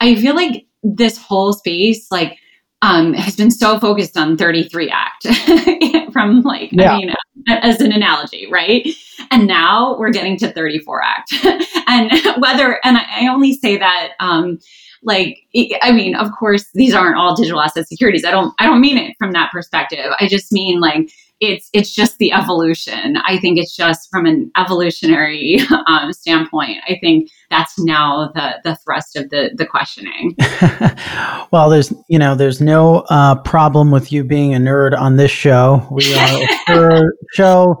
i 0.00 0.14
feel 0.14 0.34
like 0.34 0.66
this 0.82 1.18
whole 1.18 1.52
space 1.52 2.06
like 2.10 2.38
um, 2.84 3.14
has 3.14 3.34
been 3.34 3.50
so 3.50 3.78
focused 3.78 4.16
on 4.16 4.36
33 4.36 4.90
Act 4.90 5.26
from 6.12 6.42
like, 6.42 6.70
yeah. 6.70 6.92
I 6.92 6.98
mean, 6.98 7.14
as 7.48 7.80
an 7.80 7.92
analogy, 7.92 8.46
right? 8.50 8.86
And 9.30 9.46
now 9.46 9.96
we're 9.98 10.10
getting 10.10 10.36
to 10.38 10.52
34 10.52 11.02
Act. 11.02 11.32
and 11.88 12.10
whether, 12.42 12.78
and 12.84 12.98
I, 12.98 13.26
only 13.28 13.54
say 13.54 13.78
that, 13.78 14.12
um, 14.20 14.58
like, 15.02 15.38
I 15.80 15.92
mean, 15.92 16.14
of 16.14 16.28
course, 16.38 16.66
these 16.74 16.94
aren't 16.94 17.16
all 17.16 17.34
digital 17.34 17.60
asset 17.60 17.88
securities. 17.88 18.24
I 18.24 18.30
don't, 18.30 18.54
I 18.58 18.66
don't 18.66 18.82
mean 18.82 18.98
it 18.98 19.16
from 19.18 19.32
that 19.32 19.50
perspective. 19.50 20.12
I 20.20 20.28
just 20.28 20.52
mean 20.52 20.78
like, 20.78 21.10
it's 21.50 21.68
it's 21.72 21.94
just 21.94 22.18
the 22.18 22.32
evolution. 22.32 23.16
I 23.18 23.38
think 23.38 23.58
it's 23.58 23.74
just 23.74 24.10
from 24.10 24.26
an 24.26 24.50
evolutionary 24.56 25.60
um, 25.86 26.12
standpoint. 26.12 26.78
I 26.88 26.98
think 27.00 27.30
that's 27.50 27.78
now 27.78 28.30
the 28.34 28.60
the 28.64 28.76
thrust 28.76 29.16
of 29.16 29.30
the 29.30 29.50
the 29.54 29.66
questioning. 29.66 30.36
well, 31.50 31.70
there's 31.70 31.92
you 32.08 32.18
know 32.18 32.34
there's 32.34 32.60
no 32.60 33.04
uh, 33.10 33.36
problem 33.36 33.90
with 33.90 34.12
you 34.12 34.24
being 34.24 34.54
a 34.54 34.58
nerd 34.58 34.98
on 34.98 35.16
this 35.16 35.30
show. 35.30 35.86
We 35.90 36.14
are 36.14 36.44
a 36.68 37.02
show 37.34 37.76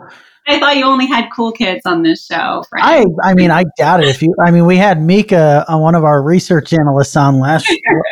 I 0.46 0.58
thought 0.58 0.76
you 0.76 0.84
only 0.84 1.06
had 1.06 1.30
cool 1.34 1.52
kids 1.52 1.80
on 1.86 2.02
this 2.02 2.26
show. 2.26 2.64
I 2.74 3.06
I 3.22 3.34
mean 3.34 3.50
I 3.50 3.64
doubt 3.78 4.02
it. 4.02 4.08
If 4.08 4.20
you 4.20 4.34
I 4.44 4.50
mean 4.50 4.66
we 4.66 4.76
had 4.76 5.00
Mika, 5.00 5.64
uh, 5.68 5.78
one 5.78 5.94
of 5.94 6.04
our 6.04 6.22
research 6.22 6.72
analysts, 6.72 7.16
on 7.16 7.38
last 7.38 7.66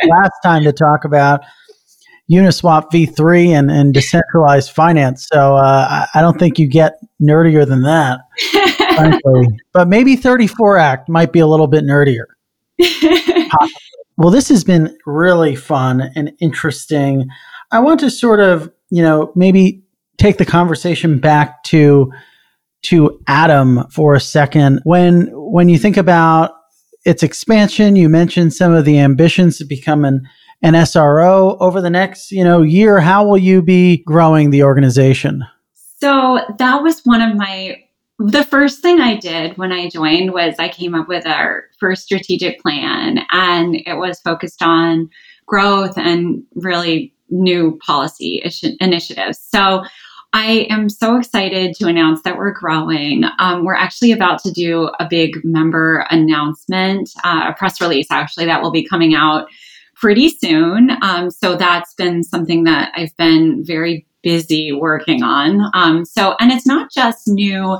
last 0.09 0.33
time 0.43 0.63
to 0.65 0.73
talk 0.73 1.05
about 1.05 1.43
Uniswap 2.31 2.91
v3 2.91 3.49
and, 3.49 3.70
and 3.70 3.93
decentralized 3.93 4.70
finance. 4.70 5.27
So 5.31 5.57
uh, 5.57 6.07
I, 6.14 6.18
I, 6.18 6.23
don't 6.23 6.39
think 6.39 6.59
you 6.59 6.66
get 6.66 6.95
nerdier 7.20 7.66
than 7.66 7.83
that, 7.83 8.20
frankly. 8.95 9.49
But 9.73 9.89
maybe 9.89 10.16
34 10.16 10.79
Act 10.79 11.09
might 11.09 11.33
be 11.33 11.41
a 11.41 11.47
little 11.47 11.66
bit 11.66 11.85
nerdier. 11.85 12.27
well, 14.16 14.31
this 14.31 14.49
has 14.49 14.64
been 14.64 14.97
really 15.05 15.57
fun 15.57 16.11
and 16.14 16.33
interesting. 16.41 17.29
I 17.70 17.81
want 17.81 18.01
to 18.01 18.11
sort 18.11 18.41
of, 18.41 18.70
you 18.91 19.03
know, 19.03 19.33
maybe 19.35 19.83
take 20.16 20.39
the 20.39 20.47
conversation 20.47 21.18
back 21.18 21.62
to 21.64 22.12
to 22.83 23.20
Adam 23.27 23.89
for 23.91 24.14
a 24.14 24.20
second. 24.20 24.81
When 24.85 25.29
when 25.33 25.68
you 25.68 25.79
think 25.79 25.97
about 25.97 26.53
its 27.05 27.23
expansion, 27.23 27.97
you 27.97 28.09
mentioned 28.09 28.55
some 28.55 28.73
of 28.73 28.85
the 28.85 28.99
ambitions 28.99 29.59
to 29.59 29.64
become 29.64 30.05
an 30.05 30.29
an 30.63 30.75
SRO 30.75 31.57
over 31.61 31.81
the 31.81 31.91
next, 31.91 32.31
you 32.33 32.45
know, 32.45 32.63
year. 32.63 33.01
How 33.01 33.27
will 33.27 33.39
you 33.39 33.63
be 33.63 33.99
growing 34.05 34.51
the 34.51 34.63
organization? 34.63 35.45
So 36.01 36.41
that 36.59 36.83
was 36.83 37.01
one 37.05 37.21
of 37.21 37.37
my 37.37 37.83
the 38.19 38.45
first 38.45 38.81
thing 38.81 39.01
I 39.01 39.17
did 39.17 39.59
when 39.59 39.73
I 39.73 39.89
joined 39.89 40.33
was 40.33 40.55
I 40.59 40.69
came 40.69 40.95
up 40.95 41.09
with 41.09 41.27
our 41.27 41.65
first 41.81 42.05
strategic 42.05 42.61
plan 42.61 43.21
and 43.33 43.77
it 43.87 43.97
was 43.99 44.21
focused 44.21 44.63
on 44.63 45.11
growth 45.47 45.97
and 45.97 46.45
really 46.55 47.15
new 47.31 47.79
policy 47.85 48.43
initiatives. 48.81 49.41
So 49.41 49.83
I 50.35 50.67
am 50.71 50.89
so 50.89 51.19
excited 51.19 51.75
to 51.77 51.89
announce 51.89 52.23
that 52.23 52.39
we're 52.39 52.53
growing. 52.53 53.25
Um, 53.39 53.65
we're 53.65 53.75
actually 53.75 54.13
about 54.13 54.43
to 54.45 54.53
do 54.53 54.91
a 55.01 55.07
big 55.09 55.45
member 55.45 56.07
announcement, 56.11 57.11
uh, 57.25 57.51
a 57.51 57.55
press 57.59 57.81
release 57.81 58.07
actually 58.11 58.47
that 58.47 58.63
will 58.63 58.71
be 58.71 58.87
coming 58.87 59.15
out 59.15 59.49
pretty 60.03 60.29
soon. 60.29 60.91
Um, 61.01 61.31
so 61.31 61.55
that's 61.55 61.95
been 61.95 62.25
something 62.25 62.65
that 62.65 62.91
I've 62.97 63.17
been 63.17 63.65
very 63.65 64.05
busy 64.25 64.73
working 64.73 65.23
on. 65.23 65.71
Um, 65.75 66.05
so, 66.05 66.35
and 66.41 66.51
it's 66.51 66.67
not 66.67 66.91
just 66.91 67.29
new 67.29 67.79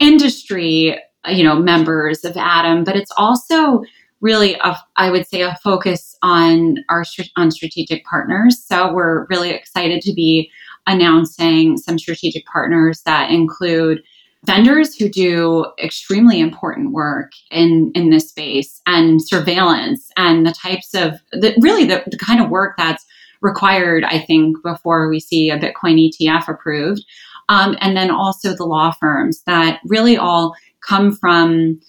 industry, 0.00 0.98
you 1.28 1.44
know, 1.44 1.54
members 1.54 2.24
of 2.24 2.36
Adam, 2.36 2.82
but 2.82 2.96
it's 2.96 3.12
also 3.16 3.82
really 4.20 4.54
a, 4.54 4.76
I 4.96 5.12
would 5.12 5.28
say 5.28 5.42
a 5.42 5.56
focus 5.62 6.16
on 6.20 6.78
our 6.88 7.04
on 7.36 7.52
strategic 7.52 8.04
partners. 8.04 8.60
So 8.66 8.92
we're 8.92 9.26
really 9.30 9.50
excited 9.50 10.02
to 10.02 10.12
be 10.14 10.50
announcing 10.88 11.76
some 11.76 11.96
strategic 11.96 12.44
partners 12.46 13.02
that 13.02 13.30
include 13.30 14.02
vendors 14.44 14.94
who 14.94 15.08
do 15.08 15.66
extremely 15.82 16.40
important 16.40 16.92
work 16.92 17.32
in 17.50 17.90
in 17.94 18.10
this 18.10 18.28
space 18.28 18.80
and 18.86 19.26
surveillance 19.26 20.10
and 20.16 20.46
the 20.46 20.52
types 20.52 20.94
of 20.94 21.14
the, 21.32 21.54
really 21.60 21.84
the, 21.84 22.02
the 22.06 22.18
kind 22.18 22.40
of 22.40 22.50
work 22.50 22.76
that's 22.76 23.04
required 23.40 24.04
i 24.04 24.18
think 24.18 24.56
before 24.62 25.08
we 25.08 25.20
see 25.20 25.50
a 25.50 25.58
bitcoin 25.58 26.08
etf 26.08 26.48
approved. 26.48 27.04
Um, 27.48 27.76
and 27.80 27.96
then 27.96 28.10
also 28.10 28.54
the 28.54 28.64
law 28.64 28.90
firms 28.90 29.42
that 29.46 29.78
really 29.84 30.16
all 30.16 30.56
come 30.80 31.14
from 31.14 31.80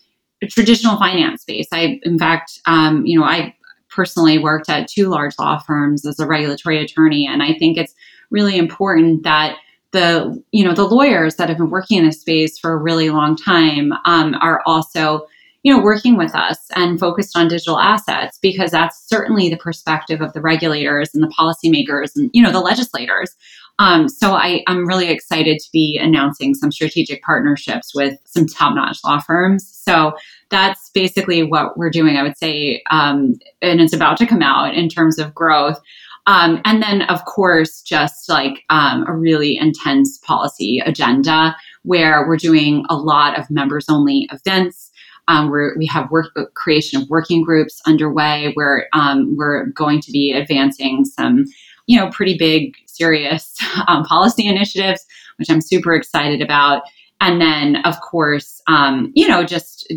a 0.43 0.45
traditional 0.45 0.97
finance 0.97 1.41
space. 1.41 1.67
I 1.71 1.99
in 2.03 2.19
fact 2.19 2.59
um, 2.65 3.05
you 3.05 3.19
know 3.19 3.25
i 3.25 3.53
personally 3.89 4.37
worked 4.37 4.69
at 4.69 4.87
two 4.87 5.09
large 5.09 5.33
law 5.39 5.57
firms 5.57 6.05
as 6.05 6.19
a 6.19 6.27
regulatory 6.27 6.83
attorney 6.83 7.25
and 7.27 7.41
i 7.41 7.53
think 7.53 7.77
it's 7.77 7.95
really 8.29 8.57
important 8.57 9.23
that 9.23 9.57
the 9.91 10.43
you 10.51 10.63
know 10.63 10.73
the 10.73 10.85
lawyers 10.85 11.35
that 11.35 11.49
have 11.49 11.57
been 11.57 11.69
working 11.69 11.97
in 11.97 12.05
this 12.05 12.21
space 12.21 12.59
for 12.59 12.73
a 12.73 12.77
really 12.77 13.09
long 13.09 13.35
time 13.35 13.93
um, 14.05 14.35
are 14.41 14.61
also 14.65 15.25
you 15.63 15.75
know 15.75 15.81
working 15.81 16.17
with 16.17 16.35
us 16.35 16.57
and 16.75 16.99
focused 16.99 17.37
on 17.37 17.47
digital 17.47 17.79
assets 17.79 18.37
because 18.41 18.71
that's 18.71 19.07
certainly 19.07 19.49
the 19.49 19.57
perspective 19.57 20.21
of 20.21 20.33
the 20.33 20.41
regulators 20.41 21.09
and 21.13 21.23
the 21.23 21.33
policymakers 21.37 22.11
and 22.15 22.29
you 22.33 22.41
know 22.41 22.51
the 22.51 22.59
legislators. 22.59 23.35
Um, 23.79 24.09
so 24.09 24.33
I, 24.33 24.63
i'm 24.65 24.87
really 24.87 25.07
excited 25.07 25.59
to 25.59 25.69
be 25.71 25.99
announcing 26.01 26.55
some 26.55 26.71
strategic 26.71 27.21
partnerships 27.21 27.93
with 27.93 28.17
some 28.25 28.47
top-notch 28.47 28.97
law 29.05 29.19
firms. 29.19 29.69
So 29.71 30.13
that's 30.49 30.89
basically 30.93 31.43
what 31.43 31.77
we're 31.77 31.89
doing 31.89 32.15
i 32.17 32.23
would 32.23 32.37
say 32.37 32.81
um, 32.89 33.35
and 33.61 33.81
it's 33.81 33.93
about 33.93 34.17
to 34.17 34.25
come 34.25 34.41
out 34.41 34.73
in 34.73 34.89
terms 34.89 35.19
of 35.19 35.35
growth 35.35 35.79
um, 36.27 36.61
and 36.65 36.83
then, 36.83 37.03
of 37.03 37.23
course, 37.23 37.81
just 37.81 38.27
like 38.27 38.65
um, 38.69 39.05
a 39.07 39.15
really 39.15 39.57
intense 39.57 40.17
policy 40.17 40.81
agenda 40.85 41.55
where 41.83 42.27
we're 42.27 42.37
doing 42.37 42.85
a 42.89 42.97
lot 42.97 43.39
of 43.39 43.49
members 43.49 43.85
only 43.89 44.29
events. 44.31 44.91
Um, 45.29 45.49
we 45.51 45.85
have 45.87 46.11
work 46.11 46.27
creation 46.53 47.01
of 47.01 47.09
working 47.09 47.43
groups 47.43 47.81
underway 47.85 48.51
where 48.55 48.87
um, 48.93 49.35
we're 49.37 49.67
going 49.67 50.01
to 50.01 50.11
be 50.11 50.33
advancing 50.33 51.05
some, 51.05 51.45
you 51.85 51.97
know, 51.97 52.09
pretty 52.09 52.37
big, 52.37 52.75
serious 52.85 53.55
um, 53.87 54.03
policy 54.03 54.47
initiatives, 54.47 55.05
which 55.37 55.49
I'm 55.49 55.61
super 55.61 55.93
excited 55.93 56.41
about. 56.41 56.83
And 57.21 57.41
then, 57.41 57.77
of 57.77 57.99
course, 58.01 58.61
um, 58.67 59.11
you 59.15 59.27
know, 59.27 59.43
just 59.43 59.91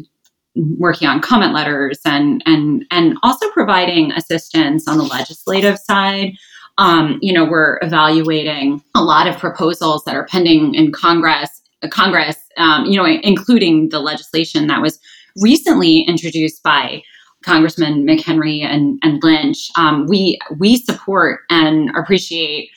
working 0.57 1.09
on 1.09 1.21
comment 1.21 1.55
letters 1.55 2.01
and 2.05 2.43
and 2.47 2.85
and 2.91 3.17
also 3.23 3.51
providing 3.51 4.13
assistance 4.13 4.89
on 4.89 4.99
the 4.99 5.05
legislative 5.05 5.79
side. 5.79 6.33
Um, 6.79 7.19
you 7.21 7.33
know, 7.33 7.45
we're 7.45 7.79
evaluating 7.83 8.83
a 8.95 9.03
lot 9.03 9.27
of 9.27 9.37
proposals 9.39 10.05
that 10.05 10.15
are 10.15 10.27
pending 10.27 10.75
in 10.75 10.93
Congress. 10.93 11.51
Congress, 11.91 12.37
um, 12.57 12.85
you 12.87 12.97
know, 12.97 13.07
including 13.07 13.89
the 13.89 14.01
legislation 14.01 14.67
that 14.67 14.83
was 14.83 14.99
recently 15.37 16.01
introduced 16.01 16.63
by 16.63 17.03
Congressman 17.43 18.07
McHenry 18.07 18.63
and, 18.65 18.99
and 19.03 19.23
Lynch. 19.23 19.71
Um, 19.77 20.07
we 20.07 20.39
we 20.59 20.77
support 20.77 21.41
and 21.49 21.91
appreciate 21.97 22.71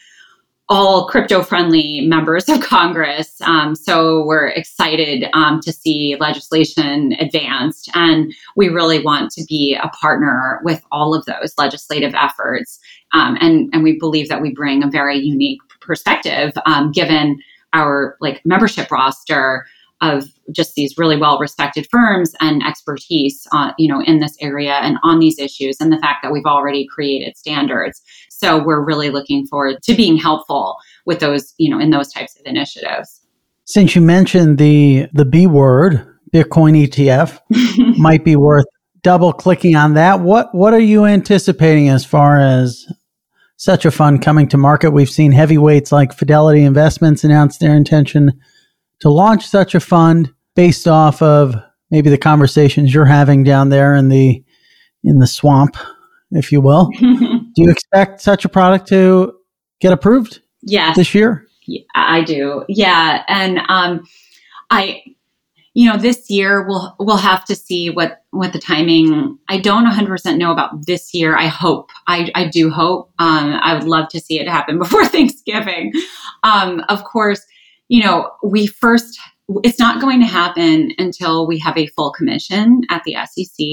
all 0.69 1.07
crypto 1.07 1.43
friendly 1.43 2.01
members 2.01 2.47
of 2.47 2.61
Congress. 2.61 3.41
Um, 3.41 3.75
so 3.75 4.25
we're 4.25 4.47
excited 4.47 5.25
um, 5.33 5.59
to 5.61 5.73
see 5.73 6.15
legislation 6.19 7.13
advanced. 7.19 7.89
And 7.95 8.33
we 8.55 8.69
really 8.69 9.03
want 9.03 9.31
to 9.31 9.43
be 9.47 9.77
a 9.81 9.89
partner 9.89 10.61
with 10.63 10.81
all 10.91 11.13
of 11.13 11.25
those 11.25 11.53
legislative 11.57 12.13
efforts. 12.15 12.79
Um, 13.13 13.37
and, 13.41 13.69
and 13.73 13.83
we 13.83 13.99
believe 13.99 14.29
that 14.29 14.41
we 14.41 14.53
bring 14.53 14.83
a 14.83 14.89
very 14.89 15.17
unique 15.17 15.59
perspective 15.81 16.53
um, 16.65 16.91
given 16.91 17.39
our 17.73 18.15
like 18.21 18.41
membership 18.45 18.89
roster 18.89 19.65
of 20.01 20.27
just 20.51 20.75
these 20.75 20.97
really 20.97 21.17
well 21.17 21.39
respected 21.39 21.87
firms 21.89 22.33
and 22.41 22.61
expertise 22.63 23.47
uh, 23.53 23.71
you 23.77 23.87
know 23.87 24.01
in 24.01 24.19
this 24.19 24.35
area 24.41 24.73
and 24.81 24.97
on 25.01 25.19
these 25.19 25.39
issues 25.39 25.77
and 25.79 25.91
the 25.91 25.99
fact 25.99 26.19
that 26.21 26.31
we've 26.31 26.45
already 26.45 26.85
created 26.85 27.37
standards 27.37 28.01
so 28.43 28.61
we're 28.61 28.83
really 28.83 29.09
looking 29.09 29.47
forward 29.47 29.81
to 29.83 29.93
being 29.95 30.17
helpful 30.17 30.77
with 31.05 31.19
those 31.19 31.53
you 31.57 31.69
know 31.69 31.79
in 31.79 31.91
those 31.91 32.11
types 32.11 32.37
of 32.37 32.45
initiatives. 32.45 33.21
Since 33.65 33.95
you 33.95 34.01
mentioned 34.01 34.57
the 34.57 35.07
the 35.13 35.25
b 35.25 35.47
word 35.47 36.05
bitcoin 36.33 36.85
etf 36.85 37.39
might 37.97 38.25
be 38.25 38.35
worth 38.35 38.65
double 39.01 39.31
clicking 39.31 39.75
on 39.75 39.93
that. 39.93 40.21
What 40.21 40.53
what 40.53 40.73
are 40.73 40.79
you 40.79 41.05
anticipating 41.05 41.89
as 41.89 42.03
far 42.03 42.39
as 42.39 42.85
such 43.55 43.85
a 43.85 43.91
fund 43.91 44.21
coming 44.21 44.47
to 44.49 44.57
market? 44.57 44.91
We've 44.91 45.09
seen 45.09 45.31
heavyweights 45.31 45.91
like 45.91 46.13
fidelity 46.13 46.63
investments 46.63 47.23
announce 47.23 47.57
their 47.57 47.75
intention 47.75 48.31
to 48.99 49.09
launch 49.09 49.47
such 49.47 49.75
a 49.75 49.79
fund 49.79 50.33
based 50.55 50.87
off 50.87 51.21
of 51.21 51.55
maybe 51.91 52.09
the 52.09 52.17
conversations 52.17 52.93
you're 52.93 53.05
having 53.05 53.43
down 53.43 53.69
there 53.69 53.95
in 53.95 54.09
the 54.09 54.43
in 55.03 55.19
the 55.19 55.27
swamp, 55.27 55.77
if 56.31 56.51
you 56.51 56.59
will. 56.61 56.89
do 57.55 57.63
you 57.63 57.69
expect 57.69 58.21
such 58.21 58.45
a 58.45 58.49
product 58.49 58.87
to 58.89 59.33
get 59.79 59.93
approved? 59.93 60.41
Yes. 60.61 60.95
This 60.95 61.13
year? 61.13 61.47
Yeah, 61.65 61.83
I 61.95 62.23
do. 62.23 62.65
Yeah, 62.67 63.23
and 63.27 63.59
um, 63.69 64.05
I 64.69 65.03
you 65.73 65.89
know 65.89 65.97
this 65.97 66.29
year 66.29 66.67
we'll 66.67 66.95
we'll 66.99 67.17
have 67.17 67.45
to 67.45 67.55
see 67.55 67.89
what 67.89 68.21
what 68.29 68.53
the 68.53 68.59
timing 68.59 69.39
i 69.49 69.57
don't 69.57 69.91
100% 69.91 70.37
know 70.37 70.51
about 70.51 70.85
this 70.85 71.15
year 71.15 71.35
i 71.35 71.47
hope 71.47 71.89
i, 72.05 72.29
I 72.35 72.47
do 72.47 72.69
hope 72.69 73.09
um, 73.17 73.59
i 73.59 73.73
would 73.73 73.85
love 73.87 74.07
to 74.09 74.19
see 74.19 74.39
it 74.39 74.47
happen 74.47 74.77
before 74.83 75.03
thanksgiving 75.07 75.91
um, 76.43 76.83
of 76.89 77.03
course 77.03 77.43
you 77.93 78.01
know, 78.03 78.31
we 78.43 78.65
first, 78.65 79.19
it's 79.63 79.79
not 79.79 80.01
going 80.01 80.19
to 80.19 80.25
happen 80.25 80.91
until 80.97 81.45
we 81.45 81.59
have 81.59 81.77
a 81.77 81.87
full 81.87 82.11
commission 82.11 82.81
at 82.89 83.03
the 83.03 83.15
SEC. 83.25 83.65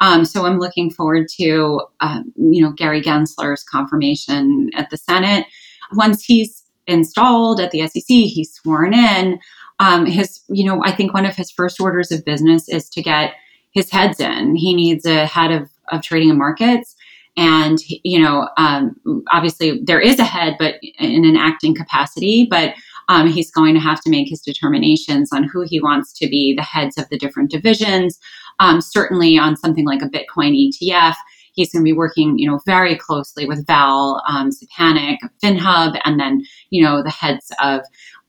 Um, 0.00 0.24
so 0.24 0.44
I'm 0.44 0.58
looking 0.58 0.90
forward 0.90 1.28
to, 1.38 1.80
um, 2.00 2.32
you 2.36 2.62
know, 2.62 2.72
Gary 2.72 3.02
Gensler's 3.02 3.64
confirmation 3.64 4.70
at 4.74 4.90
the 4.90 4.96
Senate. 4.96 5.46
Once 5.92 6.24
he's 6.24 6.64
installed 6.86 7.60
at 7.60 7.70
the 7.70 7.86
SEC, 7.86 8.04
he's 8.06 8.52
sworn 8.52 8.94
in. 8.94 9.38
Um, 9.78 10.06
his, 10.06 10.40
you 10.48 10.64
know, 10.64 10.82
I 10.84 10.92
think 10.92 11.12
one 11.12 11.26
of 11.26 11.36
his 11.36 11.50
first 11.50 11.80
orders 11.80 12.10
of 12.10 12.24
business 12.24 12.68
is 12.68 12.88
to 12.90 13.02
get 13.02 13.34
his 13.72 13.90
heads 13.90 14.20
in. 14.20 14.56
He 14.56 14.74
needs 14.74 15.04
a 15.04 15.26
head 15.26 15.50
of, 15.50 15.70
of 15.90 16.02
trading 16.02 16.30
and 16.30 16.38
markets. 16.38 16.96
And, 17.36 17.78
you 18.02 18.18
know, 18.18 18.48
um, 18.56 18.96
obviously 19.30 19.82
there 19.84 20.00
is 20.00 20.18
a 20.18 20.24
head, 20.24 20.56
but 20.58 20.76
in 20.98 21.26
an 21.26 21.36
acting 21.36 21.74
capacity, 21.74 22.46
but 22.48 22.74
um, 23.08 23.28
he's 23.28 23.50
going 23.50 23.74
to 23.74 23.80
have 23.80 24.00
to 24.02 24.10
make 24.10 24.28
his 24.28 24.40
determinations 24.40 25.30
on 25.32 25.44
who 25.44 25.62
he 25.62 25.80
wants 25.80 26.12
to 26.14 26.28
be 26.28 26.54
the 26.54 26.62
heads 26.62 26.98
of 26.98 27.08
the 27.08 27.18
different 27.18 27.50
divisions. 27.50 28.18
Um, 28.58 28.80
certainly 28.80 29.38
on 29.38 29.56
something 29.56 29.84
like 29.84 30.02
a 30.02 30.08
Bitcoin 30.08 30.56
ETF, 30.56 31.14
he's 31.52 31.72
going 31.72 31.82
to 31.82 31.88
be 31.88 31.92
working, 31.92 32.38
you 32.38 32.48
know, 32.48 32.60
very 32.66 32.96
closely 32.96 33.46
with 33.46 33.66
Val 33.66 34.22
um, 34.28 34.50
Szczepanik, 34.50 35.18
FinHub, 35.42 36.00
and 36.04 36.20
then, 36.20 36.44
you 36.70 36.82
know, 36.82 37.02
the 37.02 37.10
heads 37.10 37.50
of 37.62 37.80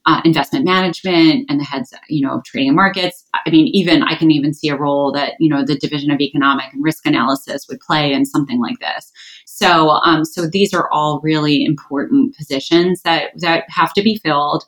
uh, 0.07 0.21
investment 0.23 0.63
management 0.63 1.45
and 1.49 1.59
the 1.59 1.65
heads, 1.65 1.93
you 2.07 2.25
know, 2.25 2.37
of 2.37 2.43
trading 2.45 2.69
and 2.69 2.75
markets. 2.77 3.25
I 3.45 3.49
mean, 3.49 3.67
even 3.67 4.03
I 4.03 4.15
can 4.15 4.31
even 4.31 4.53
see 4.53 4.69
a 4.69 4.77
role 4.77 5.11
that 5.11 5.33
you 5.39 5.49
know 5.49 5.65
the 5.65 5.77
division 5.77 6.09
of 6.09 6.21
economic 6.21 6.71
and 6.71 6.83
risk 6.83 7.05
analysis 7.05 7.67
would 7.67 7.81
play 7.81 8.13
in 8.13 8.25
something 8.25 8.59
like 8.59 8.79
this. 8.79 9.11
So, 9.45 9.89
um, 9.89 10.23
so 10.23 10.47
these 10.47 10.73
are 10.73 10.89
all 10.91 11.19
really 11.21 11.65
important 11.65 12.35
positions 12.37 13.01
that 13.03 13.31
that 13.37 13.65
have 13.67 13.93
to 13.93 14.01
be 14.01 14.19
filled 14.23 14.63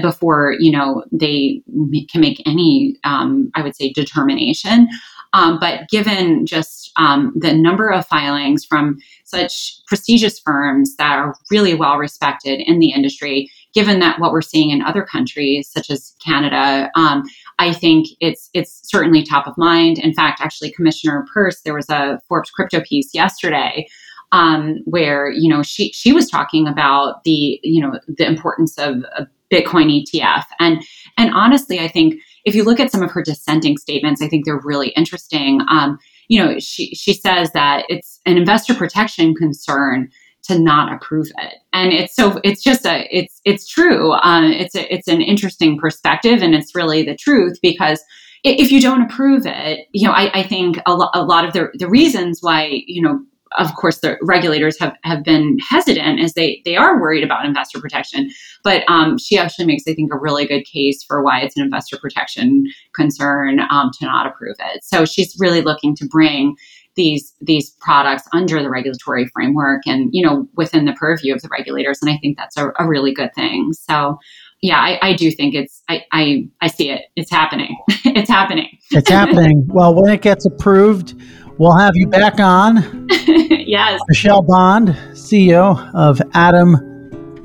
before 0.00 0.54
you 0.58 0.72
know 0.72 1.04
they 1.12 1.62
can 2.10 2.22
make 2.22 2.42
any, 2.46 2.96
um, 3.04 3.50
I 3.54 3.62
would 3.62 3.76
say, 3.76 3.92
determination. 3.92 4.88
Um, 5.34 5.58
but 5.60 5.88
given 5.90 6.46
just 6.46 6.90
um, 6.96 7.34
the 7.36 7.52
number 7.52 7.90
of 7.90 8.06
filings 8.06 8.64
from 8.64 8.98
such 9.24 9.78
prestigious 9.86 10.38
firms 10.38 10.96
that 10.96 11.18
are 11.18 11.34
really 11.50 11.74
well 11.74 11.98
respected 11.98 12.60
in 12.60 12.78
the 12.78 12.92
industry, 12.92 13.50
given 13.78 14.00
that 14.00 14.18
what 14.18 14.32
we're 14.32 14.42
seeing 14.42 14.70
in 14.70 14.82
other 14.82 15.04
countries 15.04 15.70
such 15.70 15.88
as 15.88 16.16
Canada, 16.18 16.90
um, 16.96 17.22
I 17.60 17.72
think 17.72 18.08
it's 18.18 18.50
it's 18.52 18.80
certainly 18.82 19.22
top 19.22 19.46
of 19.46 19.56
mind. 19.56 20.00
In 20.00 20.12
fact, 20.12 20.40
actually, 20.40 20.72
Commissioner 20.72 21.24
Peirce, 21.32 21.60
there 21.60 21.74
was 21.74 21.88
a 21.88 22.18
Forbes 22.26 22.50
crypto 22.50 22.80
piece 22.80 23.14
yesterday 23.14 23.86
um, 24.32 24.78
where 24.84 25.30
you 25.30 25.48
know 25.48 25.62
she 25.62 25.92
she 25.92 26.12
was 26.12 26.28
talking 26.28 26.66
about 26.66 27.22
the 27.22 27.60
you 27.62 27.80
know 27.80 28.00
the 28.08 28.26
importance 28.26 28.76
of 28.78 29.04
a 29.16 29.28
Bitcoin 29.52 30.02
ETF, 30.02 30.46
and 30.58 30.82
and 31.16 31.32
honestly, 31.32 31.78
I 31.78 31.86
think 31.86 32.20
if 32.44 32.56
you 32.56 32.64
look 32.64 32.80
at 32.80 32.90
some 32.90 33.04
of 33.04 33.12
her 33.12 33.22
dissenting 33.22 33.76
statements, 33.76 34.20
I 34.20 34.26
think 34.26 34.44
they're 34.44 34.60
really 34.64 34.88
interesting. 34.96 35.60
Um, 35.70 36.00
you 36.26 36.42
know, 36.42 36.58
she 36.58 36.96
she 36.96 37.14
says 37.14 37.52
that 37.52 37.84
it's 37.88 38.18
an 38.26 38.38
investor 38.38 38.74
protection 38.74 39.36
concern 39.36 40.10
to 40.48 40.58
not 40.58 40.92
approve 40.92 41.28
it, 41.38 41.54
and 41.72 41.92
it's 41.92 42.14
so 42.14 42.40
it's 42.44 42.62
just 42.62 42.86
a 42.86 43.06
it's 43.16 43.40
it's 43.44 43.66
true. 43.66 44.12
Um, 44.12 44.44
it's 44.44 44.74
a, 44.74 44.92
it's 44.92 45.08
an 45.08 45.20
interesting 45.20 45.78
perspective, 45.78 46.42
and 46.42 46.54
it's 46.54 46.74
really 46.74 47.04
the 47.04 47.16
truth 47.16 47.58
because 47.62 48.02
if 48.44 48.70
you 48.70 48.80
don't 48.80 49.02
approve 49.02 49.46
it, 49.46 49.86
you 49.92 50.06
know, 50.06 50.12
I, 50.12 50.40
I 50.40 50.42
think 50.44 50.78
a, 50.86 50.94
lo- 50.94 51.10
a 51.14 51.24
lot 51.24 51.44
of 51.44 51.52
the 51.52 51.68
the 51.74 51.88
reasons 51.88 52.38
why 52.40 52.82
you 52.86 53.02
know 53.02 53.20
of 53.56 53.74
course, 53.76 53.98
the 53.98 54.16
regulators 54.22 54.78
have, 54.78 54.94
have 55.04 55.24
been 55.24 55.58
hesitant 55.58 56.20
as 56.20 56.34
they, 56.34 56.60
they 56.64 56.76
are 56.76 57.00
worried 57.00 57.24
about 57.24 57.44
investor 57.44 57.80
protection. 57.80 58.30
But 58.62 58.84
um, 58.88 59.18
she 59.18 59.38
actually 59.38 59.66
makes, 59.66 59.84
I 59.88 59.94
think, 59.94 60.12
a 60.12 60.18
really 60.18 60.46
good 60.46 60.64
case 60.64 61.02
for 61.02 61.22
why 61.22 61.40
it's 61.40 61.56
an 61.56 61.62
investor 61.62 61.98
protection 61.98 62.64
concern 62.94 63.60
um, 63.70 63.90
to 63.98 64.06
not 64.06 64.26
approve 64.26 64.56
it. 64.58 64.84
So 64.84 65.04
she's 65.04 65.36
really 65.38 65.62
looking 65.62 65.94
to 65.96 66.06
bring 66.06 66.56
these 66.98 67.32
these 67.40 67.70
products 67.80 68.24
under 68.34 68.62
the 68.62 68.68
regulatory 68.68 69.26
framework 69.32 69.86
and 69.86 70.10
you 70.12 70.26
know 70.26 70.46
within 70.56 70.84
the 70.84 70.92
purview 70.92 71.32
of 71.34 71.40
the 71.40 71.48
regulators. 71.50 72.00
And 72.02 72.10
I 72.10 72.18
think 72.18 72.36
that's 72.36 72.58
a, 72.58 72.72
a 72.78 72.86
really 72.86 73.14
good 73.14 73.34
thing. 73.34 73.72
So 73.72 74.18
yeah, 74.60 74.78
I, 74.78 74.98
I, 75.00 75.12
do 75.14 75.30
think 75.30 75.54
it's 75.54 75.82
I, 75.88 76.02
I 76.10 76.48
I 76.60 76.66
see 76.66 76.90
it. 76.90 77.02
It's 77.14 77.30
happening. 77.30 77.76
it's 78.04 78.28
happening. 78.28 78.68
it's 78.90 79.08
happening. 79.08 79.66
Well, 79.72 79.94
when 79.94 80.12
it 80.12 80.20
gets 80.20 80.44
approved, 80.44 81.14
We'll 81.58 81.76
have 81.76 81.96
you 81.96 82.06
back 82.06 82.38
on. 82.38 83.08
yes. 83.10 84.00
Michelle 84.06 84.42
Bond, 84.42 84.90
CEO 85.10 85.92
of 85.92 86.22
adam 86.34 86.76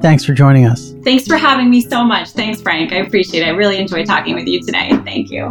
Thanks 0.03 0.25
for 0.25 0.33
joining 0.33 0.65
us. 0.65 0.93
Thanks 1.05 1.25
for 1.25 1.37
having 1.37 1.69
me 1.69 1.79
so 1.79 2.03
much. 2.03 2.31
Thanks, 2.31 2.61
Frank. 2.61 2.91
I 2.91 2.97
appreciate 2.97 3.41
it. 3.41 3.45
I 3.45 3.51
really 3.51 3.77
enjoyed 3.77 4.05
talking 4.05 4.35
with 4.35 4.45
you 4.47 4.61
today. 4.61 4.89
Thank 5.05 5.31
you. 5.31 5.49